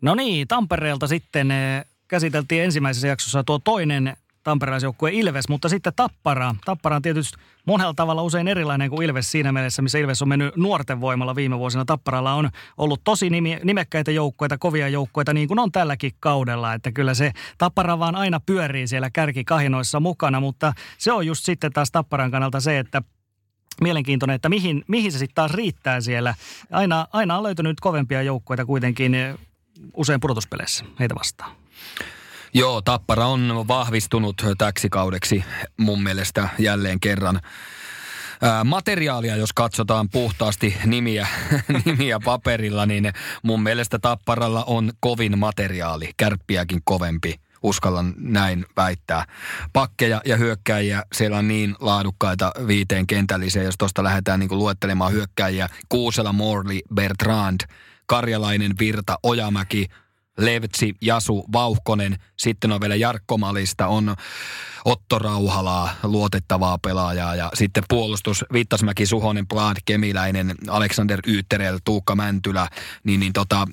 No 0.03 0.15
niin, 0.15 0.47
Tampereelta 0.47 1.07
sitten 1.07 1.51
eh, 1.51 1.85
käsiteltiin 2.07 2.63
ensimmäisessä 2.63 3.07
jaksossa 3.07 3.43
tuo 3.43 3.59
toinen 3.59 4.17
tamperelaisjoukkue 4.43 5.11
Ilves, 5.13 5.49
mutta 5.49 5.69
sitten 5.69 5.93
Tappara. 5.95 6.55
Tappara 6.65 6.95
on 6.95 7.01
tietysti 7.01 7.37
monella 7.65 7.93
tavalla 7.93 8.23
usein 8.23 8.47
erilainen 8.47 8.89
kuin 8.89 9.05
Ilves 9.05 9.31
siinä 9.31 9.51
mielessä, 9.51 9.81
missä 9.81 9.97
Ilves 9.97 10.21
on 10.21 10.27
mennyt 10.27 10.55
nuorten 10.55 11.01
voimalla 11.01 11.35
viime 11.35 11.59
vuosina. 11.59 11.85
Tapparalla 11.85 12.33
on 12.33 12.49
ollut 12.77 13.01
tosi 13.03 13.29
nimi, 13.29 13.59
nimekkäitä 13.63 14.11
joukkueita, 14.11 14.57
kovia 14.57 14.87
joukkueita, 14.87 15.33
niin 15.33 15.47
kuin 15.47 15.59
on 15.59 15.71
tälläkin 15.71 16.11
kaudella. 16.19 16.73
Että 16.73 16.91
kyllä 16.91 17.13
se 17.13 17.31
Tappara 17.57 17.99
vaan 17.99 18.15
aina 18.15 18.39
pyörii 18.39 18.87
siellä 18.87 19.09
kärkikahinoissa 19.09 19.99
mukana, 19.99 20.39
mutta 20.39 20.73
se 20.97 21.11
on 21.11 21.27
just 21.27 21.45
sitten 21.45 21.73
taas 21.73 21.91
Tapparan 21.91 22.31
kannalta 22.31 22.59
se, 22.59 22.79
että 22.79 23.01
mielenkiintoinen, 23.81 24.35
että 24.35 24.49
mihin, 24.49 24.83
mihin 24.87 25.11
se 25.11 25.17
sitten 25.17 25.35
taas 25.35 25.51
riittää 25.51 26.01
siellä. 26.01 26.35
Aina, 26.71 27.07
aina 27.13 27.37
on 27.37 27.43
löytynyt 27.43 27.79
kovempia 27.79 28.21
joukkueita 28.21 28.65
kuitenkin 28.65 29.15
usein 29.93 30.19
pudotuspeleissä 30.19 30.85
heitä 30.99 31.15
vastaan. 31.15 31.55
Joo, 32.53 32.81
Tappara 32.81 33.25
on 33.25 33.65
vahvistunut 33.67 34.41
täksi 34.57 34.89
kaudeksi 34.89 35.43
mun 35.77 36.03
mielestä 36.03 36.49
jälleen 36.59 36.99
kerran. 36.99 37.39
Materiaalia, 38.63 39.35
jos 39.35 39.53
katsotaan 39.53 40.09
puhtaasti 40.09 40.77
nimiä, 40.85 41.27
nimiä 41.85 42.19
paperilla, 42.25 42.85
niin 42.85 43.13
mun 43.43 43.63
mielestä 43.63 43.99
Tapparalla 43.99 44.63
on 44.63 44.91
kovin 44.99 45.39
materiaali, 45.39 46.11
kärppiäkin 46.17 46.81
kovempi 46.83 47.39
uskallan 47.63 48.13
näin 48.17 48.65
väittää. 48.77 49.25
Pakkeja 49.73 50.21
ja 50.25 50.37
hyökkäjiä, 50.37 51.03
siellä 51.13 51.37
on 51.37 51.47
niin 51.47 51.75
laadukkaita 51.79 52.51
viiteen 52.67 53.07
kentälliseen, 53.07 53.65
jos 53.65 53.77
tuosta 53.77 54.03
lähdetään 54.03 54.39
niin 54.39 54.57
luettelemaan 54.57 55.11
hyökkäjiä. 55.11 55.69
Kuusela, 55.89 56.33
Morley, 56.33 56.79
Bertrand, 56.93 57.61
Karjalainen, 58.13 58.73
Virta, 58.79 59.19
Ojamäki, 59.23 59.87
Levtsi, 60.37 60.95
Jasu, 61.01 61.45
Vauhkonen. 61.53 62.17
Sitten 62.37 62.71
on 62.71 62.81
vielä 62.81 62.95
Jarkko 62.95 63.37
Malista, 63.37 63.87
on 63.87 64.15
Otto 64.85 65.19
Rauhalaa, 65.19 65.95
luotettavaa 66.03 66.77
pelaajaa. 66.77 67.35
Ja 67.35 67.51
sitten 67.53 67.83
puolustus 67.89 68.45
Vittasmäki, 68.53 69.05
Suhonen, 69.05 69.47
Plaad, 69.47 69.77
Kemiläinen, 69.85 70.55
Alexander 70.69 71.19
Yytterel, 71.27 71.79
Tuukka 71.85 72.15
Mäntylä. 72.15 72.67
Niin, 73.03 73.19
niin 73.19 73.33
tota, 73.33 73.67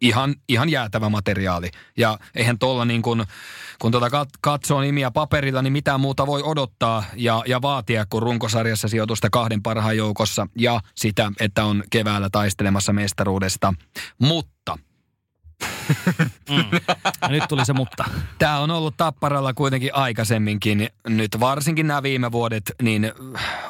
ihan, 0.00 0.34
ihan 0.48 0.68
jäätävä 0.68 1.08
materiaali. 1.08 1.70
Ja 1.96 2.18
eihän 2.34 2.58
tuolla 2.58 2.84
niin 2.84 3.02
kuin, 3.02 3.24
kun 3.80 3.92
tuota 3.92 4.26
katsoo 4.40 4.80
nimiä 4.80 5.10
paperilla, 5.10 5.62
niin 5.62 5.72
mitään 5.72 6.00
muuta 6.00 6.26
voi 6.26 6.42
odottaa 6.42 7.04
ja, 7.16 7.42
ja 7.46 7.62
vaatia 7.62 8.06
kuin 8.10 8.22
runkosarjassa 8.22 8.88
sijoitusta 8.88 9.30
kahden 9.30 9.62
parhaan 9.62 9.96
joukossa 9.96 10.46
ja 10.58 10.80
sitä, 10.96 11.32
että 11.40 11.64
on 11.64 11.82
keväällä 11.90 12.28
taistelemassa 12.32 12.92
mestaruudesta. 12.92 13.74
Mutta– 14.18 14.78
Mm. 16.50 16.64
Nyt 17.28 17.44
tuli 17.48 17.64
se 17.64 17.72
mutta. 17.72 18.04
Tämä 18.38 18.58
on 18.58 18.70
ollut 18.70 18.96
Tapparalla 18.96 19.54
kuitenkin 19.54 19.94
aikaisemminkin. 19.94 20.88
Nyt 21.08 21.40
varsinkin 21.40 21.86
nämä 21.86 22.02
viime 22.02 22.32
vuodet, 22.32 22.72
niin 22.82 23.12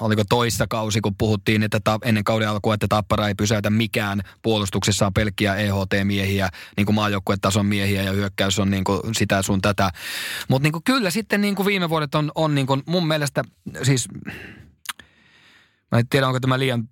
oliko 0.00 0.22
toissa 0.28 0.66
kausi, 0.66 1.00
kun 1.00 1.14
puhuttiin 1.18 1.62
että 1.62 1.80
ta, 1.84 1.98
ennen 2.04 2.24
kauden 2.24 2.48
alkua, 2.48 2.74
että 2.74 2.88
Tappara 2.88 3.28
ei 3.28 3.34
pysäytä 3.34 3.70
mikään. 3.70 4.20
Puolustuksessa 4.42 5.10
pelkkiä 5.14 5.54
EHT-miehiä, 5.54 6.48
niin 6.76 6.86
kuin 6.86 6.94
maajoukkuetason 6.94 7.66
miehiä 7.66 8.02
ja 8.02 8.12
hyökkäys 8.12 8.58
on 8.58 8.70
niin 8.70 8.84
kuin 8.84 9.00
sitä 9.14 9.42
sun 9.42 9.62
tätä. 9.62 9.90
Mutta 10.48 10.68
niin 10.68 10.82
kyllä 10.84 11.10
sitten 11.10 11.40
niin 11.40 11.54
kuin 11.54 11.66
viime 11.66 11.88
vuodet 11.88 12.14
on, 12.14 12.32
on 12.34 12.54
niin 12.54 12.66
kuin 12.66 12.82
mun 12.86 13.06
mielestä 13.06 13.44
siis... 13.82 14.08
Mä 15.92 15.98
en 15.98 16.08
tiedä, 16.08 16.26
onko 16.26 16.40
tämä 16.40 16.58
liian 16.58 16.88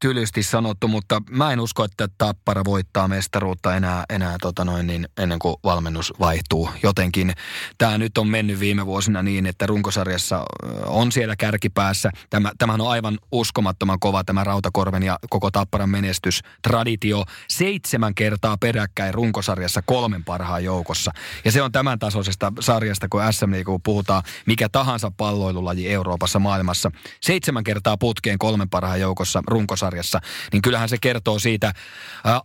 tylysti 0.00 0.42
sanottu, 0.42 0.88
mutta 0.88 1.22
mä 1.30 1.52
en 1.52 1.60
usko, 1.60 1.84
että 1.84 2.08
Tappara 2.18 2.64
voittaa 2.64 3.08
mestaruutta 3.08 3.76
enää, 3.76 4.04
enää 4.08 4.36
tota 4.40 4.64
noin, 4.64 4.86
niin 4.86 5.08
ennen 5.18 5.38
kuin 5.38 5.56
valmennus 5.64 6.12
vaihtuu. 6.20 6.70
Jotenkin 6.82 7.32
tämä 7.78 7.98
nyt 7.98 8.18
on 8.18 8.28
mennyt 8.28 8.60
viime 8.60 8.86
vuosina 8.86 9.22
niin, 9.22 9.46
että 9.46 9.66
runkosarjassa 9.66 10.44
on 10.86 11.12
siellä 11.12 11.36
kärkipäässä. 11.36 12.10
Tämä, 12.30 12.52
tämähän 12.58 12.80
on 12.80 12.90
aivan 12.90 13.18
uskomattoman 13.32 14.00
kova 14.00 14.24
tämä 14.24 14.44
Rautakorven 14.44 15.02
ja 15.02 15.18
koko 15.30 15.50
Tapparan 15.50 15.90
menestys. 15.90 16.40
Traditio 16.62 17.24
seitsemän 17.48 18.14
kertaa 18.14 18.56
peräkkäin 18.56 19.14
runkosarjassa 19.14 19.82
kolmen 19.82 20.24
parhaan 20.24 20.64
joukossa. 20.64 21.12
Ja 21.44 21.52
se 21.52 21.62
on 21.62 21.72
tämän 21.72 21.98
tasoisesta 21.98 22.52
sarjasta, 22.60 23.08
kun 23.08 23.20
SM 23.30 23.64
kun 23.64 23.82
puhutaan 23.82 24.22
mikä 24.46 24.68
tahansa 24.68 25.12
palloilulaji 25.16 25.88
Euroopassa, 25.88 26.38
maailmassa. 26.38 26.90
Seitsemän 27.20 27.64
kertaa 27.64 27.96
putkeen 27.96 28.38
kolmen 28.38 28.70
parhaan 28.70 29.00
joukossa 29.00 29.42
runkosarjassa 29.46 29.89
sarjassa, 29.90 30.20
niin 30.52 30.62
kyllähän 30.62 30.88
se 30.88 30.96
kertoo 31.00 31.38
siitä 31.38 31.72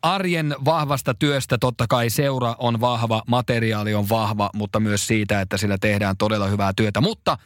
arjen 0.01 0.55
vahvasta 0.65 1.13
työstä. 1.13 1.57
Totta 1.57 1.85
kai 1.89 2.09
seura 2.09 2.55
on 2.57 2.81
vahva, 2.81 3.23
materiaali 3.27 3.93
on 3.93 4.09
vahva, 4.09 4.49
mutta 4.53 4.79
myös 4.79 5.07
siitä, 5.07 5.41
että 5.41 5.57
sillä 5.57 5.77
tehdään 5.81 6.17
todella 6.17 6.47
hyvää 6.47 6.71
työtä. 6.75 7.01
Mutta 7.01 7.37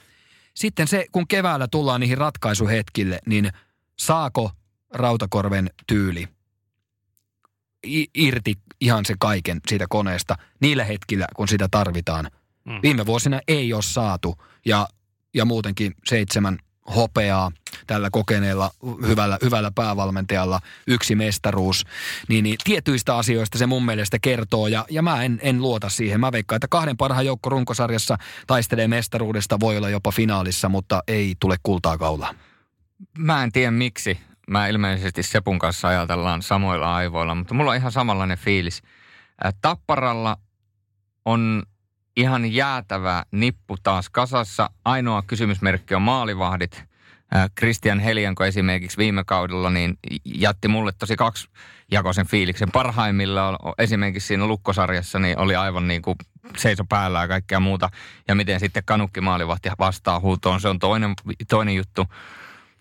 sitten 0.54 0.88
se, 0.88 1.06
kun 1.12 1.28
keväällä 1.28 1.68
tullaan 1.68 2.02
niihin 2.02 2.18
ratkaisuhetkille, 2.18 3.20
niin 3.26 3.50
saako 4.00 4.52
Rautakorven 4.93 5.70
tyyli 5.88 6.28
irti 8.16 8.56
ihan 8.82 9.06
se 9.06 9.16
kaiken 9.20 9.60
siitä 9.68 9.86
koneesta 9.89 10.36
niillä 10.62 10.84
hetkillä, 10.84 11.28
kun 11.36 11.47
sitä 11.47 11.68
tarvitaan. 11.72 12.32
Mm. 12.66 12.80
Viime 12.84 13.06
vuosina 13.06 13.39
ei 13.47 13.74
ole 13.74 13.82
saatu 13.82 14.36
ja, 14.66 14.88
ja 15.34 15.45
muutenkin 15.45 15.95
seitsemän 16.06 16.58
hopeaa 16.96 17.52
tällä 17.88 18.10
kokeneella 18.10 18.72
hyvällä, 19.08 19.38
hyvällä 19.44 19.72
päävalmentajalla, 19.76 20.60
yksi 20.88 21.16
mestaruus, 21.16 21.86
niin, 22.28 22.44
niin 22.44 22.58
tietyistä 22.64 23.18
asioista 23.18 23.58
se 23.58 23.66
mun 23.66 23.86
mielestä 23.86 24.20
kertoo 24.22 24.68
ja, 24.68 24.86
ja 24.90 25.02
mä 25.02 25.24
en, 25.24 25.40
en 25.42 25.62
luota 25.62 25.90
siihen. 25.90 26.20
Mä 26.20 26.32
veikkaan, 26.32 26.58
että 26.58 26.68
kahden 26.68 26.98
parhaan 26.98 27.26
joukko 27.26 27.50
runkosarjassa 27.50 28.18
taistelee 28.48 28.88
mestaruudesta, 28.88 29.60
voi 29.60 29.78
olla 29.78 29.90
jopa 29.90 30.12
finaalissa, 30.12 30.70
mutta 30.70 31.04
ei 31.08 31.36
tule 31.40 31.56
kultaa 31.64 31.98
kaulaa. 31.98 32.34
Mä 33.18 33.44
en 33.44 33.52
tiedä 33.52 33.72
miksi. 33.72 34.20
Mä 34.50 34.68
ilmeisesti 34.68 35.24
Sepun 35.24 35.60
kanssa 35.60 35.88
ajatellaan 35.88 36.42
samoilla 36.42 36.96
aivoilla, 36.96 37.36
mutta 37.36 37.54
mulla 37.54 37.72
on 37.72 37.78
ihan 37.78 37.92
samanlainen 37.92 38.38
fiilis. 38.38 38.82
Tapparalla 39.62 40.38
on 41.26 41.64
ihan 42.20 42.53
jäätävä 42.53 43.26
nippu 43.32 43.78
taas 43.84 44.09
kasassa. 44.09 44.70
Ainoa 44.86 45.22
kysymysmerkki 45.22 45.95
on 45.95 46.01
maalivahdit. 46.01 46.84
Christian 47.57 47.99
Helianko 47.99 48.43
esimerkiksi 48.43 48.97
viime 48.97 49.24
kaudella 49.24 49.70
niin 49.70 49.97
jätti 50.26 50.67
mulle 50.67 50.91
tosi 50.91 51.15
kaksi 51.15 51.49
jakoisen 51.91 52.28
fiiliksen. 52.28 52.72
Parhaimmillaan 52.72 53.57
esimerkiksi 53.78 54.28
siinä 54.28 54.47
lukkosarjassa 54.47 55.20
niin 55.20 55.39
oli 55.39 55.55
aivan 55.55 55.88
niin 55.88 56.01
kuin 56.01 56.15
seiso 56.57 56.86
päällä 56.86 57.22
ja 57.22 57.28
kaikkea 57.28 57.59
muuta. 57.59 57.89
Ja 58.28 58.36
miten 58.36 58.59
sitten 58.59 58.84
kanukki 58.86 59.22
maalivahti 59.22 59.70
vastaa 59.80 60.20
huutoon, 60.20 60.61
se 60.61 60.67
on 60.67 60.80
toinen, 60.80 61.13
toinen 61.49 61.76
juttu. 61.76 62.05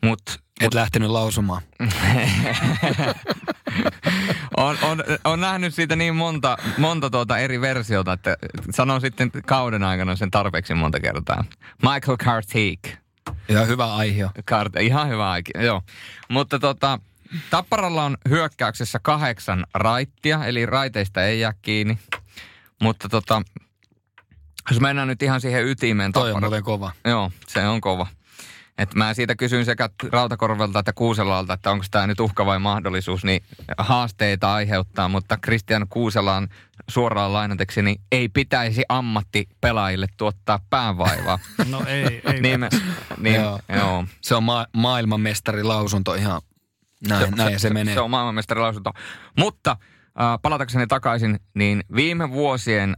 Mut, 0.03 0.23
Et 0.61 0.65
mut, 0.65 0.75
lähtenyt 0.75 1.11
lausumaan. 1.11 1.63
on, 4.57 4.79
on, 4.83 5.05
on, 5.25 5.41
nähnyt 5.41 5.75
siitä 5.75 5.97
niin 5.97 6.17
monta, 6.17 6.57
monta 6.79 7.11
tuota 7.11 7.39
eri 7.39 7.61
versiota, 7.61 8.13
että 8.13 8.37
sanon 8.71 9.01
sitten 9.01 9.31
kauden 9.47 9.83
aikana 9.83 10.17
sen 10.17 10.31
tarpeeksi 10.31 10.75
monta 10.75 11.01
kertaa. 11.01 11.45
Michael 11.83 12.17
Cartier. 12.17 12.77
Ihan 13.49 13.67
hyvä 13.67 13.95
aihe. 13.95 14.31
Kart, 14.45 14.77
ihan 14.77 15.09
hyvä 15.09 15.31
aihe, 15.31 15.65
joo. 15.65 15.83
Mutta 16.29 16.59
tota, 16.59 16.99
Tapparalla 17.51 18.05
on 18.05 18.17
hyökkäyksessä 18.29 18.99
kahdeksan 19.03 19.67
raittia, 19.75 20.45
eli 20.45 20.67
raiteista 20.67 21.25
ei 21.25 21.41
jää 21.41 21.53
kiinni. 21.63 21.99
Mutta 22.83 23.09
tota, 23.09 23.43
jos 24.71 24.81
mennään 24.81 25.09
nyt 25.09 25.23
ihan 25.23 25.41
siihen 25.41 25.67
ytimeen. 25.67 26.13
Toi 26.13 26.33
Tappara, 26.33 26.57
on 26.57 26.63
kova. 26.63 26.93
Joo, 27.05 27.31
se 27.47 27.69
on 27.69 27.81
kova. 27.81 28.07
Et 28.79 28.95
mä 28.95 29.15
siitä 29.15 29.37
kysyin 29.37 29.65
sekä 29.65 29.91
Rautakorvelta 30.13 30.79
että 30.79 30.93
Kuuselalta, 30.93 31.53
että 31.53 31.71
onko 31.71 31.85
tämä 31.91 32.07
nyt 32.07 32.21
uhka 32.21 32.47
vai 32.47 32.59
mahdollisuus, 32.59 33.25
niin 33.25 33.43
haasteita 33.79 34.55
aiheuttaa, 34.55 35.09
mutta 35.09 35.37
Kristian 35.37 35.87
Kuuselaan 35.89 36.49
suoraan 36.89 37.33
lainateksi, 37.33 37.83
niin 37.83 38.01
ei 38.13 38.29
pitäisi 38.29 38.83
ammattipelaajille 38.89 40.07
tuottaa 40.17 40.59
päänvaivaa. 40.71 41.39
No 41.71 41.83
ei, 41.87 42.23
ei. 42.25 42.41
niin, 42.43 42.61
me, 42.61 42.69
niin 43.19 43.35
joo. 43.35 43.61
joo. 43.77 44.05
Se 44.21 44.35
on 44.35 44.43
ma- 44.43 44.67
maailmanmestarilausunto 44.77 46.15
ihan 46.15 46.41
näin, 47.09 47.25
se, 47.25 47.37
näin 47.37 47.53
se, 47.53 47.59
se 47.59 47.71
menee. 47.71 47.95
Se 47.95 48.01
on 48.01 48.11
maailmanmestarilausunto. 48.11 48.91
Mutta 49.39 49.71
äh, 49.71 50.39
palatakseni 50.43 50.87
takaisin, 50.87 51.41
niin 51.55 51.85
viime 51.95 52.31
vuosien 52.31 52.97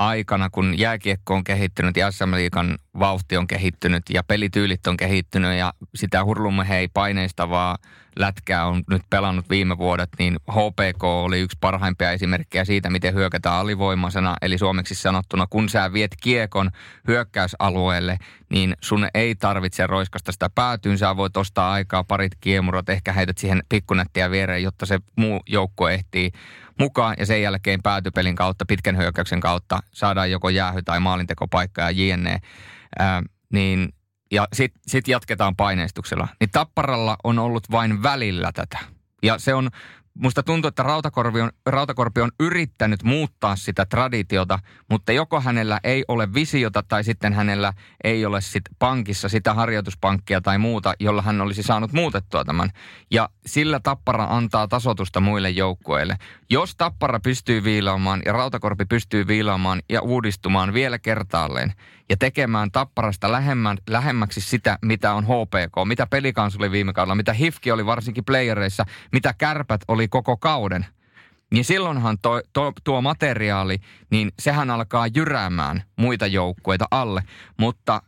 aikana, 0.00 0.50
kun 0.50 0.78
jääkiekko 0.78 1.34
on 1.34 1.44
kehittynyt 1.44 1.96
ja 1.96 2.10
SM 2.10 2.34
Liikan 2.34 2.78
vauhti 2.98 3.36
on 3.36 3.46
kehittynyt 3.46 4.02
ja 4.10 4.22
pelityylit 4.24 4.86
on 4.86 4.96
kehittynyt 4.96 5.58
ja 5.58 5.72
sitä 5.94 6.24
hurlumme 6.24 6.68
hei 6.68 6.88
paineistavaa 6.88 7.76
lätkää 8.16 8.66
on 8.66 8.82
nyt 8.90 9.02
pelannut 9.10 9.50
viime 9.50 9.78
vuodet, 9.78 10.08
niin 10.18 10.36
HPK 10.50 11.04
oli 11.04 11.40
yksi 11.40 11.58
parhaimpia 11.60 12.10
esimerkkejä 12.10 12.64
siitä, 12.64 12.90
miten 12.90 13.14
hyökätään 13.14 13.56
alivoimaisena. 13.56 14.36
Eli 14.42 14.58
suomeksi 14.58 14.94
sanottuna, 14.94 15.46
kun 15.50 15.68
sä 15.68 15.92
viet 15.92 16.16
kiekon 16.22 16.70
hyökkäysalueelle, 17.08 18.18
niin 18.50 18.76
sun 18.80 19.08
ei 19.14 19.34
tarvitse 19.34 19.86
roiskasta 19.86 20.32
sitä 20.32 20.50
päätyyn. 20.54 20.98
Sä 20.98 21.16
voit 21.16 21.36
ostaa 21.36 21.72
aikaa 21.72 22.04
parit 22.04 22.32
kiemurot, 22.40 22.88
ehkä 22.88 23.12
heität 23.12 23.38
siihen 23.38 23.62
pikkunettiä 23.68 24.30
viereen, 24.30 24.62
jotta 24.62 24.86
se 24.86 24.98
muu 25.16 25.40
joukko 25.46 25.88
ehtii 25.88 26.30
mukaan 26.78 27.14
ja 27.18 27.26
sen 27.26 27.42
jälkeen 27.42 27.82
päätypelin 27.82 28.36
kautta, 28.36 28.64
pitkän 28.68 28.96
hyökkäyksen 28.96 29.40
kautta 29.40 29.80
saadaan 29.92 30.30
joko 30.30 30.48
jäähy- 30.48 30.82
tai 30.84 31.00
maalintekopaikka 31.00 31.82
ja 31.82 31.90
jne. 31.90 32.38
Ää, 32.98 33.22
niin 33.52 33.92
ja 34.30 34.48
sitten 34.52 34.82
sit 34.86 35.08
jatketaan 35.08 35.56
paineistuksella. 35.56 36.28
Niin 36.40 36.50
Tapparalla 36.50 37.16
on 37.24 37.38
ollut 37.38 37.70
vain 37.70 38.02
välillä 38.02 38.50
tätä. 38.54 38.78
Ja 39.22 39.38
se 39.38 39.54
on 39.54 39.70
musta 40.14 40.42
tuntuu, 40.42 40.68
että 40.68 40.82
Rautakorpi 40.82 41.40
on, 41.40 41.50
Rautakorpi 41.66 42.20
on 42.20 42.30
yrittänyt 42.40 43.02
muuttaa 43.02 43.56
sitä 43.56 43.86
traditiota, 43.86 44.58
mutta 44.90 45.12
joko 45.12 45.40
hänellä 45.40 45.80
ei 45.84 46.04
ole 46.08 46.34
visiota 46.34 46.82
tai 46.82 47.04
sitten 47.04 47.32
hänellä 47.32 47.72
ei 48.04 48.26
ole 48.26 48.40
sit 48.40 48.62
pankissa 48.78 49.28
sitä 49.28 49.54
harjoituspankkia 49.54 50.40
tai 50.40 50.58
muuta, 50.58 50.94
jolla 51.00 51.22
hän 51.22 51.40
olisi 51.40 51.62
saanut 51.62 51.92
muutettua 51.92 52.44
tämän. 52.44 52.70
Ja 53.10 53.28
sillä 53.46 53.80
Tappara 53.80 54.26
antaa 54.30 54.68
tasotusta 54.68 55.20
muille 55.20 55.50
joukkueille. 55.50 56.16
Jos 56.50 56.76
Tappara 56.76 57.20
pystyy 57.20 57.64
viilaamaan 57.64 58.22
ja 58.26 58.32
Rautakorpi 58.32 58.84
pystyy 58.84 59.26
viilaamaan 59.26 59.82
ja 59.88 60.00
uudistumaan 60.02 60.74
vielä 60.74 60.98
kertaalleen 60.98 61.72
ja 62.10 62.16
tekemään 62.16 62.70
Tapparasta 62.70 63.32
lähemmän, 63.32 63.78
lähemmäksi 63.90 64.40
sitä, 64.40 64.78
mitä 64.82 65.12
on 65.14 65.24
HPK, 65.24 65.88
mitä 65.88 66.06
pelikans 66.06 66.56
oli 66.56 66.70
viime 66.70 66.92
kaudella, 66.92 67.14
mitä 67.14 67.32
Hifki 67.32 67.72
oli 67.72 67.86
varsinkin 67.86 68.24
playereissa, 68.24 68.84
mitä 69.12 69.34
kärpät 69.38 69.80
oli 69.88 69.99
koko 70.08 70.36
kauden, 70.36 70.86
niin 71.52 71.64
silloinhan 71.64 72.18
to, 72.22 72.40
to, 72.52 72.72
tuo 72.84 73.02
materiaali, 73.02 73.78
niin 74.10 74.32
sehän 74.38 74.70
alkaa 74.70 75.06
jyräämään 75.06 75.82
muita 75.96 76.26
joukkueita 76.26 76.86
alle. 76.90 77.22
Mutta 77.56 78.02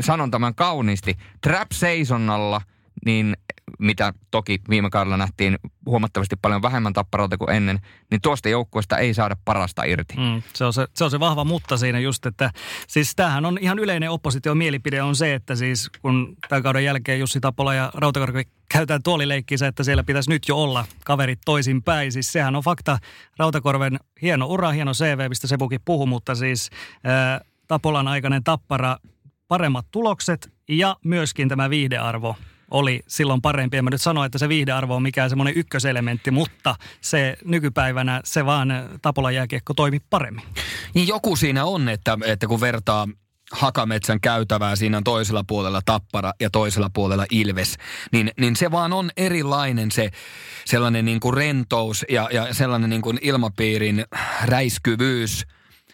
sanon 0.00 0.30
tämän 0.30 0.54
kauniisti, 0.54 1.16
trap-seisonnalla, 1.40 2.60
niin 3.06 3.36
mitä 3.78 4.14
toki 4.30 4.60
viime 4.68 4.90
kaudella 4.90 5.16
nähtiin 5.16 5.58
huomattavasti 5.86 6.36
paljon 6.36 6.62
vähemmän 6.62 6.92
tapparalta 6.92 7.38
kuin 7.38 7.50
ennen, 7.50 7.80
niin 8.10 8.20
tuosta 8.20 8.48
joukkueesta 8.48 8.98
ei 8.98 9.14
saada 9.14 9.36
parasta 9.44 9.84
irti. 9.84 10.14
Mm, 10.16 10.42
se, 10.54 10.64
on 10.64 10.72
se, 10.72 10.86
se 10.94 11.04
on 11.04 11.10
se 11.10 11.20
vahva 11.20 11.44
mutta 11.44 11.76
siinä 11.76 11.98
just, 11.98 12.26
että 12.26 12.50
siis 12.86 13.16
tämähän 13.16 13.44
on 13.44 13.58
ihan 13.60 13.78
yleinen 13.78 14.10
opposition 14.10 14.58
mielipide 14.58 15.02
on 15.02 15.16
se, 15.16 15.34
että 15.34 15.56
siis 15.56 15.90
kun 16.02 16.36
tämän 16.48 16.62
kauden 16.62 16.84
jälkeen 16.84 17.20
Jussi 17.20 17.40
Tapola 17.40 17.74
ja 17.74 17.90
Rautakorvi 17.94 18.42
käytetään 18.72 19.02
tuolileikkinsä, 19.02 19.66
että 19.66 19.84
siellä 19.84 20.02
pitäisi 20.02 20.30
nyt 20.30 20.48
jo 20.48 20.56
olla 20.56 20.84
kaverit 21.04 21.40
toisinpäin. 21.44 22.12
Siis 22.12 22.32
sehän 22.32 22.56
on 22.56 22.62
fakta. 22.62 22.98
Rautakorven 23.38 24.00
hieno 24.22 24.46
ura, 24.46 24.70
hieno 24.70 24.92
CV, 24.92 25.28
mistä 25.28 25.46
Sebukin 25.46 25.80
puhuu, 25.84 26.06
mutta 26.06 26.34
siis 26.34 26.70
ää, 27.04 27.40
Tapolan 27.68 28.08
aikainen 28.08 28.44
tappara, 28.44 28.96
paremmat 29.48 29.86
tulokset 29.90 30.52
ja 30.68 30.96
myöskin 31.04 31.48
tämä 31.48 31.70
viihdearvo 31.70 32.36
oli 32.72 33.00
silloin 33.08 33.42
parempi. 33.42 33.76
En 33.76 33.84
mä 33.84 33.90
nyt 33.90 34.02
sano, 34.02 34.24
että 34.24 34.38
se 34.38 34.48
viihdearvo 34.48 34.96
on 34.96 35.02
mikään 35.02 35.30
semmoinen 35.30 35.54
ykköselementti, 35.56 36.30
mutta 36.30 36.74
se 37.00 37.36
nykypäivänä 37.44 38.20
se 38.24 38.46
vaan 38.46 38.68
Tapolan 39.02 39.34
jääkiekko 39.34 39.74
toimi 39.74 40.00
paremmin. 40.10 40.44
Niin 40.94 41.08
joku 41.08 41.36
siinä 41.36 41.64
on, 41.64 41.88
että, 41.88 42.18
että 42.26 42.46
kun 42.46 42.60
vertaa 42.60 43.08
Hakametsän 43.52 44.20
käytävää, 44.20 44.76
siinä 44.76 44.96
on 44.96 45.04
toisella 45.04 45.44
puolella 45.46 45.80
Tappara 45.84 46.32
ja 46.40 46.50
toisella 46.50 46.90
puolella 46.94 47.26
Ilves, 47.30 47.76
niin, 48.12 48.30
niin 48.40 48.56
se 48.56 48.70
vaan 48.70 48.92
on 48.92 49.10
erilainen 49.16 49.90
se 49.90 50.10
sellainen 50.64 51.04
niin 51.04 51.20
kuin 51.20 51.34
rentous 51.34 52.04
ja, 52.08 52.28
ja 52.32 52.54
sellainen 52.54 52.90
niin 52.90 53.02
kuin 53.02 53.18
ilmapiirin 53.22 54.04
räiskyvyys, 54.44 55.46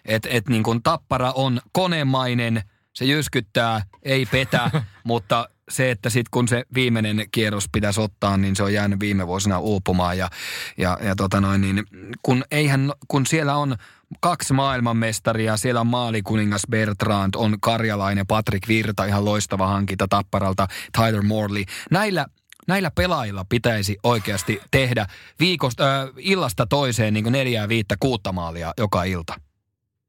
että 0.04 0.28
et 0.32 0.48
niin 0.48 0.82
Tappara 0.82 1.32
on 1.32 1.60
konemainen, 1.72 2.62
se 2.92 3.04
jyskyttää, 3.04 3.82
ei 4.02 4.26
petä, 4.26 4.70
mutta 5.04 5.48
se, 5.68 5.90
että 5.90 6.10
sitten 6.10 6.30
kun 6.30 6.48
se 6.48 6.64
viimeinen 6.74 7.26
kierros 7.30 7.68
pitäisi 7.72 8.00
ottaa, 8.00 8.36
niin 8.36 8.56
se 8.56 8.62
on 8.62 8.72
jäänyt 8.72 9.00
viime 9.00 9.26
vuosina 9.26 9.58
uupumaan. 9.58 10.18
Ja, 10.18 10.30
ja, 10.78 10.98
ja 11.02 11.16
tota 11.16 11.40
noin, 11.40 11.60
niin 11.60 11.84
kun, 12.22 12.44
eihän, 12.50 12.92
kun 13.08 13.26
siellä 13.26 13.56
on 13.56 13.76
kaksi 14.20 14.52
maailmanmestaria, 14.52 15.56
siellä 15.56 15.80
on 15.80 15.86
maalikuningas 15.86 16.62
Bertrand, 16.70 17.34
on 17.36 17.60
karjalainen 17.60 18.26
Patrick 18.26 18.68
Virta, 18.68 19.04
ihan 19.04 19.24
loistava 19.24 19.66
hankinta 19.66 20.06
Tapparalta, 20.08 20.68
Tyler 20.96 21.22
Morley. 21.22 21.64
Näillä 21.90 22.26
näillä 22.68 22.90
pelaajilla 22.90 23.44
pitäisi 23.48 23.96
oikeasti 24.02 24.60
tehdä 24.70 25.06
viikosta, 25.40 26.02
äh, 26.02 26.08
illasta 26.16 26.66
toiseen 26.66 27.14
niin 27.14 27.32
neljää, 27.32 27.68
viittä, 27.68 27.96
kuutta 28.00 28.32
maalia 28.32 28.74
joka 28.78 29.04
ilta. 29.04 29.34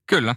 Kyllä, 0.08 0.36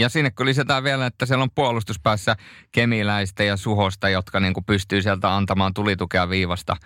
ja 0.00 0.08
sinne 0.08 0.30
kun 0.30 0.46
lisätään 0.46 0.84
vielä, 0.84 1.06
että 1.06 1.26
siellä 1.26 1.42
on 1.42 1.50
puolustuspäässä 1.54 2.36
kemiläistä 2.72 3.44
ja 3.44 3.56
suhosta, 3.56 4.08
jotka 4.08 4.40
niin 4.40 4.54
kuin 4.54 4.64
pystyy 4.64 5.02
sieltä 5.02 5.36
antamaan 5.36 5.74
tulitukea 5.74 6.28
viivasta, 6.28 6.76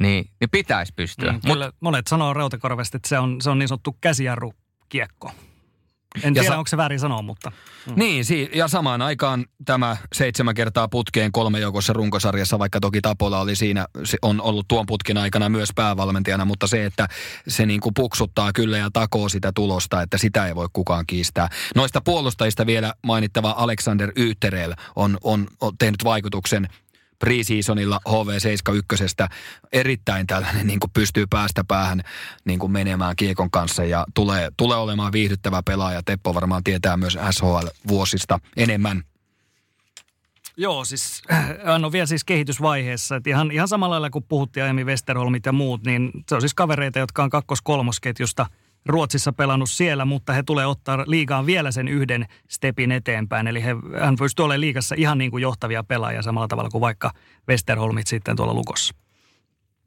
niin, 0.00 0.30
niin 0.40 0.50
pitäisi 0.50 0.92
pystyä. 0.96 1.32
Mm, 1.32 1.40
kyllä, 1.46 1.66
Mut, 1.66 1.76
monet 1.80 2.06
sanoo 2.06 2.34
Rautakorvesta, 2.34 2.96
että 2.96 3.08
se 3.08 3.18
on, 3.18 3.40
se 3.40 3.50
on 3.50 3.58
niin 3.58 3.68
sanottu 3.68 3.96
käsijarrukiekko. 4.00 5.32
En 6.22 6.34
ja 6.34 6.42
tiedä, 6.42 6.54
sa- 6.54 6.58
onko 6.58 6.68
se 6.68 6.76
väärin 6.76 7.00
sanoa, 7.00 7.22
mutta... 7.22 7.52
Mm. 7.86 7.92
Niin, 7.96 8.24
si- 8.24 8.50
ja 8.54 8.68
samaan 8.68 9.02
aikaan 9.02 9.44
tämä 9.64 9.96
seitsemän 10.12 10.54
kertaa 10.54 10.88
putkeen 10.88 11.32
kolme 11.32 11.60
joukossa 11.60 11.92
runkosarjassa, 11.92 12.58
vaikka 12.58 12.80
toki 12.80 13.00
Tapola 13.00 13.40
oli 13.40 13.56
siinä, 13.56 13.86
se 14.04 14.18
on 14.22 14.40
ollut 14.40 14.68
tuon 14.68 14.86
putkin 14.86 15.18
aikana 15.18 15.48
myös 15.48 15.68
päävalmentajana, 15.74 16.44
mutta 16.44 16.66
se, 16.66 16.84
että 16.84 17.08
se 17.48 17.66
niin 17.66 17.80
kuin 17.80 17.94
puksuttaa 17.94 18.52
kyllä 18.52 18.78
ja 18.78 18.90
takoo 18.92 19.28
sitä 19.28 19.52
tulosta, 19.54 20.02
että 20.02 20.18
sitä 20.18 20.46
ei 20.46 20.54
voi 20.54 20.68
kukaan 20.72 21.06
kiistää. 21.06 21.48
Noista 21.74 22.00
puolustajista 22.00 22.66
vielä 22.66 22.94
mainittava 23.02 23.54
Alexander 23.58 24.12
Ytterel 24.16 24.74
on, 24.96 25.18
on, 25.22 25.46
on 25.60 25.78
tehnyt 25.78 26.04
vaikutuksen 26.04 26.68
preseasonilla 27.18 28.00
HV71 28.08 29.36
erittäin 29.72 30.26
tällainen 30.26 30.66
niin 30.66 30.80
kuin 30.80 30.90
pystyy 30.90 31.26
päästä 31.26 31.64
päähän 31.64 32.00
niin 32.44 32.58
kuin 32.58 32.72
menemään 32.72 33.16
kiekon 33.16 33.50
kanssa 33.50 33.84
ja 33.84 34.06
tulee, 34.14 34.52
tulee 34.56 34.78
olemaan 34.78 35.12
viihdyttävä 35.12 35.62
pelaaja. 35.62 36.02
Teppo 36.02 36.34
varmaan 36.34 36.64
tietää 36.64 36.96
myös 36.96 37.18
SHL-vuosista 37.30 38.38
enemmän. 38.56 39.02
Joo, 40.56 40.84
siis 40.84 41.22
hän 41.64 41.84
on 41.84 41.92
vielä 41.92 42.06
siis 42.06 42.24
kehitysvaiheessa. 42.24 43.16
Että 43.16 43.30
ihan, 43.30 43.50
ihan 43.50 43.68
samalla 43.68 43.92
lailla 43.92 44.10
kuin 44.10 44.24
puhuttiin 44.28 44.62
aiemmin 44.62 44.86
Westerholmit 44.86 45.46
ja 45.46 45.52
muut, 45.52 45.84
niin 45.84 46.10
se 46.28 46.34
on 46.34 46.40
siis 46.40 46.54
kavereita, 46.54 46.98
jotka 46.98 47.22
on 47.24 47.30
kakkos-kolmosketjusta– 47.30 48.46
Ruotsissa 48.86 49.32
pelannut 49.32 49.70
siellä, 49.70 50.04
mutta 50.04 50.32
he 50.32 50.42
tulee 50.42 50.66
ottaa 50.66 51.04
liigaan 51.06 51.46
vielä 51.46 51.70
sen 51.70 51.88
yhden 51.88 52.26
stepin 52.48 52.92
eteenpäin. 52.92 53.46
Eli 53.46 53.64
he, 53.64 53.76
hän 54.00 54.16
pystyy 54.16 54.44
olemaan 54.44 54.60
liigassa 54.60 54.94
ihan 54.98 55.18
niin 55.18 55.30
kuin 55.30 55.42
johtavia 55.42 55.84
pelaajia 55.84 56.22
samalla 56.22 56.48
tavalla 56.48 56.70
kuin 56.70 56.80
vaikka 56.80 57.10
Westerholmit 57.48 58.06
sitten 58.06 58.36
tuolla 58.36 58.54
Lukossa. 58.54 58.94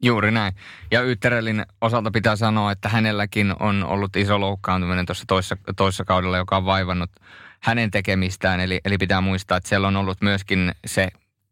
Juuri 0.02 0.30
näin. 0.30 0.52
Ja 0.90 1.02
Ytterelin 1.02 1.66
osalta 1.80 2.10
pitää 2.10 2.36
sanoa, 2.36 2.72
että 2.72 2.88
hänelläkin 2.88 3.54
on 3.60 3.84
ollut 3.84 4.16
iso 4.16 4.40
loukkaantuminen 4.40 5.06
tuossa 5.06 5.24
toissa, 5.26 5.56
toissa 5.76 6.04
kaudella, 6.04 6.36
joka 6.36 6.56
on 6.56 6.64
vaivannut 6.64 7.10
hänen 7.60 7.90
tekemistään. 7.90 8.60
Eli, 8.60 8.80
eli 8.84 8.98
pitää 8.98 9.20
muistaa, 9.20 9.56
että 9.56 9.68
siellä 9.68 9.88
on 9.88 9.96
ollut 9.96 10.20
myöskin 10.20 10.72
se 10.86 11.08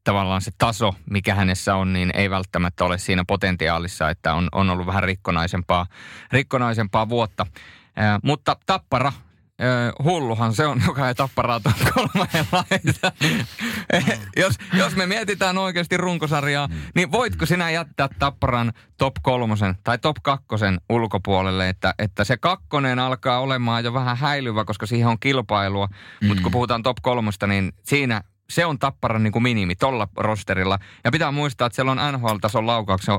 tavallaan 0.06 0.42
se 0.42 0.50
taso, 0.58 0.94
mikä 1.10 1.34
hänessä 1.34 1.74
on, 1.74 1.92
niin 1.92 2.10
ei 2.14 2.30
välttämättä 2.30 2.84
ole 2.84 2.98
siinä 2.98 3.24
potentiaalissa, 3.26 4.10
että 4.10 4.34
on, 4.34 4.48
on 4.52 4.70
ollut 4.70 4.86
vähän 4.86 5.02
rikkonaisempaa, 5.02 5.86
rikkonaisempaa 6.32 7.08
vuotta. 7.08 7.46
Äh, 7.98 8.18
mutta 8.22 8.56
Tappara, 8.66 9.08
äh, 9.08 10.04
hulluhan 10.04 10.54
se 10.54 10.66
on, 10.66 10.82
joka 10.86 11.08
ei 11.08 11.14
Tapparaa 11.14 11.60
tuon 11.60 11.74
kolmeen 11.94 12.46
laita. 12.52 13.12
jos, 14.42 14.54
jos 14.72 14.96
me 14.96 15.06
mietitään 15.06 15.58
oikeasti 15.58 15.96
runkosarjaa, 15.96 16.68
niin 16.94 17.12
voitko 17.12 17.46
sinä 17.46 17.70
jättää 17.70 18.08
Tapparan 18.18 18.72
top 18.98 19.14
kolmosen 19.22 19.74
tai 19.84 19.98
top 19.98 20.16
kakkosen 20.22 20.80
ulkopuolelle, 20.88 21.68
että, 21.68 21.94
että 21.98 22.24
se 22.24 22.36
kakkonen 22.36 22.98
alkaa 22.98 23.40
olemaan 23.40 23.84
jo 23.84 23.94
vähän 23.94 24.16
häilyvä, 24.16 24.64
koska 24.64 24.86
siihen 24.86 25.08
on 25.08 25.20
kilpailua, 25.20 25.86
mm. 26.20 26.28
mutta 26.28 26.42
kun 26.42 26.52
puhutaan 26.52 26.82
top 26.82 26.96
kolmosta, 27.02 27.46
niin 27.46 27.72
siinä 27.84 28.22
se 28.50 28.66
on 28.66 28.78
tapparan 28.78 29.22
niin 29.22 29.32
kuin 29.32 29.42
minimi 29.42 29.74
tolla 29.74 30.08
rosterilla. 30.16 30.78
Ja 31.04 31.10
pitää 31.10 31.32
muistaa, 31.32 31.66
että 31.66 31.74
siellä 31.74 31.92
on 31.92 32.12
NHL-tason 32.12 32.66
laukauksen 32.66 33.18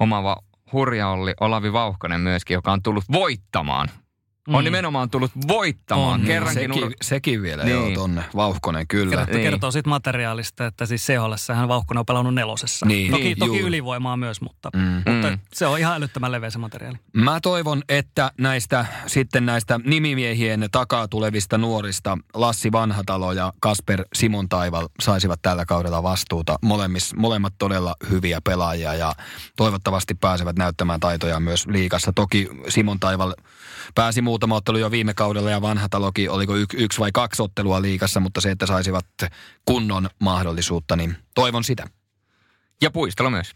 omava 0.00 0.36
hurja 0.72 1.08
oli 1.08 1.34
Olavi 1.40 1.72
Vauhkonen 1.72 2.20
myöskin, 2.20 2.54
joka 2.54 2.72
on 2.72 2.82
tullut 2.82 3.04
voittamaan 3.12 3.88
Mm. 4.48 4.54
On 4.54 4.64
nimenomaan 4.64 5.10
tullut 5.10 5.30
voittamaan. 5.48 6.20
On, 6.20 6.26
Kerrankin 6.26 6.72
sekin, 6.72 6.84
ur... 6.84 6.92
sekin 7.02 7.42
vielä, 7.42 7.64
niin. 7.64 7.76
joo, 7.76 7.90
tonne. 7.90 8.24
Vauhkonen, 8.36 8.86
kyllä. 8.88 9.16
Kertoo, 9.16 9.34
niin. 9.34 9.50
kertoo 9.50 9.70
siitä 9.70 9.88
materiaalista, 9.88 10.66
että 10.66 10.86
siis 10.86 11.06
CHL 11.06 11.54
hän 11.54 11.68
Vauhkonen 11.68 11.98
on 11.98 12.06
pelannut 12.06 12.34
nelosessa. 12.34 12.86
Niin. 12.86 13.10
Toki, 13.10 13.22
niin, 13.22 13.38
toki 13.38 13.60
ylivoimaa 13.60 14.16
myös, 14.16 14.40
mutta, 14.40 14.70
mm. 14.76 14.82
mutta 14.82 15.30
mm. 15.30 15.38
se 15.52 15.66
on 15.66 15.78
ihan 15.78 15.96
älyttömän 15.96 16.32
leveä 16.32 16.50
se 16.50 16.58
materiaali. 16.58 16.98
Mä 17.12 17.40
toivon, 17.40 17.82
että 17.88 18.32
näistä 18.38 18.86
sitten 19.06 19.46
näistä 19.46 19.80
nimimiehien 19.84 20.68
takaa 20.72 21.08
tulevista 21.08 21.58
nuorista 21.58 22.18
Lassi 22.34 22.72
Vanhatalo 22.72 23.32
ja 23.32 23.52
Kasper 23.60 24.04
Simon 24.14 24.48
Taival 24.48 24.88
saisivat 25.00 25.42
tällä 25.42 25.64
kaudella 25.64 26.02
vastuuta. 26.02 26.58
Molemmis, 26.62 27.14
molemmat 27.14 27.54
todella 27.58 27.96
hyviä 28.10 28.40
pelaajia 28.40 28.94
ja 28.94 29.12
toivottavasti 29.56 30.14
pääsevät 30.14 30.56
näyttämään 30.56 31.00
taitoja 31.00 31.40
myös 31.40 31.66
liikassa. 31.66 32.12
Toki 32.12 32.48
Simon 32.68 33.00
Taival 33.00 33.34
pääsi 33.94 34.22
muutama 34.38 34.56
ottelu 34.56 34.78
jo 34.78 34.90
viime 34.90 35.14
kaudella 35.14 35.50
ja 35.50 35.62
vanha 35.62 35.88
taloki, 35.88 36.28
oliko 36.28 36.56
y- 36.56 36.66
yksi 36.74 37.00
vai 37.00 37.10
kaksi 37.12 37.42
ottelua 37.42 37.82
liikassa, 37.82 38.20
mutta 38.20 38.40
se, 38.40 38.50
että 38.50 38.66
saisivat 38.66 39.06
kunnon 39.64 40.08
mahdollisuutta, 40.18 40.96
niin 40.96 41.16
toivon 41.34 41.64
sitä. 41.64 41.86
Ja 42.82 42.90
Puistelo 42.90 43.30
myös. 43.30 43.52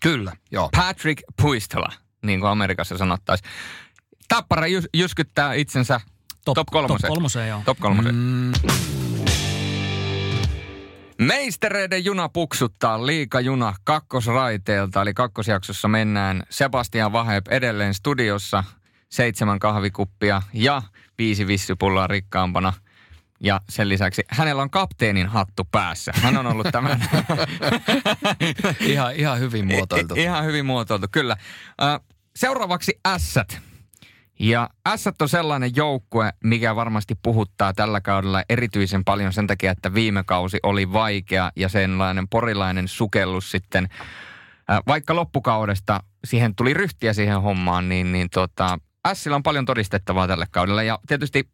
Kyllä, 0.00 0.32
joo. 0.50 0.68
Patrick 0.76 1.22
Puistola, 1.42 1.92
niin 2.22 2.40
kuin 2.40 2.50
Amerikassa 2.50 2.98
sanottaisiin. 2.98 3.50
Tappara 4.28 4.66
jys- 4.66 4.88
jyskyttää 4.94 5.54
itsensä 5.54 6.00
top, 6.44 6.54
top 6.54 6.68
kolmoseen. 6.70 7.00
Top 7.00 7.08
kolmoseen, 7.08 7.48
joo. 7.48 7.62
Top 7.64 7.78
kolmoseen. 7.78 8.14
Mm. 8.14 8.52
Meistereiden 11.18 12.04
juna 12.04 12.28
puksuttaa 12.28 13.06
liikajuna 13.06 13.74
kakkosraiteelta, 13.84 15.02
eli 15.02 15.14
kakkosjaksossa 15.14 15.88
mennään 15.88 16.42
Sebastian 16.50 17.12
Vahep 17.12 17.48
edelleen 17.48 17.94
studiossa, 17.94 18.64
seitsemän 19.12 19.58
kahvikuppia 19.58 20.42
ja 20.52 20.82
viisi 21.18 21.46
vissypulloa 21.46 22.06
rikkaampana. 22.06 22.72
Ja 23.40 23.60
sen 23.68 23.88
lisäksi 23.88 24.22
hänellä 24.28 24.62
on 24.62 24.70
kapteenin 24.70 25.26
hattu 25.26 25.68
päässä. 25.70 26.12
Hän 26.14 26.36
on 26.36 26.46
ollut 26.46 26.66
tämän... 26.72 27.04
ihan, 28.80 29.14
ihan 29.14 29.38
hyvin 29.38 29.66
muotoiltu. 29.66 30.14
I, 30.14 30.22
ihan 30.22 30.44
hyvin 30.44 30.66
muotoiltu, 30.66 31.06
kyllä. 31.12 31.36
Seuraavaksi 32.36 33.00
ässät. 33.06 33.60
Ja 34.40 34.70
S 34.96 35.06
on 35.20 35.28
sellainen 35.28 35.70
joukkue, 35.76 36.32
mikä 36.44 36.76
varmasti 36.76 37.14
puhuttaa 37.22 37.72
tällä 37.72 38.00
kaudella 38.00 38.42
erityisen 38.48 39.04
paljon 39.04 39.32
sen 39.32 39.46
takia, 39.46 39.72
että 39.72 39.94
viime 39.94 40.24
kausi 40.24 40.58
oli 40.62 40.92
vaikea 40.92 41.52
ja 41.56 41.68
sellainen 41.68 42.28
porilainen 42.28 42.88
sukellus 42.88 43.50
sitten. 43.50 43.88
Vaikka 44.86 45.16
loppukaudesta 45.16 46.00
siihen 46.24 46.54
tuli 46.54 46.74
ryhtiä 46.74 47.12
siihen 47.12 47.42
hommaan, 47.42 47.88
niin, 47.88 48.12
niin 48.12 48.30
tota, 48.30 48.78
Sillä 49.12 49.36
on 49.36 49.42
paljon 49.42 49.64
todistettavaa 49.64 50.28
tällä 50.28 50.46
kaudella 50.50 50.82
ja 50.82 50.98
tietysti 51.06 51.48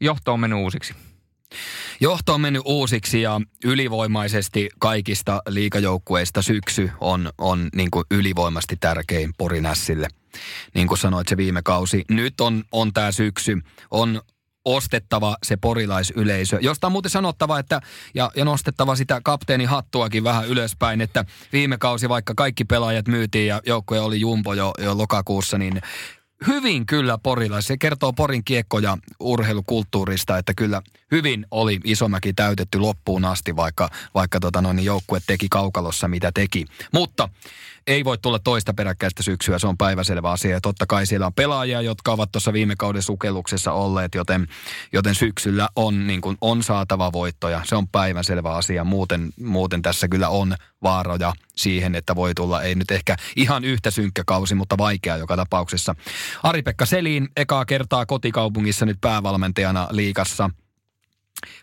johto 0.00 0.32
on 0.32 0.40
mennyt 0.40 0.58
uusiksi. 0.58 0.94
Johto 2.00 2.34
on 2.34 2.40
mennyt 2.40 2.62
uusiksi 2.64 3.22
ja 3.22 3.40
ylivoimaisesti 3.64 4.68
kaikista 4.78 5.42
liikajoukkueista 5.48 6.42
syksy 6.42 6.90
on, 7.00 7.32
on 7.38 7.68
niin 7.74 7.90
kuin 7.90 8.04
ylivoimasti 8.10 8.76
tärkein 8.80 9.34
Porinässille. 9.38 10.08
Niin 10.74 10.88
kuin 10.88 10.98
sanoit 10.98 11.28
se 11.28 11.36
viime 11.36 11.62
kausi. 11.62 12.04
Nyt 12.10 12.40
on, 12.40 12.64
on 12.72 12.92
tämä 12.92 13.12
syksy. 13.12 13.58
On 13.90 14.20
ostettava 14.64 15.36
se 15.42 15.56
porilaisyleisö. 15.56 16.58
Josta 16.60 16.86
on 16.86 16.92
muuten 16.92 17.10
sanottava, 17.10 17.58
että, 17.58 17.80
ja, 18.14 18.30
ja 18.36 18.44
nostettava 18.44 18.96
sitä 18.96 19.20
kapteeni 19.24 19.64
hattuakin 19.64 20.24
vähän 20.24 20.48
ylöspäin, 20.48 21.00
että 21.00 21.24
viime 21.52 21.78
kausi 21.78 22.08
vaikka 22.08 22.34
kaikki 22.36 22.64
pelaajat 22.64 23.08
myytiin 23.08 23.46
ja 23.46 23.62
joukkue 23.66 24.00
oli 24.00 24.20
jumpo 24.20 24.54
jo, 24.54 24.72
jo 24.78 24.98
lokakuussa, 24.98 25.58
niin 25.58 25.82
hyvin 26.46 26.86
kyllä 26.86 27.18
Porilla. 27.18 27.60
Se 27.60 27.76
kertoo 27.76 28.12
Porin 28.12 28.44
kiekko- 28.44 28.78
ja 28.78 28.98
urheilukulttuurista, 29.20 30.38
että 30.38 30.54
kyllä 30.54 30.82
hyvin 31.10 31.46
oli 31.50 31.80
Isomäki 31.84 32.32
täytetty 32.32 32.78
loppuun 32.78 33.24
asti, 33.24 33.56
vaikka, 33.56 33.90
vaikka 34.14 34.40
tota 34.40 34.62
noin, 34.62 34.76
niin 34.76 34.86
joukkue 34.86 35.20
teki 35.26 35.46
kaukalossa 35.50 36.08
mitä 36.08 36.32
teki. 36.34 36.64
Mutta 36.92 37.28
ei 37.86 38.04
voi 38.04 38.18
tulla 38.18 38.38
toista 38.38 38.74
peräkkäistä 38.74 39.22
syksyä, 39.22 39.58
se 39.58 39.66
on 39.66 39.78
päiväselvä 39.78 40.30
asia. 40.30 40.50
Ja 40.50 40.60
totta 40.60 40.86
kai 40.86 41.06
siellä 41.06 41.26
on 41.26 41.34
pelaajia, 41.34 41.80
jotka 41.80 42.12
ovat 42.12 42.32
tuossa 42.32 42.52
viime 42.52 42.74
kauden 42.78 43.02
sukelluksessa 43.02 43.72
olleet, 43.72 44.14
joten, 44.14 44.46
joten 44.92 45.14
syksyllä 45.14 45.68
on, 45.76 46.06
niin 46.06 46.20
kuin, 46.20 46.36
on 46.40 46.62
saatava 46.62 47.12
voittoja. 47.12 47.60
Se 47.64 47.76
on 47.76 47.88
päiväselvä 47.88 48.54
asia. 48.54 48.84
Muuten, 48.84 49.30
muuten 49.40 49.82
tässä 49.82 50.08
kyllä 50.08 50.28
on 50.28 50.54
vaaroja 50.82 51.32
siihen, 51.56 51.94
että 51.94 52.16
voi 52.16 52.34
tulla, 52.34 52.62
ei 52.62 52.74
nyt 52.74 52.90
ehkä 52.90 53.16
ihan 53.36 53.64
yhtä 53.64 53.90
synkkä 53.90 54.22
kausi, 54.26 54.54
mutta 54.54 54.78
vaikea 54.78 55.16
joka 55.16 55.36
tapauksessa. 55.36 55.94
Ari-Pekka 56.42 56.86
Selin 56.86 57.28
ekaa 57.36 57.64
kertaa 57.64 58.06
kotikaupungissa 58.06 58.86
nyt 58.86 58.98
päävalmentajana 59.00 59.88
liikassa– 59.90 60.50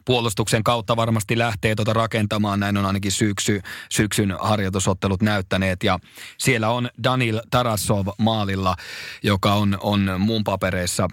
puolustuksen 0.06 0.64
kautta 0.64 0.96
varmasti 0.96 1.38
lähtee 1.38 1.76
tuota 1.76 1.94
rakentamaan. 1.94 2.60
Näin 2.60 2.78
on 2.78 2.86
ainakin 2.86 3.12
syksy, 3.12 3.62
syksyn 3.90 4.36
harjoitusottelut 4.40 5.22
näyttäneet. 5.22 5.84
Ja 5.84 6.00
siellä 6.38 6.70
on 6.70 6.90
Danil 7.04 7.42
Tarasov 7.52 8.08
maalilla, 8.18 8.76
joka 9.24 9.54
on, 9.54 9.78
on 9.82 10.12
mun 10.18 10.44
papereissa 10.44 11.08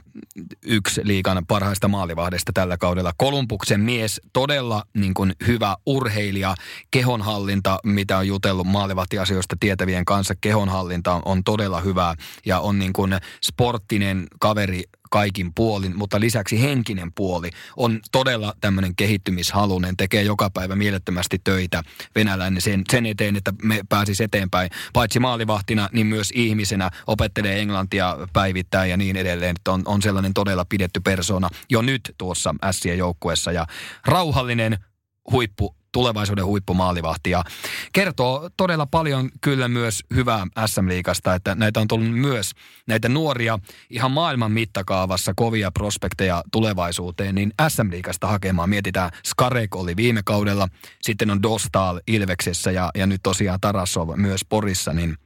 yksi 0.63 1.01
liikan 1.05 1.47
parhaista 1.47 1.89
maalivahdesta 1.89 2.53
tällä 2.53 2.77
kaudella. 2.77 3.13
Kolumbuksen 3.17 3.81
mies, 3.81 4.21
todella 4.33 4.83
niin 4.95 5.15
kuin 5.15 5.33
hyvä 5.47 5.77
urheilija, 5.87 6.55
kehonhallinta, 6.91 7.79
mitä 7.85 8.19
on 8.19 8.27
jutellut 8.27 8.67
maalivahtiasioista 8.67 9.57
tietävien 9.61 10.05
kanssa. 10.05 10.35
Kehonhallinta 10.41 11.13
on, 11.13 11.23
on 11.25 11.45
todella 11.45 11.81
hyvää 11.81 12.15
ja 12.47 12.61
on 12.61 12.79
niin 12.79 12.93
kuin 12.93 13.19
sporttinen 13.43 14.27
kaveri 14.41 14.83
kaikin 15.11 15.55
puolin, 15.55 15.97
mutta 15.97 16.21
lisäksi 16.21 16.63
henkinen 16.63 17.13
puoli 17.13 17.51
on 17.77 18.01
todella 18.13 18.55
tämmöinen 18.61 18.97
kehittymishalunen, 18.97 19.97
tekee 19.97 20.23
joka 20.23 20.51
päivä 20.51 20.77
mielettömästi 20.77 21.41
töitä 21.45 21.83
venäläinen 22.15 22.63
sen, 22.63 22.83
sen 22.91 23.07
eteen, 23.07 23.37
että 23.37 23.53
me 23.63 23.81
pääsisi 23.89 24.25
eteenpäin. 24.25 24.71
Paitsi 24.93 25.21
maalivahtina, 25.21 25.89
niin 25.93 26.07
myös 26.07 26.31
ihmisenä 26.35 26.91
opettelee 27.07 27.61
englantia 27.61 28.17
päivittäin 28.33 28.91
ja 28.91 28.97
niin 28.97 29.17
edelleen. 29.17 29.57
Että 29.57 29.73
on, 29.73 29.83
on 29.85 30.03
sellainen 30.03 30.35
todella 30.35 30.65
pidetty 30.65 31.01
persona 31.01 31.49
jo 31.71 31.83
nyt 31.83 32.15
tuossa 32.19 32.55
Sien 32.71 32.99
joukkuessa 32.99 33.53
ja 33.53 33.67
rauhallinen 34.07 34.79
huippu 35.31 35.78
tulevaisuuden 35.99 36.47
huippumaalivahti. 36.47 37.31
Ja 37.31 37.45
kertoo 37.93 38.51
todella 38.57 38.87
paljon 38.87 39.31
kyllä 39.41 39.69
myös 39.69 40.05
hyvää 40.15 40.47
SM-liikasta, 40.67 41.35
että 41.35 41.55
näitä 41.55 41.81
on 41.81 41.89
tullut 41.89 42.11
myös 42.11 42.53
näitä 42.87 43.09
nuoria 43.09 43.59
ihan 43.91 44.11
maailman 44.11 44.53
mittakaavassa 44.53 45.33
kovia 45.37 45.71
prospekteja 45.71 46.43
tulevaisuuteen, 46.53 47.35
niin 47.35 47.53
SM-liikasta 47.69 48.27
hakemaan. 48.27 48.69
Mietitään, 48.69 49.11
Skarek 49.27 49.77
oli 49.77 49.97
viime 49.97 50.21
kaudella, 50.25 50.69
sitten 51.03 51.31
on 51.31 51.43
Dostal 51.43 52.01
Ilveksessä 52.07 52.71
ja, 52.71 52.91
ja 52.95 53.07
nyt 53.07 53.23
tosiaan 53.23 53.61
Tarasov 53.61 54.11
myös 54.17 54.41
Porissa, 54.49 54.93
niin 54.93 55.17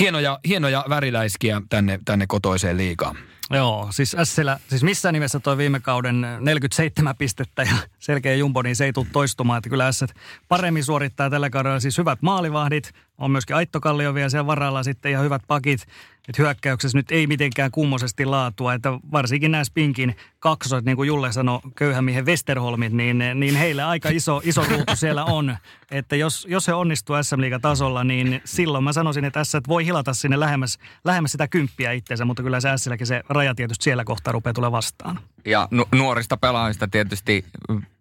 hienoja, 0.00 0.38
hienoja 0.48 0.84
väriläiskiä 0.88 1.62
tänne, 1.68 2.00
tänne 2.04 2.26
kotoiseen 2.26 2.76
liigaan. 2.76 3.16
Joo, 3.50 3.88
siis 3.90 4.16
Sillä, 4.22 4.58
siis 4.68 4.82
missään 4.82 5.12
nimessä 5.12 5.40
toi 5.40 5.56
viime 5.56 5.80
kauden 5.80 6.26
47 6.40 7.16
pistettä 7.16 7.62
ja 7.62 7.76
selkeä 7.98 8.34
jumbo, 8.34 8.62
niin 8.62 8.76
se 8.76 8.84
ei 8.84 8.92
tule 8.92 9.06
toistumaan. 9.12 9.58
Että 9.58 9.70
kyllä 9.70 9.92
S 9.92 10.04
paremmin 10.48 10.84
suorittaa 10.84 11.30
tällä 11.30 11.50
kaudella 11.50 11.80
siis 11.80 11.98
hyvät 11.98 12.22
maalivahdit, 12.22 12.92
on 13.18 13.30
myöskin 13.30 13.56
Aitto 13.56 13.80
Kallio 13.80 14.14
vielä 14.14 14.28
siellä 14.28 14.46
varalla 14.46 14.82
sitten 14.82 15.12
ihan 15.12 15.24
hyvät 15.24 15.42
pakit. 15.46 15.86
Että 16.28 16.42
hyökkäyksessä 16.42 16.98
nyt 16.98 17.10
ei 17.10 17.26
mitenkään 17.26 17.70
kummosesti 17.70 18.24
laatua, 18.24 18.74
että 18.74 18.92
varsinkin 19.12 19.50
nämä 19.50 19.64
Spinkin 19.64 20.16
kaksoset, 20.38 20.84
niin 20.84 20.96
kuin 20.96 21.06
Julle 21.06 21.32
sanoi, 21.32 21.60
köyhämiehen 21.76 22.26
Westerholmit, 22.26 22.92
niin, 22.92 23.18
niin 23.34 23.56
heille 23.56 23.82
aika 23.82 24.08
iso, 24.08 24.40
iso 24.44 24.64
ruutu 24.70 24.96
siellä 24.96 25.24
on. 25.24 25.56
Että 25.90 26.16
jos, 26.16 26.46
jos 26.50 26.68
he 26.68 26.74
onnistuu 26.74 27.16
SM 27.22 27.40
tasolla, 27.60 28.04
niin 28.04 28.40
silloin 28.44 28.84
mä 28.84 28.92
sanoisin, 28.92 29.24
että 29.24 29.44
S 29.44 29.52
voi 29.68 29.84
hilata 29.86 30.14
sinne 30.14 30.40
lähemmäs, 30.40 30.78
lähemmäs 31.04 31.32
sitä 31.32 31.48
kymppiä 31.48 31.92
itseensä, 31.92 32.24
mutta 32.24 32.42
kyllä 32.42 32.60
se 32.60 32.68
S 32.76 32.88
se 33.04 33.22
raja 33.28 33.54
tietysti 33.54 33.84
siellä 33.84 34.04
kohtaa 34.04 34.32
rupeaa 34.32 34.54
tulee 34.54 34.72
vastaan. 34.72 35.20
Ja 35.44 35.68
nu- 35.70 35.88
nuorista 35.94 36.36
pelaajista 36.36 36.88
tietysti 36.88 37.44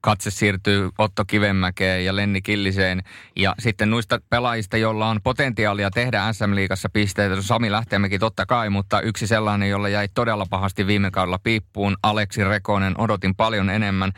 katse 0.03 0.31
siirtyy 0.31 0.89
Otto 0.97 1.25
Kivenmäkeen 1.25 2.05
ja 2.05 2.15
Lenni 2.15 2.41
Killiseen. 2.41 3.03
Ja 3.35 3.55
sitten 3.59 3.89
noista 3.89 4.19
pelaajista, 4.29 4.77
joilla 4.77 5.09
on 5.09 5.19
potentiaalia 5.23 5.91
tehdä 5.91 6.33
SM-liigassa 6.33 6.89
pisteitä, 6.93 7.41
Sami 7.41 7.71
Lähteenmäki 7.71 8.19
totta 8.19 8.45
kai, 8.45 8.69
mutta 8.69 9.01
yksi 9.01 9.27
sellainen, 9.27 9.69
jolla 9.69 9.89
jäi 9.89 10.07
todella 10.13 10.45
pahasti 10.49 10.87
viime 10.87 11.11
kaudella 11.11 11.39
piippuun, 11.39 11.97
Aleksi 12.03 12.43
Rekonen, 12.43 12.99
odotin 12.99 13.35
paljon 13.35 13.69
enemmän. 13.69 14.11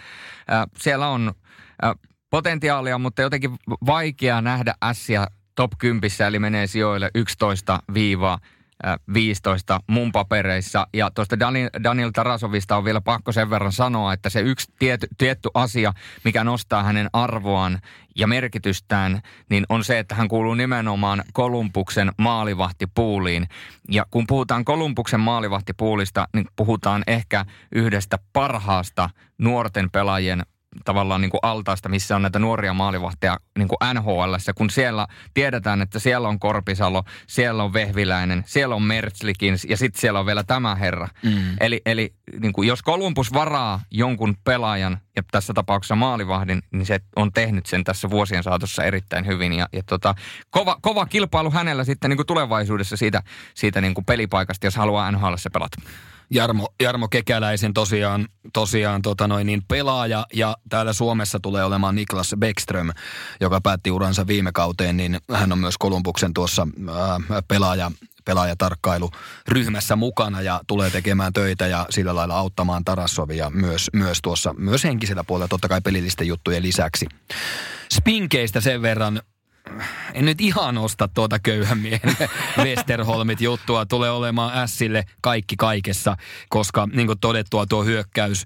Äh, 0.52 0.66
siellä 0.78 1.08
on 1.08 1.34
äh, 1.84 1.92
potentiaalia, 2.30 2.98
mutta 2.98 3.22
jotenkin 3.22 3.52
vaikea 3.86 4.42
nähdä 4.42 4.76
Ässiä 4.84 5.28
top 5.56 5.72
10, 5.78 6.12
eli 6.28 6.40
menee 6.40 6.68
sijoille 6.68 7.12
11 7.16 7.80
viiva 7.94 8.40
15 9.14 9.80
mun 9.88 10.12
papereissa. 10.12 10.88
Ja 10.94 11.12
tuosta 11.12 11.40
Daniel, 11.40 11.70
Daniel 11.84 12.12
Tarasovista 12.12 12.78
on 12.78 12.86
vielä 12.86 13.02
pakko 13.02 13.32
sen 13.32 13.50
verran 13.50 13.72
sanoa, 13.72 14.14
että 14.14 14.30
se 14.30 14.40
yksi 14.40 14.72
tiety, 14.80 15.08
tietty 15.18 15.50
asia, 15.54 15.94
mikä 16.24 16.44
nostaa 16.44 16.84
hänen 16.84 17.10
arvoaan 17.14 17.80
ja 18.16 18.28
merkitystään, 18.28 19.22
niin 19.50 19.66
on 19.70 19.84
se, 19.84 20.00
että 20.00 20.16
hän 20.16 20.28
kuuluu 20.28 20.54
nimenomaan 20.54 21.24
Kolumbuksen 21.34 22.12
maalivahtipuuliin. 22.18 23.48
Ja 23.92 24.06
kun 24.12 24.28
puhutaan 24.28 24.66
Kolumbuksen 24.66 25.20
maalivahtipuulista, 25.20 26.28
niin 26.34 26.46
puhutaan 26.56 27.04
ehkä 27.08 27.46
yhdestä 27.72 28.20
parhaasta 28.34 29.10
nuorten 29.38 29.92
pelaajien 29.92 30.44
tavallaan 30.86 31.22
niin 31.22 31.32
kuin 31.32 31.40
altaasta, 31.44 31.90
missä 31.90 32.16
on 32.16 32.22
näitä 32.22 32.40
nuoria 32.40 32.74
maalivahteja 32.74 33.38
niin 33.58 33.68
kuin 33.68 33.78
NHL, 33.94 34.36
kun 34.56 34.70
siellä 34.70 35.08
tiedetään, 35.34 35.82
että 35.82 36.00
siellä 36.00 36.28
on 36.28 36.40
Korpisalo, 36.40 37.04
siellä 37.28 37.64
on 37.64 37.74
Vehviläinen, 37.74 38.44
siellä 38.46 38.76
on 38.76 38.84
Mertzlikins 38.84 39.66
ja 39.66 39.78
sitten 39.78 40.02
siellä 40.02 40.20
on 40.20 40.26
vielä 40.26 40.44
tämä 40.44 40.76
herra. 40.76 41.08
Mm. 41.24 41.32
Eli, 41.60 41.82
eli 41.86 42.14
niin 42.40 42.54
kuin 42.54 42.68
jos 42.68 42.82
Kolumbus 42.82 43.34
varaa 43.34 43.82
jonkun 43.92 44.38
pelaajan 44.44 44.98
ja 45.16 45.24
tässä 45.32 45.54
tapauksessa 45.54 45.96
maalivahdin, 45.96 46.62
niin 46.72 46.86
se 46.86 47.00
on 47.16 47.32
tehnyt 47.32 47.66
sen 47.66 47.84
tässä 47.84 48.10
vuosien 48.10 48.44
saatossa 48.44 48.84
erittäin 48.84 49.26
hyvin. 49.26 49.54
Ja, 49.54 49.68
ja 49.74 49.84
tota, 49.84 50.16
kova, 50.50 50.78
kova 50.82 51.06
kilpailu 51.06 51.52
hänellä 51.52 51.84
sitten 51.84 52.10
niin 52.10 52.18
kuin 52.18 52.28
tulevaisuudessa 52.28 52.98
siitä, 52.98 53.24
siitä 53.54 53.82
niin 53.82 53.94
kuin 53.94 54.06
pelipaikasta, 54.06 54.68
jos 54.68 54.76
haluaa 54.76 55.12
NHL 55.12 55.34
pelata. 55.54 55.78
Jarmo, 56.30 56.68
Jarmo 56.82 57.08
Kekäläisen 57.08 57.74
tosiaan, 57.74 58.28
tosiaan 58.54 59.02
tota 59.02 59.28
noin, 59.28 59.48
niin 59.48 59.62
pelaaja 59.68 60.26
ja 60.34 60.58
täällä 60.70 60.94
Suomessa 60.94 61.40
tulee 61.40 61.64
olemaan 61.64 61.96
Niklas 61.96 62.36
Beckström, 62.40 62.90
joka 63.42 63.62
päätti 63.62 63.92
uransa 63.92 64.28
viime 64.28 64.52
kauteen, 64.52 64.98
niin 64.98 65.18
hän 65.34 65.52
on 65.52 65.60
myös 65.60 65.78
Kolumbuksen 65.78 66.34
tuossa 66.34 66.68
ää, 67.30 67.42
pelaaja, 67.48 67.92
pelaajatarkkailuryhmässä 68.26 69.96
mukana 69.96 70.42
ja 70.42 70.62
tulee 70.68 70.90
tekemään 70.90 71.34
töitä 71.34 71.68
ja 71.68 71.86
sillä 71.90 72.16
lailla 72.16 72.38
auttamaan 72.38 72.86
Tarassovia 72.86 73.50
myös, 73.50 73.90
myös 73.94 74.20
tuossa, 74.22 74.56
myös 74.58 74.84
henkisellä 74.84 75.24
puolella, 75.24 75.48
totta 75.48 75.68
kai 75.68 75.82
pelillisten 75.82 76.28
juttujen 76.28 76.64
lisäksi. 76.64 77.06
Spinkeistä 77.94 78.62
sen 78.62 78.82
verran, 78.82 79.22
en 80.14 80.26
nyt 80.26 80.42
ihan 80.42 80.78
osta 80.78 81.08
tuota 81.08 81.40
köyhän 81.40 81.78
miehen 81.78 82.18
Westerholmit 82.64 83.42
juttua. 83.42 83.86
Tulee 83.86 84.12
olemaan 84.12 84.68
Sille 84.68 85.06
kaikki 85.22 85.56
kaikessa, 85.56 86.18
koska 86.50 86.88
niin 86.94 87.08
kuin 87.08 87.20
todettua 87.20 87.66
tuo 87.66 87.84
hyökkäys, 87.84 88.46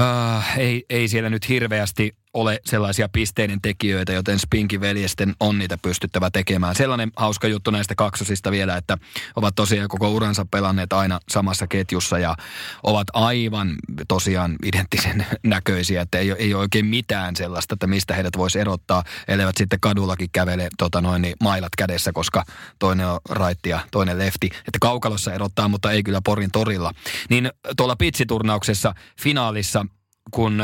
äh, 0.00 0.58
ei, 0.58 0.84
ei 0.90 1.08
siellä 1.08 1.30
nyt 1.30 1.48
hirveästi 1.48 2.16
ole 2.34 2.60
sellaisia 2.64 3.08
pisteiden 3.08 3.60
tekijöitä, 3.60 4.12
joten 4.12 4.38
Spinkin 4.38 4.80
veljesten 4.80 5.34
on 5.40 5.58
niitä 5.58 5.78
pystyttävä 5.82 6.30
tekemään. 6.30 6.74
Sellainen 6.74 7.10
hauska 7.16 7.48
juttu 7.48 7.70
näistä 7.70 7.94
kaksosista 7.94 8.50
vielä, 8.50 8.76
että 8.76 8.98
ovat 9.36 9.54
tosiaan 9.54 9.88
koko 9.88 10.10
uransa 10.10 10.46
pelanneet 10.50 10.92
aina 10.92 11.20
samassa 11.28 11.66
ketjussa 11.66 12.18
ja 12.18 12.36
ovat 12.82 13.06
aivan 13.12 13.74
tosiaan 14.08 14.56
identtisen 14.64 15.26
näköisiä, 15.42 16.02
että 16.02 16.18
ei, 16.18 16.30
ei 16.38 16.54
ole 16.54 16.60
oikein 16.60 16.86
mitään 16.86 17.36
sellaista, 17.36 17.74
että 17.74 17.86
mistä 17.86 18.14
heidät 18.14 18.36
voisi 18.36 18.58
erottaa, 18.58 19.04
elevät 19.28 19.56
sitten 19.56 19.80
kadullakin 19.80 20.28
kävele 20.32 20.68
tota 20.78 21.00
noin, 21.00 21.22
niin 21.22 21.34
mailat 21.42 21.76
kädessä, 21.78 22.12
koska 22.12 22.44
toinen 22.78 23.06
on 23.06 23.20
raitti 23.28 23.68
ja 23.68 23.80
toinen 23.90 24.18
lefti. 24.18 24.46
Että 24.46 24.78
kaukalossa 24.80 25.34
erottaa, 25.34 25.68
mutta 25.68 25.90
ei 25.90 26.02
kyllä 26.02 26.20
Porin 26.24 26.50
torilla. 26.52 26.92
Niin 27.30 27.50
tuolla 27.76 27.96
pitsiturnauksessa 27.96 28.94
finaalissa, 29.20 29.86
kun 30.30 30.62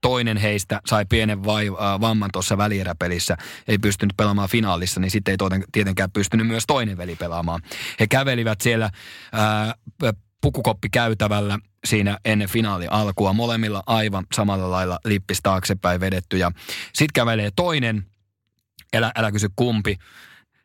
toinen 0.00 0.36
heistä 0.36 0.80
sai 0.86 1.04
pienen 1.08 1.44
vai, 1.44 1.68
äh, 1.68 2.00
vamman 2.00 2.30
tuossa 2.32 2.58
välieräpelissä, 2.58 3.36
ei 3.68 3.78
pystynyt 3.78 4.16
pelaamaan 4.16 4.48
finaalissa, 4.48 5.00
niin 5.00 5.10
sitten 5.10 5.32
ei 5.32 5.36
toten, 5.36 5.64
tietenkään 5.72 6.10
pystynyt 6.10 6.46
myös 6.46 6.64
toinen 6.66 6.98
veli 6.98 7.16
pelaamaan. 7.16 7.62
He 8.00 8.06
kävelivät 8.06 8.60
siellä 8.60 8.84
äh, 8.84 10.12
pukukoppi 10.40 10.88
käytävällä 10.88 11.58
siinä 11.86 12.18
ennen 12.24 12.48
finaali 12.48 12.86
alkua. 12.90 13.32
Molemmilla 13.32 13.82
aivan 13.86 14.26
samalla 14.34 14.70
lailla 14.70 14.98
lippis 15.04 15.40
taaksepäin 15.42 16.00
vedetty. 16.00 16.36
Sitten 16.82 17.12
kävelee 17.14 17.50
toinen, 17.56 18.06
älä, 18.96 19.12
älä 19.16 19.32
kysy 19.32 19.48
kumpi, 19.56 19.96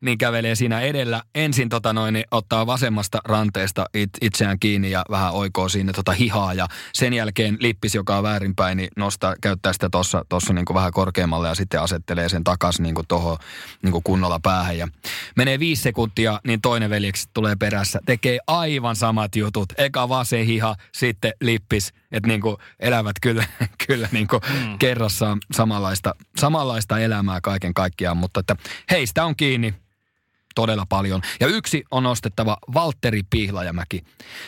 niin 0.03 0.17
kävelee 0.17 0.55
siinä 0.55 0.81
edellä. 0.81 1.23
Ensin 1.35 1.69
tota 1.69 1.93
noin, 1.93 2.13
niin 2.13 2.25
ottaa 2.31 2.65
vasemmasta 2.65 3.19
ranteesta 3.25 3.85
it, 3.93 4.09
itseään 4.21 4.59
kiinni 4.59 4.91
ja 4.91 5.05
vähän 5.09 5.33
oikoo 5.33 5.69
sinne 5.69 5.93
tota 5.93 6.11
hihaa. 6.11 6.53
Ja 6.53 6.67
sen 6.93 7.13
jälkeen 7.13 7.57
lippis, 7.59 7.95
joka 7.95 8.17
on 8.17 8.23
väärinpäin, 8.23 8.77
niin 8.77 8.89
nostaa, 8.97 9.35
käyttää 9.41 9.73
sitä 9.73 9.89
tuossa 9.89 10.25
tossa 10.29 10.53
niin 10.53 10.65
vähän 10.73 10.93
korkeammalle 10.93 11.47
ja 11.47 11.55
sitten 11.55 11.81
asettelee 11.81 12.29
sen 12.29 12.43
takaisin 12.43 12.83
niin 12.83 12.95
tuohon 13.07 13.37
niin 13.83 14.03
kunnolla 14.03 14.39
päähän. 14.43 14.77
Ja 14.77 14.87
menee 15.35 15.59
viisi 15.59 15.81
sekuntia, 15.81 16.39
niin 16.47 16.61
toinen 16.61 16.89
veljeksi 16.89 17.29
tulee 17.33 17.55
perässä. 17.55 17.99
Tekee 18.05 18.39
aivan 18.47 18.95
samat 18.95 19.35
jutut. 19.35 19.73
Eka 19.77 20.09
vasen 20.09 20.45
hiha, 20.45 20.75
sitten 20.91 21.33
lippis. 21.41 21.93
Että 22.11 22.27
niin 22.27 22.41
elävät 22.79 23.15
kyllä, 23.21 23.45
kyllä 23.87 24.09
niin 24.11 24.27
mm. 24.33 24.79
kerrassaan 24.79 25.39
samanlaista, 25.51 26.15
samanlaista 26.37 26.99
elämää 26.99 27.41
kaiken 27.41 27.73
kaikkiaan. 27.73 28.17
Mutta 28.17 28.39
että 28.39 28.55
heistä 28.91 29.25
on 29.25 29.35
kiinni 29.35 29.73
todella 30.55 30.85
paljon. 30.89 31.21
Ja 31.39 31.47
yksi 31.47 31.83
on 31.91 32.03
nostettava 32.03 32.57
Valtteri 32.73 33.21
Pihlajamäki. 33.29 34.03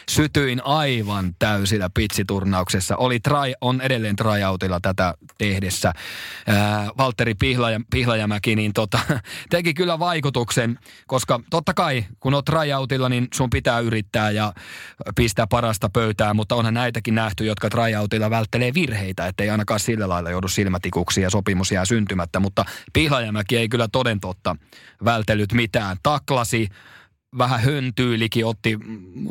Sytyin 0.09 0.65
aivan 0.65 1.35
täysillä 1.39 1.89
pitsiturnauksessa. 1.93 2.95
Oli 2.95 3.19
try, 3.19 3.53
on 3.61 3.81
edelleen 3.81 4.15
tryoutilla 4.15 4.79
tätä 4.79 5.13
tehdessä. 5.37 5.93
Ää, 6.47 6.89
Valtteri 6.97 7.35
Pihlaja, 7.35 7.81
Pihlajamäki 7.89 8.55
niin 8.55 8.73
tota, 8.73 8.99
teki 9.49 9.73
kyllä 9.73 9.99
vaikutuksen, 9.99 10.79
koska 11.07 11.39
totta 11.49 11.73
kai 11.73 12.05
kun 12.19 12.33
oot 12.33 12.45
tryoutilla, 12.45 13.09
niin 13.09 13.27
sun 13.33 13.49
pitää 13.49 13.79
yrittää 13.79 14.31
ja 14.31 14.53
pistää 15.15 15.47
parasta 15.47 15.89
pöytää, 15.89 16.33
mutta 16.33 16.55
onhan 16.55 16.73
näitäkin 16.73 17.15
nähty, 17.15 17.45
jotka 17.45 17.69
tryoutilla 17.69 18.29
välttelee 18.29 18.73
virheitä, 18.73 19.27
ettei 19.27 19.49
ainakaan 19.49 19.79
sillä 19.79 20.09
lailla 20.09 20.29
joudu 20.29 20.47
silmätikuksi 20.47 21.21
ja 21.21 21.29
sopimus 21.29 21.71
jää 21.71 21.85
syntymättä, 21.85 22.39
mutta 22.39 22.65
Pihlajamäki 22.93 23.57
ei 23.57 23.69
kyllä 23.69 23.87
toden 23.91 24.19
totta 24.19 24.55
vältellyt 25.05 25.53
mitään 25.53 25.94
taklasi, 26.03 26.69
vähän 27.37 27.61
höntyilikin, 27.61 28.45
otti, 28.45 28.79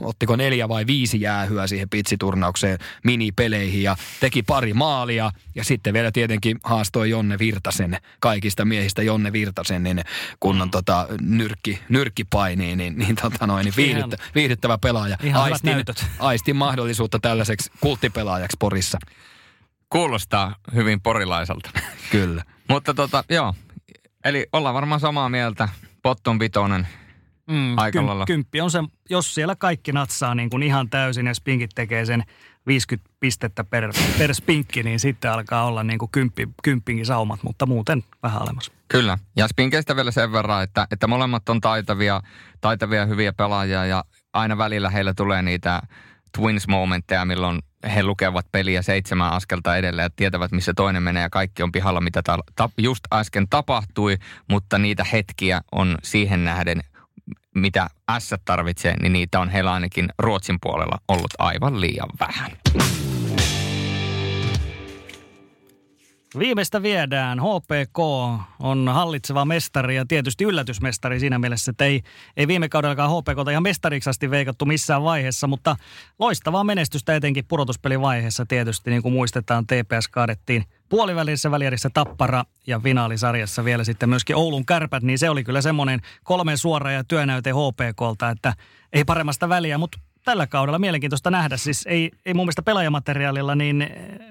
ottiko 0.01 0.37
neljä 0.37 0.69
vai 0.69 0.87
viisi 0.87 1.21
jäähyä 1.21 1.67
siihen 1.67 1.89
pitsiturnaukseen 1.89 2.79
minipeleihin 3.05 3.83
ja 3.83 3.97
teki 4.21 4.43
pari 4.43 4.75
maalia. 4.75 5.31
Ja 5.55 5.65
sitten 5.65 5.95
vielä 5.95 6.13
tietenkin 6.13 6.59
haastoi 6.65 7.11
Jonne 7.11 7.39
Virtasen, 7.39 7.97
kaikista 8.21 8.65
miehistä 8.65 9.03
Jonne 9.03 9.33
Virtasen, 9.33 9.83
niin 9.83 10.01
kunnon 10.41 10.71
tota, 10.71 11.09
nyrkki, 11.21 11.79
nyrkkipainiin, 11.89 12.79
niin, 12.79 12.99
niin, 12.99 13.17
tota 13.17 13.47
noin, 13.47 13.65
niin 13.65 13.75
viihdyttä, 13.77 14.17
viihdyttävä 14.35 14.79
pelaaja. 14.79 15.17
Ihan 15.23 15.43
aistin, 15.43 15.85
aistin 16.19 16.57
mahdollisuutta 16.57 17.19
tällaiseksi 17.19 17.71
kulttipelaajaksi 17.81 18.57
Porissa. 18.61 18.99
Kuulostaa 19.91 20.57
hyvin 20.75 21.01
porilaiselta. 21.01 21.71
Kyllä. 22.11 22.45
Mutta 22.69 22.95
tota, 22.95 23.25
joo, 23.31 23.55
eli 24.25 24.47
ollaan 24.53 24.75
varmaan 24.75 25.01
samaa 25.01 25.29
mieltä 25.29 25.69
potton 26.05 26.39
vitonen 26.39 26.89
mm, 27.51 27.79
aika 27.79 27.99
kym, 27.99 28.07
lailla. 28.07 28.27
Kymppi 28.27 28.61
on 28.61 28.71
se, 28.71 28.79
jos 29.11 29.35
siellä 29.35 29.57
kaikki 29.57 29.93
natsaa 29.93 30.35
niin 30.35 30.51
kuin 30.51 30.63
ihan 30.63 30.91
täysin 30.91 31.27
ja 31.27 31.35
spinkit 31.35 31.71
tekee 31.75 32.05
sen 32.05 32.25
50 32.67 33.11
pistettä 33.21 33.65
per, 33.65 33.93
per 34.19 34.35
spinkki, 34.35 34.83
niin 34.83 35.01
sitten 35.01 35.31
alkaa 35.33 35.65
olla 35.65 35.83
niin 35.83 35.99
kuin 35.99 36.11
kymppi, 36.13 36.49
kymppinkin 36.63 37.07
saumat, 37.07 37.43
mutta 37.43 37.67
muuten 37.67 38.05
vähän 38.23 38.43
alemmas. 38.43 38.73
Kyllä. 38.89 39.19
Ja 39.37 39.49
spinkeistä 39.49 39.97
vielä 39.97 40.11
sen 40.11 40.33
verran, 40.33 40.63
että, 40.63 40.87
että 40.91 41.07
molemmat 41.07 41.49
on 41.49 41.61
taitavia, 41.61 42.21
taitavia 42.61 43.07
hyviä 43.07 43.33
pelaajia 43.33 43.87
ja 43.87 44.05
aina 44.33 44.59
välillä 44.59 44.91
heillä 44.91 45.15
tulee 45.15 45.43
niitä 45.43 45.83
twins-momentteja, 46.39 47.25
milloin 47.25 47.63
he 47.95 48.03
lukevat 48.03 48.47
peliä 48.53 48.83
seitsemän 48.83 49.33
askelta 49.33 49.77
edelleen 49.77 50.05
ja 50.07 50.11
tietävät, 50.17 50.53
missä 50.53 50.73
toinen 50.77 51.03
menee 51.03 51.23
ja 51.23 51.31
kaikki 51.31 51.63
on 51.63 51.73
pihalla, 51.73 52.01
mitä 52.01 52.23
ta- 52.23 52.45
ta- 52.57 52.71
just 52.79 53.05
äsken 53.13 53.49
tapahtui, 53.51 54.17
mutta 54.51 54.79
niitä 54.79 55.05
hetkiä 55.13 55.61
on 55.73 55.99
siihen 56.03 56.45
nähden, 56.45 56.81
mitä 57.55 57.87
S 58.19 58.35
tarvitsee, 58.45 58.97
niin 59.03 59.13
niitä 59.13 59.41
on 59.41 59.49
heillä 59.49 59.73
ainakin 59.73 60.09
Ruotsin 60.19 60.59
puolella 60.61 60.99
ollut 61.09 61.35
aivan 61.39 61.81
liian 61.81 62.09
vähän. 62.21 62.51
Viimeistä 66.39 66.83
viedään. 66.83 67.39
HPK 67.41 67.99
on 68.59 68.89
hallitseva 68.89 69.45
mestari 69.45 69.97
ja 69.97 70.05
tietysti 70.09 70.45
yllätysmestari 70.45 71.21
siinä 71.21 71.39
mielessä, 71.39 71.71
että 71.71 71.85
ei, 71.85 72.03
ei 72.37 72.49
viime 72.49 72.69
kaudellakaan 72.69 73.11
HPK 73.11 73.51
ihan 73.51 73.63
mestariksi 73.63 74.11
asti 74.11 74.31
veikattu 74.31 74.67
missään 74.67 75.03
vaiheessa, 75.03 75.47
mutta 75.47 75.77
loistavaa 76.19 76.65
menestystä 76.65 77.15
etenkin 77.15 77.45
pudotuspelivaiheessa 77.49 78.47
tietysti, 78.47 78.91
niin 78.91 79.03
kuin 79.03 79.13
muistetaan, 79.13 79.67
TPS 79.67 80.09
kaadettiin 80.09 80.65
puolivälissä 80.89 81.51
välierissä 81.51 81.91
Tappara 81.95 82.45
ja 82.67 82.81
finaalisarjassa 82.81 83.65
vielä 83.65 83.85
sitten 83.85 84.09
myöskin 84.09 84.37
Oulun 84.37 84.67
kärpät, 84.67 85.03
niin 85.03 85.19
se 85.19 85.31
oli 85.31 85.45
kyllä 85.45 85.61
semmoinen 85.61 86.01
kolme 86.25 86.57
suora 86.57 86.93
ja 86.93 87.05
työnäyte 87.05 87.51
HPKlta, 87.51 88.31
että 88.31 88.55
ei 88.93 89.05
paremmasta 89.05 89.49
väliä, 89.49 89.79
mutta 89.79 89.99
tällä 90.25 90.47
kaudella 90.47 90.79
mielenkiintoista 90.79 91.31
nähdä. 91.31 91.57
Siis 91.57 91.87
ei, 91.87 92.11
ei 92.27 92.35
mun 92.35 92.45
mielestä 92.45 92.63
pelaajamateriaalilla, 92.63 93.55
niin 93.55 93.83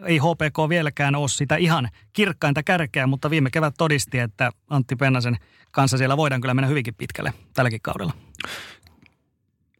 ei 0.05 0.17
HPK 0.17 0.69
vieläkään 0.69 1.15
ole 1.15 1.27
sitä 1.29 1.55
ihan 1.55 1.89
kirkkainta 2.13 2.63
kärkeä, 2.63 3.07
mutta 3.07 3.29
viime 3.29 3.49
kevät 3.49 3.73
todisti, 3.77 4.19
että 4.19 4.51
Antti 4.69 4.95
Pennasen 4.95 5.37
kanssa 5.71 5.97
siellä 5.97 6.17
voidaan 6.17 6.41
kyllä 6.41 6.53
mennä 6.53 6.67
hyvinkin 6.67 6.95
pitkälle 6.95 7.33
tälläkin 7.53 7.81
kaudella. 7.81 8.13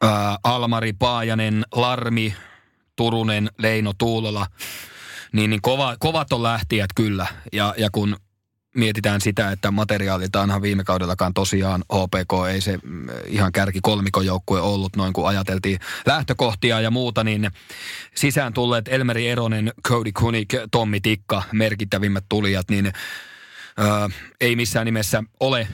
Ää, 0.02 0.38
Almari 0.44 0.94
Paajanen, 0.94 1.66
Larmi, 1.72 2.36
Turunen, 2.96 3.50
Leino 3.58 3.94
Tuulola, 3.98 4.48
niin, 5.34 5.50
niin 5.50 5.62
kova, 5.62 5.96
kovat 6.00 6.34
on 6.34 6.44
lähtijät 6.44 6.90
kyllä. 6.96 7.28
Ja, 7.54 7.74
ja 7.78 7.90
kun 7.92 8.16
mietitään 8.74 9.22
sitä, 9.22 9.52
että 9.52 9.72
materiaaliltaanhan 9.72 10.62
viime 10.62 10.84
kaudellakaan 10.84 11.34
tosiaan 11.34 11.84
HPK 11.94 12.48
ei 12.50 12.62
se 12.62 12.80
mm, 12.84 13.08
ihan 13.28 13.52
kärki 13.52 13.80
kolmikojoukkue 13.82 14.62
ollut 14.62 14.96
noin 14.96 15.14
kuin 15.14 15.28
ajateltiin 15.28 15.80
lähtökohtia 16.06 16.82
ja 16.82 16.92
muuta, 16.92 17.24
niin 17.24 17.52
sisään 18.16 18.54
tulleet 18.54 18.88
Elmeri 18.88 19.28
Eronen, 19.28 19.74
Cody 19.88 20.12
Kunik, 20.12 20.54
Tommi 20.72 21.02
Tikka, 21.02 21.44
merkittävimmät 21.52 22.26
tulijat, 22.30 22.70
niin 22.70 22.92
ää, 23.78 24.10
ei 24.42 24.56
missään 24.56 24.86
nimessä 24.86 25.24
ole 25.40 25.68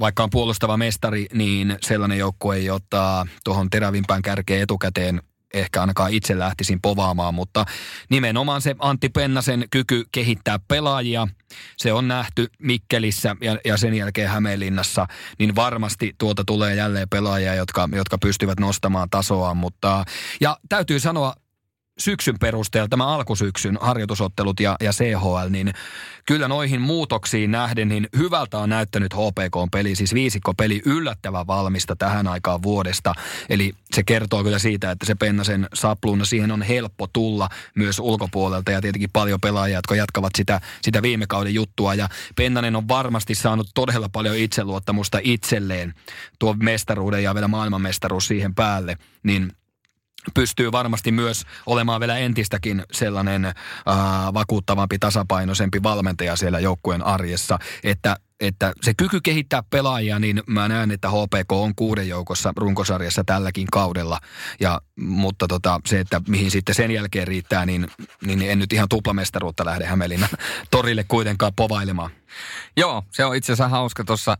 vaikka 0.00 0.22
on 0.22 0.30
puolustava 0.30 0.76
mestari, 0.76 1.26
niin 1.32 1.76
sellainen 1.82 2.18
joukkue 2.18 2.70
ottaa 2.70 3.26
tuohon 3.44 3.70
terävimpään 3.70 4.22
kärkeen 4.22 4.62
etukäteen 4.62 5.22
ehkä 5.54 5.80
ainakaan 5.80 6.12
itse 6.12 6.38
lähtisin 6.38 6.80
povaamaan, 6.80 7.34
mutta 7.34 7.64
nimenomaan 8.10 8.62
se 8.62 8.74
Antti 8.78 9.08
Pennasen 9.08 9.64
kyky 9.70 10.04
kehittää 10.12 10.58
pelaajia, 10.68 11.28
se 11.76 11.92
on 11.92 12.08
nähty 12.08 12.46
Mikkelissä 12.58 13.36
ja, 13.40 13.58
ja 13.64 13.76
sen 13.76 13.94
jälkeen 13.94 14.28
Hämeenlinnassa, 14.28 15.06
niin 15.38 15.54
varmasti 15.54 16.14
tuota 16.18 16.44
tulee 16.46 16.74
jälleen 16.74 17.08
pelaajia, 17.08 17.54
jotka, 17.54 17.88
jotka 17.92 18.18
pystyvät 18.18 18.60
nostamaan 18.60 19.10
tasoa, 19.10 19.54
mutta 19.54 20.04
ja 20.40 20.56
täytyy 20.68 21.00
sanoa 21.00 21.34
syksyn 21.98 22.38
perusteella, 22.38 22.88
tämä 22.88 23.06
alkusyksyn 23.06 23.78
harjoitusottelut 23.80 24.60
ja, 24.60 24.76
ja 24.80 24.92
CHL, 24.92 25.50
niin 25.50 25.72
kyllä 26.26 26.48
noihin 26.48 26.80
muutoksiin 26.80 27.50
nähden, 27.50 27.88
niin 27.88 28.08
hyvältä 28.16 28.58
on 28.58 28.68
näyttänyt 28.68 29.14
HPK-peli, 29.14 29.94
siis 29.94 30.14
viisikko-peli 30.14 30.82
yllättävän 30.84 31.46
valmista 31.46 31.96
tähän 31.96 32.26
aikaan 32.26 32.62
vuodesta. 32.62 33.14
Eli 33.48 33.72
se 33.94 34.02
kertoo 34.02 34.42
kyllä 34.44 34.58
siitä, 34.58 34.90
että 34.90 35.06
se 35.06 35.14
Pennasen 35.14 35.68
sapluuna, 35.74 36.24
siihen 36.24 36.52
on 36.52 36.62
helppo 36.62 37.06
tulla 37.06 37.48
myös 37.74 37.98
ulkopuolelta 37.98 38.70
ja 38.70 38.80
tietenkin 38.80 39.10
paljon 39.12 39.40
pelaajia, 39.40 39.78
jotka 39.78 39.94
jatkavat 39.94 40.32
sitä, 40.36 40.60
sitä 40.82 41.02
viime 41.02 41.26
kauden 41.26 41.54
juttua. 41.54 41.94
Ja 41.94 42.08
Pennanen 42.36 42.76
on 42.76 42.88
varmasti 42.88 43.34
saanut 43.34 43.70
todella 43.74 44.08
paljon 44.08 44.36
itseluottamusta 44.36 45.18
itselleen 45.22 45.94
tuo 46.38 46.54
mestaruuden 46.54 47.22
ja 47.22 47.34
vielä 47.34 47.48
maailmanmestaruus 47.48 48.26
siihen 48.26 48.54
päälle. 48.54 48.98
Niin 49.22 49.52
pystyy 50.34 50.72
varmasti 50.72 51.12
myös 51.12 51.42
olemaan 51.66 52.00
vielä 52.00 52.18
entistäkin 52.18 52.82
sellainen 52.92 53.44
äh, 53.44 53.54
vakuuttavampi, 54.34 54.98
tasapainoisempi 54.98 55.82
valmentaja 55.82 56.36
siellä 56.36 56.60
joukkueen 56.60 57.02
arjessa, 57.02 57.58
että 57.84 58.16
että 58.40 58.72
se 58.82 58.94
kyky 58.94 59.20
kehittää 59.20 59.62
pelaajia, 59.70 60.18
niin 60.18 60.42
mä 60.46 60.68
näen, 60.68 60.90
että 60.90 61.08
HPK 61.08 61.52
on 61.52 61.74
kuuden 61.74 62.08
joukossa 62.08 62.52
runkosarjassa 62.56 63.24
tälläkin 63.24 63.66
kaudella. 63.72 64.20
Ja, 64.60 64.80
mutta 64.96 65.48
tota, 65.48 65.80
se, 65.86 66.00
että 66.00 66.20
mihin 66.28 66.50
sitten 66.50 66.74
sen 66.74 66.90
jälkeen 66.90 67.28
riittää, 67.28 67.66
niin, 67.66 67.88
niin 68.26 68.42
en 68.42 68.58
nyt 68.58 68.72
ihan 68.72 68.88
tuplamestaruutta 68.88 69.64
lähde 69.64 69.86
Hämeenlinnan 69.86 70.30
torille 70.70 71.04
kuitenkaan 71.08 71.52
povailemaan. 71.56 72.10
Joo, 72.76 73.02
se 73.10 73.24
on 73.24 73.36
itse 73.36 73.52
asiassa 73.52 73.68
hauska. 73.68 74.04
Tuossa 74.04 74.36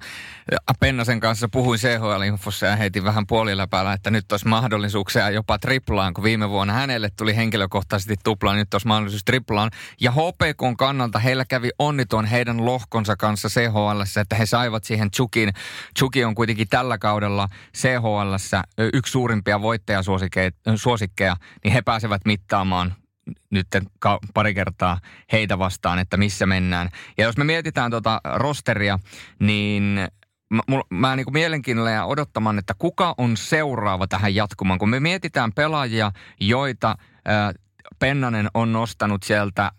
Pennasen 0.81 1.21
kanssa 1.21 1.49
puhuin 1.49 1.81
CHL-infossa 1.81 2.67
ja 2.67 2.77
heitin 2.77 3.05
vähän 3.05 3.27
puoliläpäällä, 3.27 3.93
että 3.93 4.11
nyt 4.11 4.33
olisi 4.33 4.49
mahdollisuuksia 4.49 5.31
jopa 5.31 5.59
triplaan, 5.59 6.15
kun 6.15 6.25
viime 6.25 6.51
vuonna 6.51 6.73
hänelle 6.73 7.11
tuli 7.17 7.37
henkilökohtaisesti 7.37 8.15
tuplaan, 8.25 8.57
nyt 8.57 8.75
olisi 8.75 8.87
mahdollisuus 8.87 9.25
triplaan. 9.25 9.71
Ja 10.01 10.11
HPK 10.13 10.79
kannalta 10.79 11.19
heillä 11.19 11.45
kävi 11.45 11.71
onniton 11.79 12.25
heidän 12.25 12.65
lohkonsa 12.65 13.17
kanssa 13.17 13.49
CHL, 13.49 13.86
että 14.21 14.37
he 14.37 14.47
saivat 14.47 14.85
siihen 14.85 15.11
Chukin. 15.11 15.53
Chuki 15.99 16.25
on 16.25 16.35
kuitenkin 16.35 16.69
tällä 16.69 16.99
kaudella 16.99 17.49
CHL 17.77 18.35
yksi 18.93 19.13
suurimpia 19.13 19.63
voittajasuosikkeja, 19.63 21.37
niin 21.65 21.73
he 21.73 21.83
pääsevät 21.83 22.23
mittaamaan 22.25 22.95
nyt 23.51 23.67
pari 24.35 24.55
kertaa 24.55 25.01
heitä 25.33 25.59
vastaan, 25.59 25.99
että 25.99 26.17
missä 26.17 26.47
mennään. 26.47 26.89
Ja 27.19 27.25
jos 27.25 27.37
me 27.37 27.45
mietitään 27.45 27.91
tuota 27.91 28.21
rosteria, 28.35 28.99
niin 29.39 30.09
mä, 30.51 30.63
mä 30.91 31.17
niin 31.17 31.33
mielenkiinnolla 31.33 31.91
ja 31.91 32.05
odottamaan, 32.05 32.59
että 32.59 32.75
kuka 32.79 33.15
on 33.19 33.37
seuraava 33.37 34.07
tähän 34.07 34.35
jatkumaan. 34.35 34.79
Kun 34.79 34.91
me 34.91 35.01
mietitään 35.01 35.53
pelaajia, 35.53 36.13
joita 36.41 36.97
ää, 37.25 37.53
Pennanen 37.99 38.49
on 38.55 38.73
nostanut 38.73 39.23
sieltä 39.23 39.73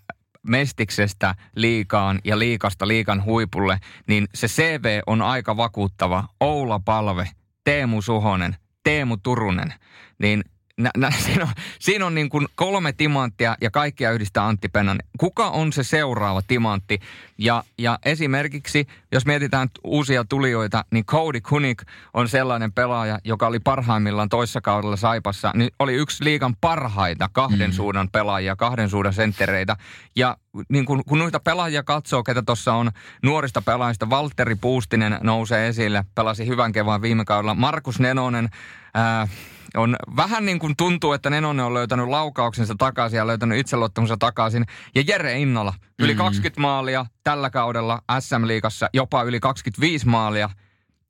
mestiksestä 0.48 1.36
liikaan 1.56 2.20
ja 2.24 2.40
liikasta 2.40 2.88
liikan 2.88 3.26
huipulle, 3.26 3.80
niin 4.08 4.28
se 4.36 4.48
CV 4.48 5.00
on 5.08 5.22
aika 5.22 5.58
vakuuttava. 5.58 6.24
Oula 6.40 6.80
Palve, 6.80 7.30
Teemu 7.64 8.02
Suhonen, 8.02 8.56
Teemu 8.84 9.18
Turunen, 9.18 9.74
niin 10.20 10.44
nä, 10.78 10.92
nä, 10.98 11.12
siinä 11.26 11.44
on, 11.44 11.50
siinä 11.80 12.06
on 12.06 12.16
niin 12.16 12.30
kuin 12.30 12.48
kolme 12.56 12.94
timanttia 12.94 13.56
ja 13.62 13.72
kaikkia 13.72 14.12
yhdistää 14.12 14.48
Antti 14.48 14.70
Pennan. 14.70 15.00
Kuka 15.18 15.50
on 15.50 15.74
se 15.74 15.84
seuraava 15.84 16.42
timantti? 16.48 17.00
Ja, 17.38 17.64
ja 17.78 18.00
esimerkiksi, 18.06 18.88
jos 19.12 19.26
mietitään 19.26 19.70
uusia 19.84 20.26
tulijoita, 20.30 20.86
niin 20.92 21.06
Cody 21.06 21.42
Kunik 21.42 21.84
on 22.14 22.30
sellainen 22.30 22.74
pelaaja, 22.74 23.20
joka 23.24 23.48
oli 23.48 23.60
parhaimmillaan 23.60 24.30
toissa 24.30 24.62
kaudella 24.62 24.96
Saipassa. 24.96 25.52
Niin 25.56 25.70
oli 25.80 25.94
yksi 25.94 26.24
liikan 26.24 26.56
parhaita 26.62 27.30
kahden 27.34 27.70
mm. 27.70 27.74
suunnan 27.74 28.10
pelaajia, 28.12 28.56
kahden 28.56 28.90
suunnan 28.90 29.14
senttereitä. 29.14 29.78
Ja 30.16 30.38
niin 30.70 30.86
kun, 30.86 31.04
kun 31.08 31.20
noita 31.20 31.40
pelaajia 31.40 31.84
katsoo, 31.84 32.24
ketä 32.24 32.42
tuossa 32.42 32.74
on 32.74 32.92
nuorista 33.24 33.62
pelaajista, 33.62 34.10
Valtteri 34.10 34.56
Puustinen 34.56 35.20
nousee 35.24 35.68
esille, 35.68 36.06
pelasi 36.16 36.48
hyvän 36.48 36.72
kevään 36.72 37.02
viime 37.02 37.26
kaudella. 37.26 37.56
Markus 37.56 38.00
Nenonen, 38.00 38.50
ää, 38.94 39.28
on 39.76 39.96
vähän 40.16 40.46
niin 40.46 40.60
kuin 40.60 40.76
tuntuu, 40.78 41.14
että 41.14 41.30
Nenonen 41.30 41.66
on 41.66 41.74
löytänyt 41.74 42.08
laukauksensa 42.08 42.76
takaisin 42.78 43.18
ja 43.18 43.28
löytänyt 43.28 43.60
itseluottamuksensa 43.60 44.18
takaisin. 44.18 44.66
Ja 44.96 45.04
Jere 45.08 45.40
Innola, 45.40 45.74
yli 46.00 46.14
mm. 46.14 46.18
20 46.18 46.62
maalia 46.62 47.06
tällä 47.24 47.50
kaudella 47.50 48.02
SM-liigassa, 48.20 48.90
jopa 48.94 49.24
yli 49.24 49.40
25 49.40 50.08
maalia. 50.08 50.50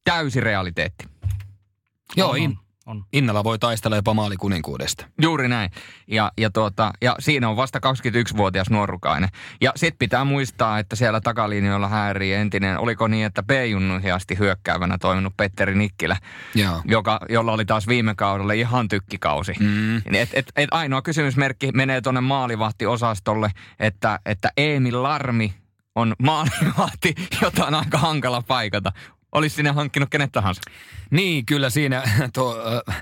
Täysi 0.03 0.41
realiteetti. 0.41 1.05
Joo, 2.15 2.33
in, 2.33 2.57
on. 2.87 3.05
Innalla 3.13 3.43
voi 3.43 3.59
taistella 3.59 3.95
jopa 3.95 4.13
maalikuninkuudesta. 4.13 5.05
Juuri 5.21 5.47
näin. 5.47 5.71
Ja, 6.07 6.31
ja, 6.37 6.49
tuota, 6.49 6.93
ja 7.01 7.15
siinä 7.19 7.49
on 7.49 7.55
vasta 7.55 7.79
21-vuotias 7.79 8.69
nuorukainen. 8.69 9.29
Ja 9.61 9.71
sitten 9.75 9.99
pitää 9.99 10.23
muistaa, 10.23 10.79
että 10.79 10.95
siellä 10.95 11.21
takalinjoilla 11.21 11.87
häärii 11.87 12.33
entinen, 12.33 12.79
oliko 12.79 13.07
niin, 13.07 13.25
että 13.25 13.43
B-junnuihin 13.43 14.13
asti 14.13 14.37
hyökkäävänä 14.39 14.97
toiminut 14.97 15.37
Petteri 15.37 15.75
Nikkilä, 15.75 16.17
Joo. 16.55 16.81
Joka, 16.85 17.19
jolla 17.29 17.51
oli 17.51 17.65
taas 17.65 17.87
viime 17.87 18.15
kaudella 18.15 18.53
ihan 18.53 18.87
tykkikausi. 18.87 19.53
Mm. 19.59 19.97
Et, 19.97 20.29
et, 20.33 20.51
et 20.55 20.69
ainoa 20.71 21.01
kysymysmerkki 21.01 21.71
menee 21.71 22.01
tuonne 22.01 22.21
maalivahtiosastolle, 22.21 23.51
että, 23.79 24.19
että 24.25 24.51
Emil 24.57 25.03
Larmi 25.03 25.53
on 25.95 26.15
maalivahti, 26.19 27.15
jota 27.41 27.65
on 27.65 27.75
aika 27.75 27.97
hankala 27.97 28.41
paikata 28.41 28.91
olisi 29.31 29.55
sinne 29.55 29.71
hankkinut 29.71 30.09
kenet 30.09 30.31
tahansa. 30.31 30.61
Niin, 31.11 31.45
kyllä 31.45 31.69
siinä 31.69 32.03
tuo, 32.33 32.57
äh, 32.89 33.01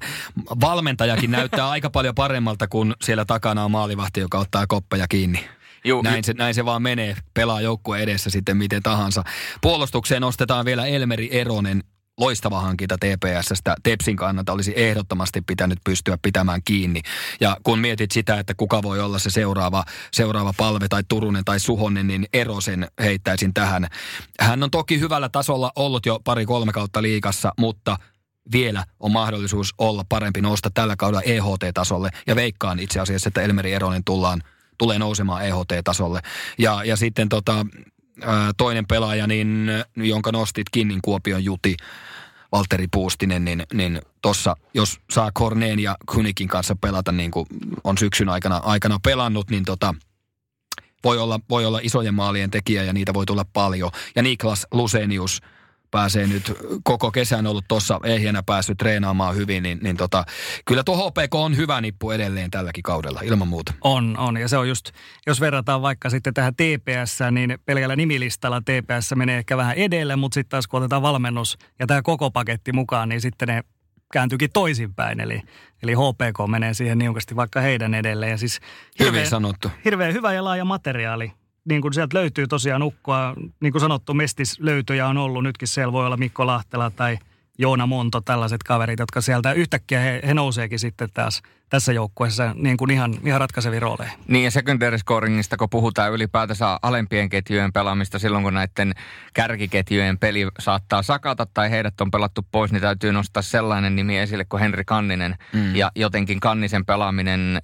valmentajakin 0.61 1.31
näyttää 1.31 1.69
aika 1.69 1.89
paljon 1.89 2.15
paremmalta, 2.15 2.67
kun 2.67 2.95
siellä 3.01 3.25
takana 3.25 3.63
on 3.65 3.71
maalivahti, 3.71 4.19
joka 4.19 4.39
ottaa 4.39 4.67
koppeja 4.67 5.07
kiinni. 5.07 5.47
Juu, 5.83 6.01
näin, 6.01 6.23
se, 6.23 6.33
näin 6.33 6.53
se 6.53 6.65
vaan 6.65 6.81
menee, 6.81 7.15
pelaa 7.33 7.61
joukkue 7.61 7.99
edessä 7.99 8.29
sitten 8.29 8.57
miten 8.57 8.83
tahansa. 8.83 9.23
Puolustukseen 9.61 10.21
nostetaan 10.21 10.65
vielä 10.65 10.85
Elmeri 10.85 11.29
Eronen, 11.31 11.83
loistava 12.19 12.61
hankinta 12.61 12.97
TPSstä. 12.97 13.75
Tepsin 13.83 14.15
kannalta 14.15 14.53
olisi 14.53 14.73
ehdottomasti 14.75 15.41
pitänyt 15.41 15.79
pystyä 15.83 16.17
pitämään 16.21 16.61
kiinni. 16.65 17.01
Ja 17.39 17.57
kun 17.63 17.79
mietit 17.79 18.11
sitä, 18.11 18.39
että 18.39 18.53
kuka 18.53 18.83
voi 18.83 18.99
olla 18.99 19.19
se 19.19 19.29
seuraava, 19.29 19.83
seuraava 20.11 20.53
palve 20.57 20.87
tai 20.87 21.03
Turunen 21.07 21.45
tai 21.45 21.59
Suhonen, 21.59 22.07
niin 22.07 22.25
Erosen 22.33 22.87
heittäisin 22.99 23.53
tähän. 23.53 23.87
Hän 24.39 24.63
on 24.63 24.71
toki 24.71 24.99
hyvällä 24.99 25.29
tasolla 25.29 25.71
ollut 25.75 26.05
jo 26.05 26.19
pari-kolme 26.23 26.71
kautta 26.71 27.01
liikassa, 27.01 27.51
mutta 27.59 27.97
vielä 28.51 28.85
on 28.99 29.11
mahdollisuus 29.11 29.73
olla 29.77 30.05
parempi 30.09 30.41
nousta 30.41 30.69
tällä 30.73 30.95
kaudella 30.95 31.21
EHT-tasolle. 31.21 32.09
Ja 32.27 32.35
veikkaan 32.35 32.79
itse 32.79 32.99
asiassa, 32.99 33.27
että 33.27 33.41
Elmeri 33.41 33.73
Eronen 33.73 34.03
tullaan, 34.03 34.41
tulee 34.77 34.99
nousemaan 34.99 35.45
EHT-tasolle. 35.45 36.21
Ja, 36.57 36.83
ja 36.83 36.95
sitten 36.95 37.29
tota, 37.29 37.65
toinen 38.57 38.87
pelaaja, 38.87 39.27
niin, 39.27 39.69
jonka 39.95 40.31
nostitkin, 40.31 40.87
niin 40.87 41.01
Kuopion 41.01 41.45
Juti, 41.45 41.77
Valtteri 42.51 42.87
Puustinen, 42.91 43.45
niin, 43.45 43.63
niin 43.73 44.01
tossa, 44.21 44.55
jos 44.73 44.99
saa 45.11 45.31
Korneen 45.33 45.79
ja 45.79 45.97
Kynikin 46.13 46.47
kanssa 46.47 46.75
pelata 46.75 47.11
niin 47.11 47.31
kuin 47.31 47.45
on 47.83 47.97
syksyn 47.97 48.29
aikana, 48.29 48.57
aikana 48.57 48.99
pelannut, 49.03 49.49
niin 49.49 49.65
tota, 49.65 49.95
voi 51.03 51.17
olla, 51.17 51.39
voi 51.49 51.65
olla 51.65 51.79
isojen 51.83 52.13
maalien 52.13 52.51
tekijä 52.51 52.83
ja 52.83 52.93
niitä 52.93 53.13
voi 53.13 53.25
tulla 53.25 53.45
paljon. 53.53 53.91
Ja 54.15 54.23
Niklas 54.23 54.67
Lusenius– 54.71 55.41
pääsee 55.91 56.27
nyt 56.27 56.53
koko 56.83 57.11
kesän 57.11 57.47
ollut 57.47 57.65
tuossa 57.67 57.99
ehjänä 58.03 58.43
päässyt 58.43 58.77
treenaamaan 58.77 59.35
hyvin, 59.35 59.63
niin, 59.63 59.79
niin 59.81 59.97
tota, 59.97 60.25
kyllä 60.65 60.83
tuo 60.83 61.09
HPK 61.09 61.35
on 61.35 61.57
hyvä 61.57 61.81
nippu 61.81 62.11
edelleen 62.11 62.51
tälläkin 62.51 62.83
kaudella, 62.83 63.19
ilman 63.23 63.47
muuta. 63.47 63.73
On, 63.81 64.17
on. 64.17 64.37
Ja 64.37 64.47
se 64.47 64.57
on 64.57 64.69
just, 64.69 64.91
jos 65.27 65.41
verrataan 65.41 65.81
vaikka 65.81 66.09
sitten 66.09 66.33
tähän 66.33 66.55
TPS, 66.55 67.19
niin 67.31 67.57
pelkällä 67.65 67.95
nimilistalla 67.95 68.61
TPS 68.61 69.15
menee 69.15 69.37
ehkä 69.37 69.57
vähän 69.57 69.75
edelle, 69.75 70.15
mutta 70.15 70.33
sitten 70.33 70.49
taas 70.49 70.67
kun 70.67 70.77
otetaan 70.77 71.01
valmennus 71.01 71.57
ja 71.79 71.87
tämä 71.87 72.01
koko 72.01 72.31
paketti 72.31 72.71
mukaan, 72.71 73.09
niin 73.09 73.21
sitten 73.21 73.47
ne 73.47 73.63
kääntyykin 74.13 74.49
toisinpäin. 74.53 75.19
Eli, 75.19 75.41
eli 75.83 75.93
HPK 75.93 76.49
menee 76.51 76.73
siihen 76.73 76.97
niukasti 76.97 77.35
vaikka 77.35 77.61
heidän 77.61 77.93
edelleen. 77.93 78.31
Ja 78.31 78.37
siis 78.37 78.59
hirveän, 78.99 79.15
Hyvin 79.15 79.29
sanottu. 79.29 79.71
Hirveän 79.85 80.13
hyvä 80.13 80.33
ja 80.33 80.43
laaja 80.43 80.65
materiaali 80.65 81.31
niin 81.65 81.81
kuin 81.81 81.93
sieltä 81.93 82.17
löytyy 82.17 82.47
tosiaan 82.47 82.83
ukkoa, 82.83 83.33
niin 83.59 83.71
kuin 83.71 83.81
sanottu, 83.81 84.13
mestislöytöjä 84.13 85.07
on 85.07 85.17
ollut. 85.17 85.43
Nytkin 85.43 85.67
siellä 85.67 85.93
voi 85.93 86.05
olla 86.05 86.17
Mikko 86.17 86.47
Lahtela 86.47 86.89
tai 86.89 87.17
Joona 87.57 87.85
Monto, 87.85 88.21
tällaiset 88.21 88.63
kaverit, 88.63 88.99
jotka 88.99 89.21
sieltä 89.21 89.53
yhtäkkiä 89.53 89.99
he, 89.99 90.21
he 90.27 90.33
nouseekin 90.33 90.79
sitten 90.79 91.09
taas 91.13 91.41
tässä 91.69 91.93
joukkueessa 91.93 92.53
niin 92.53 92.77
kuin 92.77 92.91
ihan, 92.91 93.15
ihan 93.23 93.39
ratkaiseviin 93.39 93.81
rooleihin. 93.81 94.19
Niin 94.27 94.43
ja 94.43 94.51
secondary 94.51 94.97
scoringista, 94.97 95.57
kun 95.57 95.69
puhutaan 95.69 96.11
ylipäätänsä 96.11 96.79
alempien 96.81 97.29
ketjujen 97.29 97.73
pelaamista 97.73 98.19
silloin, 98.19 98.43
kun 98.43 98.53
näiden 98.53 98.93
kärkiketjujen 99.33 100.19
peli 100.19 100.47
saattaa 100.59 101.03
sakata 101.03 101.47
tai 101.53 101.71
heidät 101.71 102.01
on 102.01 102.11
pelattu 102.11 102.45
pois, 102.51 102.71
niin 102.71 102.81
täytyy 102.81 103.11
nostaa 103.11 103.43
sellainen 103.43 103.95
nimi 103.95 104.17
esille 104.17 104.45
kuin 104.45 104.61
Henri 104.61 104.85
Kanninen. 104.85 105.35
Mm. 105.53 105.75
Ja 105.75 105.91
jotenkin 105.95 106.39
Kannisen 106.39 106.85
pelaaminen– 106.85 107.61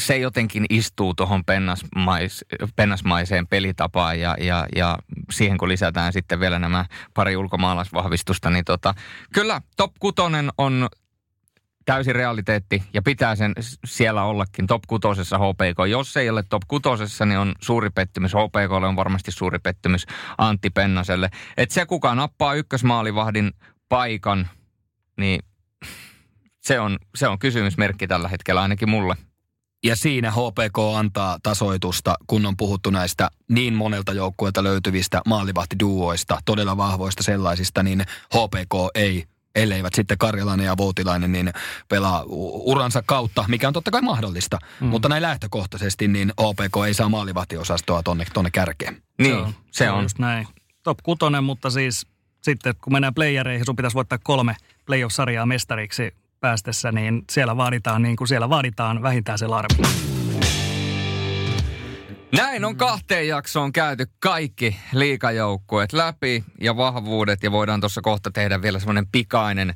se 0.00 0.16
jotenkin 0.16 0.66
istuu 0.70 1.14
tuohon 1.14 1.44
pennasmais, 1.44 2.44
pennasmaiseen 2.76 3.46
pelitapaan 3.46 4.20
ja, 4.20 4.36
ja, 4.40 4.66
ja 4.76 4.98
siihen 5.30 5.58
kun 5.58 5.68
lisätään 5.68 6.12
sitten 6.12 6.40
vielä 6.40 6.58
nämä 6.58 6.84
pari 7.14 7.36
ulkomaalaisvahvistusta, 7.36 8.50
niin 8.50 8.64
tota, 8.64 8.94
kyllä 9.32 9.60
top 9.76 9.92
kutonen 10.00 10.50
on 10.58 10.88
täysin 11.84 12.14
realiteetti 12.14 12.82
ja 12.94 13.02
pitää 13.02 13.36
sen 13.36 13.52
siellä 13.84 14.22
ollakin 14.22 14.66
top 14.66 14.82
kutosessa 14.86 15.38
HPK. 15.38 15.88
Jos 15.90 16.16
ei 16.16 16.30
ole 16.30 16.42
top 16.42 16.62
kutosessa, 16.68 17.26
niin 17.26 17.38
on 17.38 17.54
suuri 17.60 17.90
pettymys. 17.90 18.32
HPKlle 18.32 18.86
on 18.86 18.96
varmasti 18.96 19.32
suuri 19.32 19.58
pettymys 19.58 20.06
Antti 20.38 20.70
Pennaselle. 20.70 21.30
Että 21.56 21.74
se, 21.74 21.86
kuka 21.86 22.14
nappaa 22.14 22.54
ykkösmaalivahdin 22.54 23.52
paikan, 23.88 24.48
niin 25.16 25.40
se 26.60 26.80
on, 26.80 26.98
se 27.14 27.28
on 27.28 27.38
kysymysmerkki 27.38 28.06
tällä 28.06 28.28
hetkellä 28.28 28.62
ainakin 28.62 28.90
mulle. 28.90 29.16
Ja 29.86 29.96
siinä 29.96 30.30
HPK 30.30 30.78
antaa 30.96 31.38
tasoitusta, 31.42 32.14
kun 32.26 32.46
on 32.46 32.56
puhuttu 32.56 32.90
näistä 32.90 33.30
niin 33.48 33.74
monelta 33.74 34.12
joukkueelta 34.12 34.64
löytyvistä 34.64 35.22
maalivahtiduoista, 35.26 36.38
todella 36.44 36.76
vahvoista 36.76 37.22
sellaisista, 37.22 37.82
niin 37.82 38.00
HPK 38.34 38.74
ei 38.94 39.24
elleivät 39.54 39.94
sitten 39.94 40.18
Karjalainen 40.18 40.66
ja 40.66 40.76
Voutilainen 40.76 41.32
niin 41.32 41.52
pelaa 41.88 42.22
uransa 42.26 43.02
kautta, 43.06 43.44
mikä 43.48 43.68
on 43.68 43.72
totta 43.72 43.90
kai 43.90 44.02
mahdollista. 44.02 44.58
Mm. 44.80 44.86
Mutta 44.86 45.08
näin 45.08 45.22
lähtökohtaisesti 45.22 46.08
niin 46.08 46.32
OPK 46.36 46.76
ei 46.86 46.94
saa 46.94 47.08
maalivahtiosastoa 47.08 48.02
tonne, 48.02 48.26
tonne 48.32 48.50
kärkeen. 48.50 49.02
Niin, 49.18 49.34
se 49.34 49.40
on. 49.40 49.54
Se 49.70 49.90
on. 49.90 50.02
Just 50.02 50.18
näin. 50.18 50.48
Top 50.82 50.98
kutonen, 51.02 51.44
mutta 51.44 51.70
siis 51.70 52.06
sitten 52.42 52.74
kun 52.84 52.92
mennään 52.92 53.14
playereihin, 53.14 53.66
sun 53.66 53.76
pitäisi 53.76 53.94
voittaa 53.94 54.18
kolme 54.22 54.56
playoff-sarjaa 54.86 55.46
mestariksi 55.46 56.14
päästessä, 56.46 56.92
niin 56.92 57.24
siellä 57.30 57.56
vaaditaan, 57.56 58.02
niin 58.02 58.16
kuin 58.16 58.28
siellä 58.28 58.48
vaaditaan 58.48 59.02
vähintään 59.02 59.38
se 59.38 59.46
larmi. 59.46 59.82
Näin 62.36 62.64
on 62.64 62.76
kahteen 62.76 63.28
jaksoon 63.28 63.72
käyty 63.72 64.06
kaikki 64.18 64.76
liikajoukkueet 64.92 65.92
läpi 65.92 66.44
ja 66.60 66.76
vahvuudet 66.76 67.42
ja 67.42 67.52
voidaan 67.52 67.80
tuossa 67.80 68.00
kohta 68.00 68.30
tehdä 68.30 68.62
vielä 68.62 68.78
semmoinen 68.78 69.06
pikainen 69.12 69.74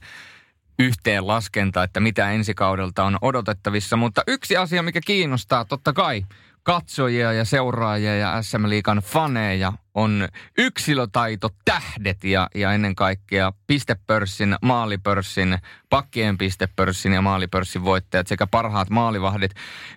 yhteenlaskenta, 0.79 1.83
että 1.83 2.01
mitä 2.01 2.31
ensi 2.31 2.55
kaudelta 2.55 3.05
on 3.05 3.19
odotettavissa. 3.23 3.97
Mutta 3.97 4.23
yksi 4.27 4.57
asia, 4.57 4.83
mikä 4.83 5.01
kiinnostaa 5.07 5.65
totta 5.65 5.93
kai 5.93 6.25
katsojia 6.63 7.33
ja 7.33 7.45
seuraajia 7.45 8.17
ja 8.17 8.43
SM 8.43 8.69
Liikan 8.69 8.99
faneja 8.99 9.73
on 9.95 10.29
yksilötaito 10.59 11.49
tähdet 11.65 12.25
ja, 12.25 12.49
ja 12.55 12.73
ennen 12.73 12.95
kaikkea 12.95 13.53
pistepörssin, 13.67 14.57
maalipörssin, 14.63 15.59
pakkien 15.89 16.39
pistepörssin 16.39 17.13
ja 17.13 17.23
maalipörssin 17.23 17.85
voittajat 17.85 18.27
sekä 18.27 18.47
parhaat 18.47 18.91
maalivahdit. 18.91 19.51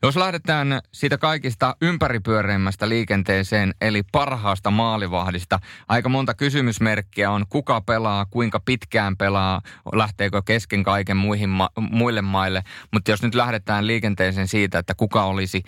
Jos 0.03 0.15
lähdetään 0.15 0.81
siitä 0.91 1.17
kaikista 1.17 1.75
ympäripyöreimmästä 1.81 2.89
liikenteeseen, 2.89 3.73
eli 3.81 4.03
parhaasta 4.11 4.71
maalivahdista, 4.71 5.59
aika 5.87 6.09
monta 6.09 6.33
kysymysmerkkiä 6.33 7.31
on, 7.31 7.45
kuka 7.49 7.81
pelaa, 7.81 8.25
kuinka 8.25 8.59
pitkään 8.59 9.17
pelaa, 9.17 9.61
lähteekö 9.93 10.41
kesken 10.45 10.83
kaiken 10.83 11.17
muihin 11.17 11.49
ma- 11.49 11.69
muille 11.79 12.21
maille. 12.21 12.63
Mutta 12.93 13.11
jos 13.11 13.21
nyt 13.23 13.35
lähdetään 13.35 13.87
liikenteeseen 13.87 14.47
siitä, 14.47 14.79
että 14.79 14.93
kuka 14.95 15.23
olisi 15.23 15.63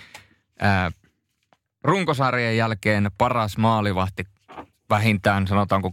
ää, 0.60 0.92
runkosarjan 1.84 2.58
jälkeen 2.58 3.12
paras 3.18 3.58
maalivahti 3.58 4.24
vähintään 4.90 5.48
sanotaanko 5.48 5.92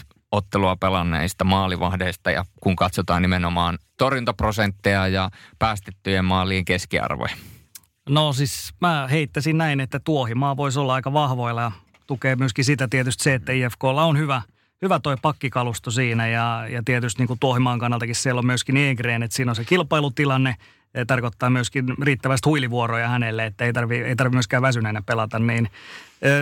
20-30 0.00 0.04
ottelua 0.32 0.76
pelanneista 0.76 1.44
maalivahdeista 1.44 2.30
ja 2.30 2.44
kun 2.60 2.76
katsotaan 2.76 3.22
nimenomaan 3.22 3.78
torjuntaprosentteja 3.96 5.08
ja 5.08 5.30
päästettyjen 5.58 6.24
maaliin 6.24 6.64
keskiarvoja. 6.64 7.34
No 8.08 8.32
siis 8.32 8.74
mä 8.80 9.08
heittäisin 9.10 9.58
näin, 9.58 9.80
että 9.80 10.00
tuohimaa 10.00 10.56
voisi 10.56 10.78
olla 10.78 10.94
aika 10.94 11.12
vahvoilla 11.12 11.62
ja 11.62 11.72
tukee 12.06 12.36
myöskin 12.36 12.64
sitä 12.64 12.88
tietysti 12.88 13.24
se, 13.24 13.34
että 13.34 13.52
IFKlla 13.52 14.04
on 14.04 14.18
hyvä, 14.18 14.42
hyvä 14.82 15.00
toi 15.00 15.16
pakkikalusto 15.22 15.90
siinä 15.90 16.28
ja, 16.28 16.66
ja 16.70 16.82
tietysti 16.84 17.20
niin 17.20 17.28
kuin 17.28 17.40
tuohimaan 17.40 17.78
kannaltakin 17.78 18.14
siellä 18.14 18.38
on 18.38 18.46
myöskin 18.46 18.76
Egren, 18.76 19.22
että 19.22 19.36
siinä 19.36 19.50
on 19.50 19.56
se 19.56 19.64
kilpailutilanne– 19.64 20.56
tarkoittaa 21.06 21.50
myöskin 21.50 21.84
riittävästi 22.02 22.48
huilivuoroja 22.48 23.08
hänelle, 23.08 23.46
että 23.46 23.64
ei 23.64 23.72
tarvitse 23.72 24.08
ei 24.08 24.16
tarvi 24.16 24.36
myöskään 24.36 24.62
väsyneenä 24.62 25.02
pelata, 25.02 25.38
niin 25.38 25.70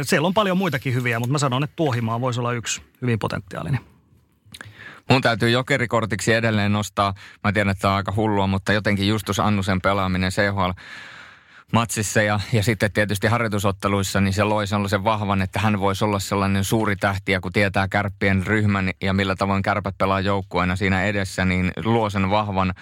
siellä 0.02 0.26
on 0.26 0.34
paljon 0.34 0.58
muitakin 0.58 0.94
hyviä, 0.94 1.18
mutta 1.18 1.32
mä 1.32 1.38
sanon, 1.38 1.64
että 1.64 1.76
Tuohimaa 1.76 2.20
voisi 2.20 2.40
olla 2.40 2.52
yksi 2.52 2.82
hyvin 3.02 3.18
potentiaalinen. 3.18 3.80
Mun 5.10 5.22
täytyy 5.22 5.50
jokerikortiksi 5.50 6.32
edelleen 6.32 6.72
nostaa, 6.72 7.14
mä 7.44 7.52
tiedän, 7.52 7.70
että 7.70 7.82
tämä 7.82 7.92
on 7.92 7.96
aika 7.96 8.12
hullua, 8.16 8.46
mutta 8.46 8.72
jotenkin 8.72 9.08
Justus 9.08 9.40
Annusen 9.40 9.80
pelaaminen 9.80 10.30
CHL 10.30 10.70
matsissa 11.72 12.22
ja, 12.22 12.40
ja 12.52 12.62
sitten 12.62 12.92
tietysti 12.92 13.26
harjoitusotteluissa, 13.26 14.20
niin 14.20 14.32
se 14.32 14.44
loi 14.44 14.66
sellaisen 14.66 15.04
vahvan, 15.04 15.42
että 15.42 15.60
hän 15.60 15.80
voisi 15.80 16.04
olla 16.04 16.18
sellainen 16.18 16.64
suuri 16.64 16.96
tähti, 16.96 17.32
ja 17.32 17.40
kun 17.40 17.52
tietää 17.52 17.88
kärppien 17.88 18.46
ryhmän 18.46 18.90
ja 19.00 19.12
millä 19.12 19.36
tavoin 19.36 19.62
kärpät 19.62 19.98
pelaa 19.98 20.20
joukkueena 20.20 20.76
siinä 20.76 21.04
edessä, 21.04 21.44
niin 21.44 21.72
luo 21.84 22.10
sen 22.10 22.30
vahvan 22.30 22.74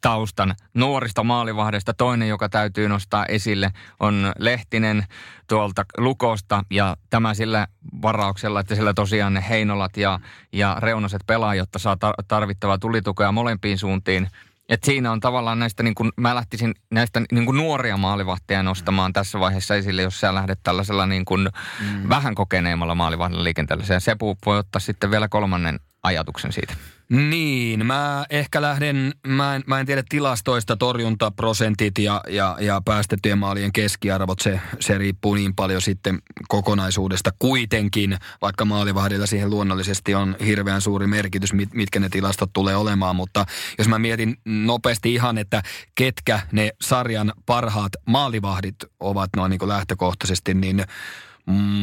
taustan 0.00 0.54
nuorista 0.74 1.24
maalivahdesta. 1.24 1.94
Toinen, 1.94 2.28
joka 2.28 2.48
täytyy 2.48 2.88
nostaa 2.88 3.26
esille, 3.26 3.70
on 4.00 4.32
Lehtinen 4.38 5.04
tuolta 5.48 5.84
Lukosta 5.98 6.64
ja 6.70 6.96
tämä 7.10 7.34
sillä 7.34 7.66
varauksella, 8.02 8.60
että 8.60 8.74
sillä 8.74 8.94
tosiaan 8.94 9.34
ne 9.34 9.44
Heinolat 9.48 9.96
ja, 9.96 10.20
ja 10.52 10.76
Reunaset 10.80 11.22
pelaa, 11.26 11.54
jotta 11.54 11.78
saa 11.78 11.96
tarvittavaa 12.28 12.78
tulitukea 12.78 13.32
molempiin 13.32 13.78
suuntiin. 13.78 14.28
Et 14.68 14.84
siinä 14.84 15.12
on 15.12 15.20
tavallaan 15.20 15.58
näistä, 15.58 15.82
niin 15.82 15.94
kun, 15.94 16.12
mä 16.16 16.34
lähtisin 16.34 16.74
näistä 16.90 17.22
niin 17.32 17.46
kun 17.46 17.56
nuoria 17.56 17.96
maalivahteja 17.96 18.62
nostamaan 18.62 19.12
tässä 19.12 19.40
vaiheessa 19.40 19.74
esille, 19.74 20.02
jos 20.02 20.20
sä 20.20 20.34
lähdet 20.34 20.60
tällaisella 20.62 21.06
niin 21.06 21.24
kun 21.24 21.50
mm. 21.80 22.08
vähän 22.08 22.34
kokeneemmalla 22.34 22.94
maalivahdella 22.94 23.44
liikenteellä. 23.44 23.84
Ja 23.88 24.00
Sepu 24.00 24.38
voi 24.46 24.58
ottaa 24.58 24.80
sitten 24.80 25.10
vielä 25.10 25.28
kolmannen 25.28 25.80
ajatuksen 26.02 26.52
siitä. 26.52 26.74
Niin, 27.12 27.86
mä 27.86 28.26
ehkä 28.30 28.62
lähden, 28.62 29.12
mä 29.26 29.54
en, 29.54 29.62
mä 29.66 29.80
en 29.80 29.86
tiedä 29.86 30.02
tilastoista, 30.08 30.76
torjuntaprosentit 30.76 31.98
ja, 31.98 32.20
ja, 32.28 32.56
ja 32.60 32.82
päästettyjen 32.84 33.38
maalien 33.38 33.72
keskiarvot, 33.72 34.40
se, 34.40 34.60
se 34.80 34.98
riippuu 34.98 35.34
niin 35.34 35.54
paljon 35.54 35.82
sitten 35.82 36.18
kokonaisuudesta 36.48 37.30
kuitenkin, 37.38 38.16
vaikka 38.42 38.64
maalivahdilla 38.64 39.26
siihen 39.26 39.50
luonnollisesti 39.50 40.14
on 40.14 40.36
hirveän 40.44 40.80
suuri 40.80 41.06
merkitys, 41.06 41.52
mit, 41.52 41.74
mitkä 41.74 42.00
ne 42.00 42.08
tilastot 42.08 42.50
tulee 42.52 42.76
olemaan, 42.76 43.16
mutta 43.16 43.44
jos 43.78 43.88
mä 43.88 43.98
mietin 43.98 44.36
nopeasti 44.44 45.14
ihan, 45.14 45.38
että 45.38 45.62
ketkä 45.94 46.40
ne 46.52 46.70
sarjan 46.80 47.32
parhaat 47.46 47.92
maalivahdit 48.04 48.76
ovat 49.00 49.30
noin 49.36 49.50
niin 49.50 49.58
kuin 49.58 49.68
lähtökohtaisesti, 49.68 50.54
niin 50.54 50.84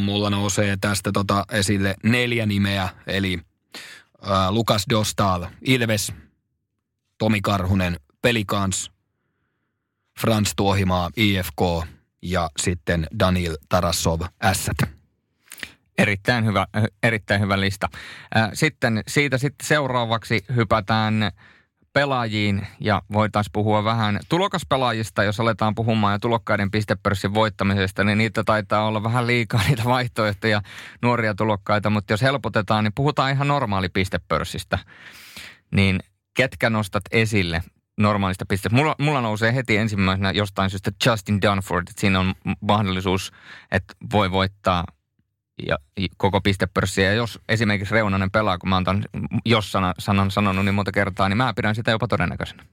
mulla 0.04 0.30
nousee 0.30 0.76
tästä 0.80 1.12
tota 1.12 1.44
esille 1.52 1.94
neljä 2.02 2.46
nimeä, 2.46 2.88
eli 3.06 3.40
äh, 4.30 4.50
Lukas 4.50 4.84
Dostal, 4.90 5.46
Ilves, 5.62 6.12
Tomi 7.18 7.40
Karhunen, 7.40 8.00
Pelikans, 8.22 8.90
Frans 10.20 10.52
Tuohimaa, 10.56 11.10
IFK 11.16 11.60
ja 12.22 12.50
sitten 12.58 13.06
Daniel 13.18 13.56
Tarasov, 13.68 14.20
Ässät. 14.44 14.76
Erittäin 15.98 16.44
hyvä, 16.44 16.66
erittäin 17.02 17.40
hyvä 17.40 17.60
lista. 17.60 17.88
Sitten 18.52 19.02
siitä 19.08 19.38
sitten 19.38 19.66
seuraavaksi 19.66 20.44
hypätään 20.56 21.32
pelaajiin 21.96 22.66
ja 22.80 23.02
voitaisiin 23.12 23.52
puhua 23.52 23.84
vähän 23.84 24.20
tulokaspelaajista, 24.28 25.24
jos 25.24 25.40
aletaan 25.40 25.74
puhumaan 25.74 26.12
ja 26.12 26.18
tulokkaiden 26.18 26.70
pistepörssin 26.70 27.34
voittamisesta, 27.34 28.04
niin 28.04 28.18
niitä 28.18 28.44
taitaa 28.44 28.86
olla 28.86 29.02
vähän 29.02 29.26
liikaa 29.26 29.60
niitä 29.68 29.84
vaihtoehtoja, 29.84 30.62
nuoria 31.02 31.34
tulokkaita, 31.34 31.90
mutta 31.90 32.12
jos 32.12 32.22
helpotetaan, 32.22 32.84
niin 32.84 32.92
puhutaan 32.94 33.32
ihan 33.32 33.48
normaali 33.48 33.88
pistepörssistä. 33.88 34.78
Niin 35.74 36.00
ketkä 36.34 36.70
nostat 36.70 37.02
esille 37.10 37.62
normaalista 37.98 38.46
pisteestä? 38.46 38.76
Mulla, 38.76 38.94
mulla 38.98 39.20
nousee 39.20 39.54
heti 39.54 39.76
ensimmäisenä 39.76 40.30
jostain 40.30 40.70
syystä 40.70 40.90
Justin 41.06 41.42
Dunford, 41.42 41.88
että 41.88 42.00
siinä 42.00 42.20
on 42.20 42.34
mahdollisuus, 42.60 43.32
että 43.70 43.94
voi 44.12 44.30
voittaa 44.30 44.84
ja 45.66 45.76
koko 46.16 46.40
pistepörssi. 46.40 47.02
Ja 47.02 47.12
jos 47.12 47.40
esimerkiksi 47.48 47.94
Reunanen 47.94 48.30
pelaa, 48.30 48.58
kun 48.58 48.68
mä 48.68 48.76
oon 48.76 48.84
tämän 48.84 49.04
jos 49.44 49.72
sanan 49.98 50.30
sanonut 50.30 50.64
niin 50.64 50.74
monta 50.74 50.92
kertaa, 50.92 51.28
niin 51.28 51.36
mä 51.36 51.52
pidän 51.56 51.74
sitä 51.74 51.90
jopa 51.90 52.08
todennäköisenä. 52.08 52.64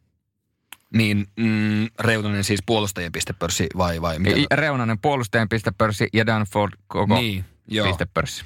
Niin 0.94 1.28
mm, 1.38 1.88
Reunanen 2.00 2.44
siis 2.44 2.60
puolustajien 2.66 3.12
pistepörssi 3.12 3.68
vai, 3.78 4.02
vai 4.02 4.20
mitä? 4.20 4.56
Reunanen 4.56 5.00
puolustajien 5.00 5.50
pistepörssi 5.50 6.08
ja 6.14 6.26
Danford 6.26 6.74
koko 6.88 7.16
niin, 7.16 7.46
joo. 7.68 7.88
pistepörssi. 7.88 8.44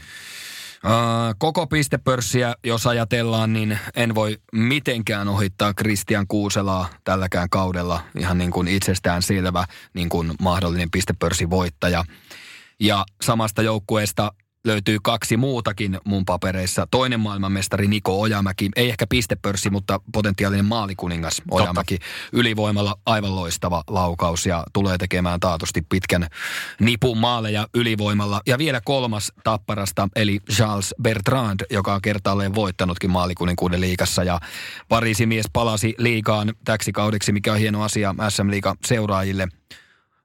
Uh, 0.86 1.36
koko 1.38 1.68
pistepörssiä, 1.68 2.56
jos 2.64 2.88
ajatellaan, 2.88 3.54
niin 3.54 3.80
en 3.96 4.16
voi 4.16 4.38
mitenkään 4.54 5.28
ohittaa 5.28 5.74
Kristian 5.74 6.28
Kuuselaa 6.28 6.90
tälläkään 7.04 7.50
kaudella. 7.50 8.02
Ihan 8.20 8.38
niin 8.38 8.52
kuin 8.52 8.68
itsestään 8.68 9.22
selvä 9.22 9.66
niin 9.94 10.10
kuin 10.10 10.32
mahdollinen 10.40 10.92
pistepörssin 10.92 11.50
voittaja. 11.50 12.04
Ja 12.80 13.06
samasta 13.22 13.62
joukkueesta 13.62 14.32
löytyy 14.68 14.98
kaksi 15.04 15.38
muutakin 15.38 16.00
mun 16.06 16.26
papereissa. 16.26 16.88
Toinen 16.92 17.20
maailmanmestari 17.20 17.88
Niko 17.88 18.22
Ojamäki, 18.22 18.70
ei 18.76 18.90
ehkä 18.90 19.08
pistepörssi, 19.08 19.70
mutta 19.70 20.00
potentiaalinen 20.14 20.66
maalikuningas 20.66 21.42
Ojamäki. 21.52 21.98
Totta. 21.98 22.12
Ylivoimalla 22.34 22.96
aivan 23.06 23.36
loistava 23.36 23.84
laukaus 23.88 24.46
ja 24.46 24.64
tulee 24.74 24.98
tekemään 24.98 25.40
taatusti 25.40 25.82
pitkän 25.90 26.28
nipun 26.80 27.18
maaleja 27.18 27.68
ylivoimalla. 27.74 28.42
Ja 28.46 28.58
vielä 28.58 28.82
kolmas 28.86 29.32
tapparasta, 29.44 30.08
eli 30.16 30.40
Charles 30.52 30.96
Bertrand, 31.02 31.60
joka 31.70 31.94
on 31.94 32.02
kertaalleen 32.02 32.56
voittanutkin 32.56 33.10
maalikuninkuuden 33.10 33.82
liigassa. 33.82 34.24
Ja 34.24 34.40
Pariisin 34.90 35.30
mies 35.30 35.46
palasi 35.54 35.96
liigaan 35.98 36.54
täksi 36.66 36.92
kaudeksi, 36.92 37.32
mikä 37.32 37.54
on 37.54 37.60
hieno 37.60 37.84
asia 37.84 38.16
SM-liiga 38.30 38.76
seuraajille– 38.86 39.48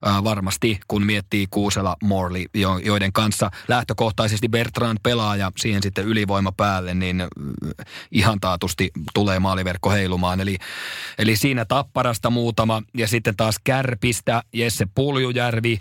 varmasti, 0.03 0.81
kun 0.89 1.07
miettii 1.07 1.47
Kuusela 1.51 1.97
Morley, 2.03 2.45
jo, 2.55 2.79
joiden 2.79 3.13
kanssa 3.13 3.51
lähtökohtaisesti 3.69 4.49
Bertrand 4.49 4.99
pelaa 5.03 5.37
ja 5.37 5.53
siihen 5.57 5.83
sitten 5.83 6.05
ylivoima 6.05 6.53
päälle, 6.53 6.95
niin 6.95 7.23
ihan 8.11 8.41
taatusti 8.41 8.91
tulee 9.15 9.39
maaliverkko 9.39 9.91
heilumaan. 9.91 10.41
Eli, 10.41 10.59
eli 11.19 11.37
siinä 11.37 11.65
Tapparasta 11.65 12.31
muutama 12.31 12.83
ja 12.95 13.09
sitten 13.09 13.37
taas 13.37 13.57
Kärpistä 13.65 14.43
Jesse 14.53 14.87
Puljujärvi 14.95 15.81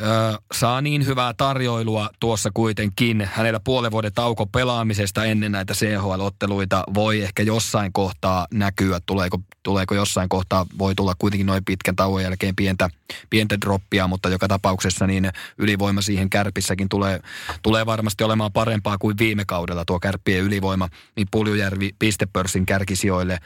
Öö, 0.00 0.08
saa 0.54 0.80
niin 0.80 1.06
hyvää 1.06 1.34
tarjoilua 1.34 2.10
tuossa 2.20 2.50
kuitenkin. 2.54 3.28
Hänellä 3.32 3.60
puolen 3.60 3.90
vuoden 3.90 4.12
tauko 4.12 4.46
pelaamisesta 4.46 5.24
ennen 5.24 5.52
näitä 5.52 5.74
CHL-otteluita 5.74 6.84
voi 6.94 7.22
ehkä 7.22 7.42
jossain 7.42 7.92
kohtaa 7.92 8.46
näkyä. 8.54 9.00
Tuleeko, 9.06 9.38
tuleeko 9.62 9.94
jossain 9.94 10.28
kohtaa, 10.28 10.66
voi 10.78 10.94
tulla 10.94 11.14
kuitenkin 11.18 11.46
noin 11.46 11.64
pitkän 11.64 11.96
tauon 11.96 12.22
jälkeen 12.22 12.56
pientä, 12.56 12.88
pientä 13.30 13.60
droppia, 13.60 14.08
mutta 14.08 14.28
joka 14.28 14.48
tapauksessa 14.48 15.06
niin 15.06 15.30
ylivoima 15.58 16.02
siihen 16.02 16.30
kärpissäkin 16.30 16.88
tulee, 16.88 17.20
tulee 17.62 17.86
varmasti 17.86 18.24
olemaan 18.24 18.52
parempaa 18.52 18.98
kuin 18.98 19.18
viime 19.18 19.44
kaudella 19.44 19.84
tuo 19.84 20.00
kärppien 20.00 20.44
ylivoima. 20.44 20.88
Niin 21.16 21.28
Puljujärvi 21.30 21.90
pistepörssin 21.98 22.66
kärkisijoille 22.66 23.38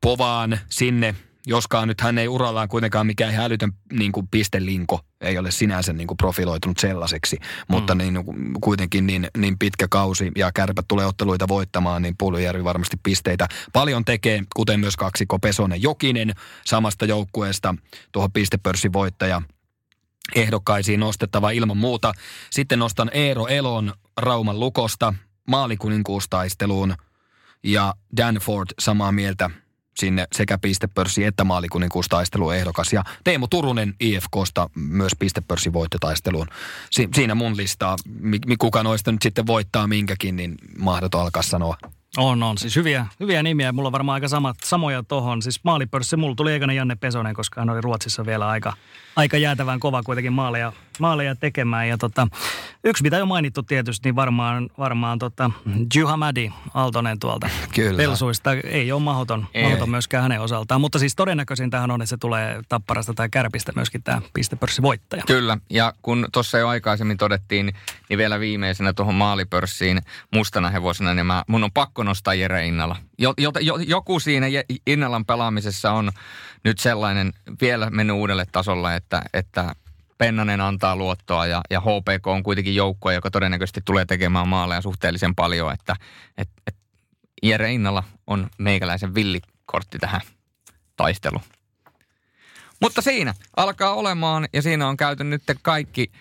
povaan 0.00 0.58
sinne 0.68 1.14
joskaan 1.46 1.88
nyt 1.88 2.00
hän 2.00 2.18
ei 2.18 2.28
urallaan 2.28 2.68
kuitenkaan 2.68 3.06
mikään 3.06 3.34
hälytön 3.34 3.72
niin 3.92 4.12
kuin 4.12 4.28
pistelinko, 4.28 5.00
ei 5.20 5.38
ole 5.38 5.50
sinänsä 5.50 5.92
niin 5.92 6.06
kuin 6.06 6.16
profiloitunut 6.16 6.78
sellaiseksi, 6.78 7.38
mutta 7.68 7.94
mm. 7.94 7.98
niin, 7.98 8.24
kuitenkin 8.60 9.06
niin, 9.06 9.28
niin 9.36 9.58
pitkä 9.58 9.88
kausi 9.90 10.30
ja 10.36 10.52
kärpät 10.52 10.88
tulee 10.88 11.06
otteluita 11.06 11.48
voittamaan, 11.48 12.02
niin 12.02 12.14
Puolujärvi 12.18 12.64
varmasti 12.64 12.96
pisteitä 13.02 13.48
paljon 13.72 14.04
tekee, 14.04 14.42
kuten 14.56 14.80
myös 14.80 14.96
kaksikko 14.96 15.38
Pesonen 15.38 15.82
Jokinen 15.82 16.34
samasta 16.64 17.04
joukkueesta 17.04 17.74
tuohon 18.12 18.32
pistepörssin 18.32 18.92
voittaja 18.92 19.42
ehdokkaisiin 20.34 21.00
nostettava 21.00 21.50
ilman 21.50 21.76
muuta. 21.76 22.12
Sitten 22.50 22.78
nostan 22.78 23.10
Eero 23.12 23.46
Elon 23.46 23.92
Rauman 24.16 24.60
lukosta 24.60 25.14
maalikuninkuustaisteluun 25.48 26.94
ja 27.62 27.94
Danford 28.16 28.68
samaa 28.78 29.12
mieltä– 29.12 29.50
sinne 29.96 30.26
sekä 30.32 30.58
pistepörssi 30.58 31.24
että 31.24 31.44
ehdokas. 32.52 32.92
Ja 32.92 33.04
Teemu 33.24 33.48
Turunen 33.48 33.94
IFKsta 34.00 34.70
myös 34.74 35.12
pistepörssi 35.18 35.72
voittotaisteluun. 35.72 36.46
Si- 36.90 37.08
siinä 37.14 37.34
mun 37.34 37.56
listaa, 37.56 37.96
kuka 38.58 38.82
noista 38.82 39.12
nyt 39.12 39.22
sitten 39.22 39.46
voittaa 39.46 39.86
minkäkin, 39.86 40.36
niin 40.36 40.54
mahdoton 40.78 41.20
alkaa 41.20 41.42
sanoa. 41.42 41.76
On, 42.16 42.42
on. 42.42 42.58
Siis 42.58 42.76
hyviä, 42.76 43.06
hyviä 43.20 43.42
nimiä. 43.42 43.72
Mulla 43.72 43.86
on 43.88 43.92
varmaan 43.92 44.14
aika 44.14 44.28
samat, 44.28 44.56
samoja 44.64 45.02
tohon. 45.02 45.42
Siis 45.42 45.60
maalipörssi, 45.64 46.16
mulla 46.16 46.34
tuli 46.34 46.54
ekana 46.54 46.72
Janne 46.72 46.94
Pesonen, 46.96 47.34
koska 47.34 47.60
hän 47.60 47.70
oli 47.70 47.80
Ruotsissa 47.80 48.26
vielä 48.26 48.48
aika, 48.48 48.72
aika 49.16 49.36
jäätävän 49.36 49.80
kova 49.80 50.02
kuitenkin 50.02 50.32
maaleja, 50.32 50.72
maaleja 50.98 51.34
tekemään. 51.34 51.88
Ja 51.88 51.98
tota, 51.98 52.28
yksi, 52.84 53.02
mitä 53.02 53.18
jo 53.18 53.26
mainittu 53.26 53.62
tietysti, 53.62 54.08
niin 54.08 54.16
varmaan, 54.16 54.70
varmaan 54.78 55.18
tota, 55.18 55.50
Juhamadi 55.94 56.52
Aaltonen 56.74 57.18
tuolta 57.18 57.50
Kyllä. 57.74 57.96
Pelsuista. 57.96 58.52
Ei 58.52 58.92
ole 58.92 59.02
mahdoton, 59.02 59.46
ei. 59.54 59.62
mahdoton 59.62 59.90
myöskään 59.90 60.22
hänen 60.22 60.40
osaltaan. 60.40 60.80
Mutta 60.80 60.98
siis 60.98 61.16
todennäköisin 61.16 61.70
tähän 61.70 61.90
on, 61.90 62.02
että 62.02 62.10
se 62.10 62.16
tulee 62.16 62.60
tapparasta 62.68 63.14
tai 63.14 63.28
kärpistä 63.28 63.72
myöskin 63.76 64.02
tämä 64.02 64.22
pistepörssivoittaja. 64.34 65.22
Kyllä, 65.26 65.58
ja 65.70 65.92
kun 66.02 66.28
tuossa 66.32 66.58
jo 66.58 66.68
aikaisemmin 66.68 67.16
todettiin, 67.16 67.72
niin 68.08 68.18
vielä 68.18 68.40
viimeisenä 68.40 68.92
tuohon 68.92 69.14
maalipörssiin 69.14 70.00
mustana 70.32 70.70
hevosena, 70.70 71.14
niin 71.14 71.26
mä, 71.26 71.44
mun 71.48 71.64
on 71.64 71.72
pakko 71.72 72.02
nostaa 72.02 72.34
Jere 72.34 72.66
Innala. 72.66 72.96
Jo, 73.18 73.34
jo, 73.38 73.52
jo, 73.60 73.76
joku 73.76 74.20
siinä 74.20 74.46
Innalan 74.86 75.24
pelaamisessa 75.24 75.92
on 75.92 76.12
nyt 76.64 76.78
sellainen 76.78 77.32
vielä 77.60 77.90
mennyt 77.90 78.16
uudelle 78.16 78.46
tasolle, 78.52 78.96
että, 78.96 79.22
että 79.32 79.74
Pennanen 80.18 80.60
antaa 80.60 80.96
luottoa 80.96 81.46
ja, 81.46 81.60
ja 81.70 81.80
HPK 81.80 82.26
on 82.26 82.42
kuitenkin 82.42 82.74
joukkoa, 82.74 83.12
joka 83.12 83.30
todennäköisesti 83.30 83.80
tulee 83.84 84.04
tekemään 84.04 84.48
maaleja 84.48 84.80
suhteellisen 84.80 85.34
paljon, 85.34 85.72
että 85.72 85.96
et, 86.38 86.48
et 86.66 86.76
Jere 87.42 87.72
Innala 87.72 88.04
on 88.26 88.50
meikäläisen 88.58 89.14
villikortti 89.14 89.98
tähän 89.98 90.20
taisteluun. 90.96 91.44
Mutta 92.80 93.02
siinä 93.02 93.34
alkaa 93.56 93.94
olemaan 93.94 94.48
ja 94.52 94.62
siinä 94.62 94.88
on 94.88 94.96
käyty 94.96 95.24
nyt 95.24 95.42
kaikki 95.62 96.12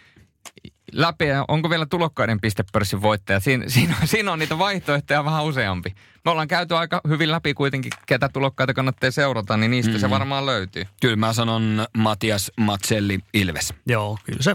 läpi 0.94 1.28
ja 1.28 1.46
onko 1.48 1.70
vielä 1.70 1.86
tulokkaiden 1.86 2.42
pistepörssin 2.42 3.02
voittaja. 3.02 3.40
Siinä, 3.40 3.66
siinä, 3.68 3.96
siinä 4.06 4.32
on 4.32 4.40
niitä 4.40 4.58
vaihtoehtoja 4.58 5.26
vähän 5.26 5.44
useampi. 5.44 5.96
Me 6.26 6.32
ollaan 6.32 6.48
käyty 6.48 6.76
aika 6.76 7.02
hyvin 7.08 7.32
läpi 7.32 7.54
kuitenkin, 7.54 7.92
ketä 8.06 8.30
tulokkaita 8.30 8.74
kannattaa 8.74 9.12
seurata, 9.12 9.58
niin 9.58 9.72
niistä 9.72 9.90
mm-hmm. 9.92 10.02
se 10.02 10.10
varmaan 10.10 10.46
löytyy. 10.46 10.86
Kyllä 11.02 11.16
mä 11.16 11.34
sanon 11.34 11.88
Matias 11.98 12.52
Matselli 12.58 13.20
Ilves. 13.34 13.74
Joo, 13.88 14.18
kyllä 14.24 14.42
se. 14.42 14.54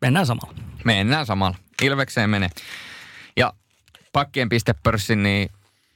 Mennään 0.00 0.26
samalla. 0.26 0.54
Mennään 0.84 1.26
samalla. 1.26 1.56
Ilvekseen 1.82 2.30
menee. 2.30 2.50
Ja 3.36 3.52
pakkien 4.12 4.48
pistepörssin, 4.48 5.22
niin 5.22 5.50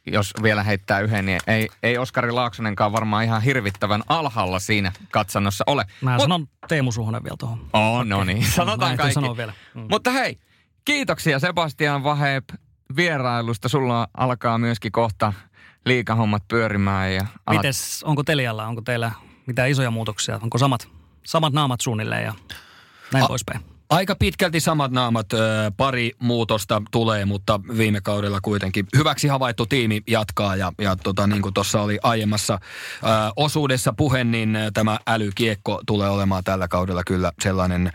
jos 0.06 0.32
vielä 0.42 0.62
heittää 0.62 1.00
yhden, 1.00 1.26
niin 1.26 1.40
ei, 1.46 1.68
ei 1.82 1.98
Oskari 1.98 2.30
Laaksonenkaan 2.30 2.92
varmaan 2.92 3.24
ihan 3.24 3.42
hirvittävän 3.42 4.02
alhaalla 4.08 4.58
siinä 4.58 4.92
katsannossa 5.10 5.64
ole. 5.66 5.84
Mä 6.00 6.12
Mut, 6.12 6.22
sanon 6.22 6.48
Teemu 6.68 6.92
Suhonen 6.92 7.24
vielä 7.24 7.36
tuohon. 7.38 7.66
Oh, 7.72 8.04
no 8.04 8.24
niin, 8.24 8.46
sanotaan 8.46 8.96
kaikki. 8.96 9.14
Sanoa 9.14 9.36
vielä. 9.36 9.52
Mm. 9.74 9.86
Mutta 9.90 10.10
hei, 10.10 10.38
kiitoksia 10.84 11.38
Sebastian 11.38 12.04
Vaheb 12.04 12.44
vierailusta. 12.96 13.68
Sulla 13.68 14.08
alkaa 14.16 14.58
myöskin 14.58 14.92
kohta 14.92 15.32
liikahommat 15.84 16.42
pyörimään. 16.48 17.14
Ja 17.14 17.26
alat... 17.46 17.62
Mites, 17.62 18.04
onko 18.04 18.22
Telialla, 18.22 18.66
onko 18.66 18.82
teillä 18.82 19.12
mitään 19.46 19.70
isoja 19.70 19.90
muutoksia? 19.90 20.38
Onko 20.42 20.58
samat, 20.58 20.88
samat 21.26 21.52
naamat 21.52 21.80
suunnilleen 21.80 22.24
ja 22.24 22.34
näin 23.12 23.24
A- 23.24 23.28
poispäin? 23.28 23.75
Aika 23.90 24.16
pitkälti 24.16 24.60
samat 24.60 24.92
naamat, 24.92 25.26
pari 25.76 26.12
muutosta 26.18 26.82
tulee, 26.90 27.24
mutta 27.24 27.60
viime 27.76 28.00
kaudella 28.00 28.40
kuitenkin 28.40 28.86
hyväksi 28.96 29.28
havaittu 29.28 29.66
tiimi 29.66 30.02
jatkaa. 30.06 30.56
Ja, 30.56 30.72
ja 30.78 30.96
tota, 30.96 31.26
niin 31.26 31.42
kuin 31.42 31.54
tuossa 31.54 31.82
oli 31.82 31.98
aiemmassa 32.02 32.54
ö, 32.54 33.06
osuudessa 33.36 33.92
puhe, 33.92 34.24
niin 34.24 34.58
tämä 34.74 34.98
älykiekko 35.06 35.82
tulee 35.86 36.08
olemaan 36.08 36.44
tällä 36.44 36.68
kaudella 36.68 37.04
kyllä 37.04 37.32
sellainen 37.42 37.92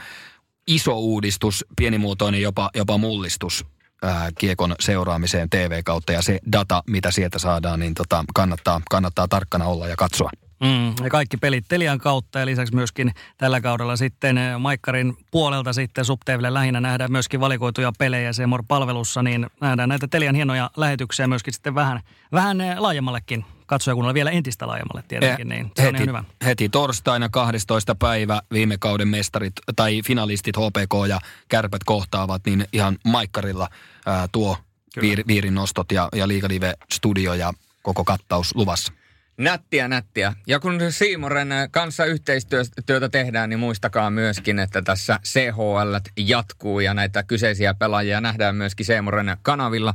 iso 0.68 1.00
uudistus, 1.00 1.66
pienimuotoinen 1.76 2.42
jopa, 2.42 2.70
jopa 2.76 2.98
mullistus 2.98 3.66
ää, 4.02 4.30
kiekon 4.38 4.76
seuraamiseen 4.80 5.50
TV-kautta 5.50 6.12
ja 6.12 6.22
se 6.22 6.40
data, 6.52 6.84
mitä 6.88 7.12
sieltä 7.12 7.40
saadaan, 7.40 7.80
niin 7.80 7.94
tota, 7.94 8.26
kannattaa, 8.36 8.82
kannattaa 8.90 9.28
tarkkana 9.28 9.66
olla 9.66 9.88
ja 9.88 9.96
katsoa. 9.96 10.30
Mm, 10.62 11.04
ja 11.04 11.10
kaikki 11.10 11.38
pelit 11.38 11.66
Telian 11.68 12.00
kautta 12.00 12.40
ja 12.40 12.46
lisäksi 12.46 12.76
myöskin 12.76 13.12
tällä 13.38 13.62
kaudella 13.62 13.96
sitten 13.96 14.38
eh, 14.38 14.58
Maikkarin 14.60 15.18
puolelta 15.32 15.74
sitten 15.74 16.06
Subteville 16.06 16.54
lähinnä 16.54 16.82
nähdään 16.82 17.12
myöskin 17.12 17.40
valikoituja 17.40 17.92
pelejä 17.98 18.34
Seymour-palvelussa, 18.34 19.24
niin 19.24 19.48
nähdään 19.62 19.90
näitä 19.90 20.08
Telian 20.08 20.36
hienoja 20.36 20.70
lähetyksiä 20.78 21.28
myöskin 21.28 21.54
sitten 21.54 21.76
vähän, 21.76 22.00
vähän 22.32 22.62
eh, 22.62 22.78
laajemmallekin 22.78 23.46
katsojakunnalle, 23.66 24.14
vielä 24.14 24.32
entistä 24.32 24.68
laajemmalle 24.68 25.04
tietenkin, 25.08 25.50
niin 25.50 25.72
se 25.76 25.84
heti, 25.84 25.90
on 25.90 25.96
ihan 25.96 26.08
hyvä. 26.08 26.24
Heti 26.46 26.70
torstaina 26.70 27.30
12. 27.30 27.96
päivä 27.96 28.42
viime 28.54 28.78
kauden 28.80 29.08
mestarit 29.08 29.54
tai 29.76 30.02
finalistit 30.06 30.58
HPK 30.58 31.08
ja 31.10 31.20
Kärpät 31.50 31.84
kohtaavat, 31.84 32.42
niin 32.46 32.66
ihan 32.74 32.98
Maikkarilla 33.06 33.70
ää, 34.06 34.28
tuo 34.32 34.58
viir, 35.02 35.24
viirin 35.28 35.56
nostot 35.56 35.92
ja, 35.92 36.10
ja 36.16 36.28
Liigadive 36.28 36.74
Studio 36.94 37.34
ja 37.34 37.54
koko 37.82 38.04
kattaus 38.04 38.56
luvassa. 38.56 38.94
Nättiä, 39.42 39.88
nättiä. 39.88 40.34
Ja 40.48 40.60
kun 40.60 40.80
Siimoren 40.90 41.50
kanssa 41.72 42.06
yhteistyötä 42.06 43.10
tehdään, 43.10 43.50
niin 43.50 43.60
muistakaa 43.60 44.10
myöskin, 44.10 44.60
että 44.60 44.82
tässä 44.82 45.20
CHL 45.24 45.96
jatkuu 46.18 46.80
ja 46.80 46.94
näitä 46.94 47.24
kyseisiä 47.24 47.74
pelaajia 47.74 48.22
nähdään 48.22 48.56
myöskin 48.56 48.86
Siimoren 48.86 49.38
kanavilla. 49.42 49.94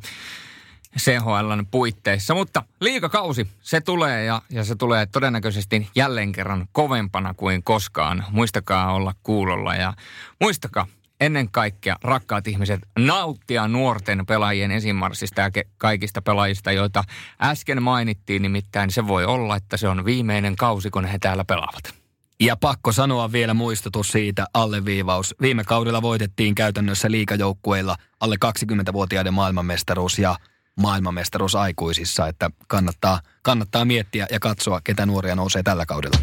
CHLn 0.99 1.66
puitteissa. 1.70 2.34
Mutta 2.34 2.62
liikakausi, 2.80 3.49
se 3.61 3.80
tulee 3.80 4.24
ja, 4.24 4.42
ja 4.51 4.64
se 4.64 4.74
tulee 4.74 5.07
todennäköisesti 5.07 5.88
jälleen 5.94 6.32
kerran 6.32 6.68
kovempana 6.72 7.34
kuin 7.34 7.62
koskaan. 7.62 8.24
Muistakaa 8.30 8.92
olla 8.92 9.14
kuulolla 9.22 9.74
ja 9.74 9.94
muistakaa, 10.40 10.86
ennen 11.21 11.51
kaikkea, 11.51 11.97
rakkaat 12.03 12.49
ihmiset, 12.49 12.81
nauttia 12.99 13.69
nuorten 13.69 14.27
pelaajien 14.27 14.71
esimarssista 14.71 15.41
ja 15.41 15.51
kaikista 15.79 16.23
pelaajista, 16.23 16.73
joita 16.73 17.05
äsken 17.43 17.83
mainittiin. 17.83 18.43
Nimittäin 18.43 18.91
se 18.91 19.07
voi 19.07 19.25
olla, 19.25 19.57
että 19.57 19.77
se 19.77 19.89
on 19.89 20.05
viimeinen 20.05 20.57
kausi, 20.57 20.91
kun 20.91 21.05
he 21.05 21.19
täällä 21.19 21.45
pelaavat. 21.45 21.95
Ja 22.41 22.57
pakko 22.57 22.93
sanoa 22.93 23.33
vielä 23.33 23.55
muistutus 23.55 24.09
siitä, 24.09 24.47
alleviivaus. 24.55 25.35
Viime 25.41 25.64
kaudella 25.64 26.03
voitettiin 26.03 26.55
käytännössä 26.55 27.11
liikajoukkueilla 27.11 27.97
alle 28.21 28.37
20-vuotiaiden 28.45 29.35
maailmanmestaruus 29.35 30.19
ja 30.19 30.37
maailmanmestaruus 30.77 31.55
aikuisissa, 31.55 32.29
että 32.29 32.51
kannattaa, 32.67 33.21
kannattaa 33.43 33.85
miettiä 33.85 34.27
ja 34.31 34.41
katsoa, 34.41 34.81
ketä 34.85 35.07
nuoria 35.07 35.35
nousee 35.35 35.62
tällä 35.62 35.87
kaudella. 35.87 36.19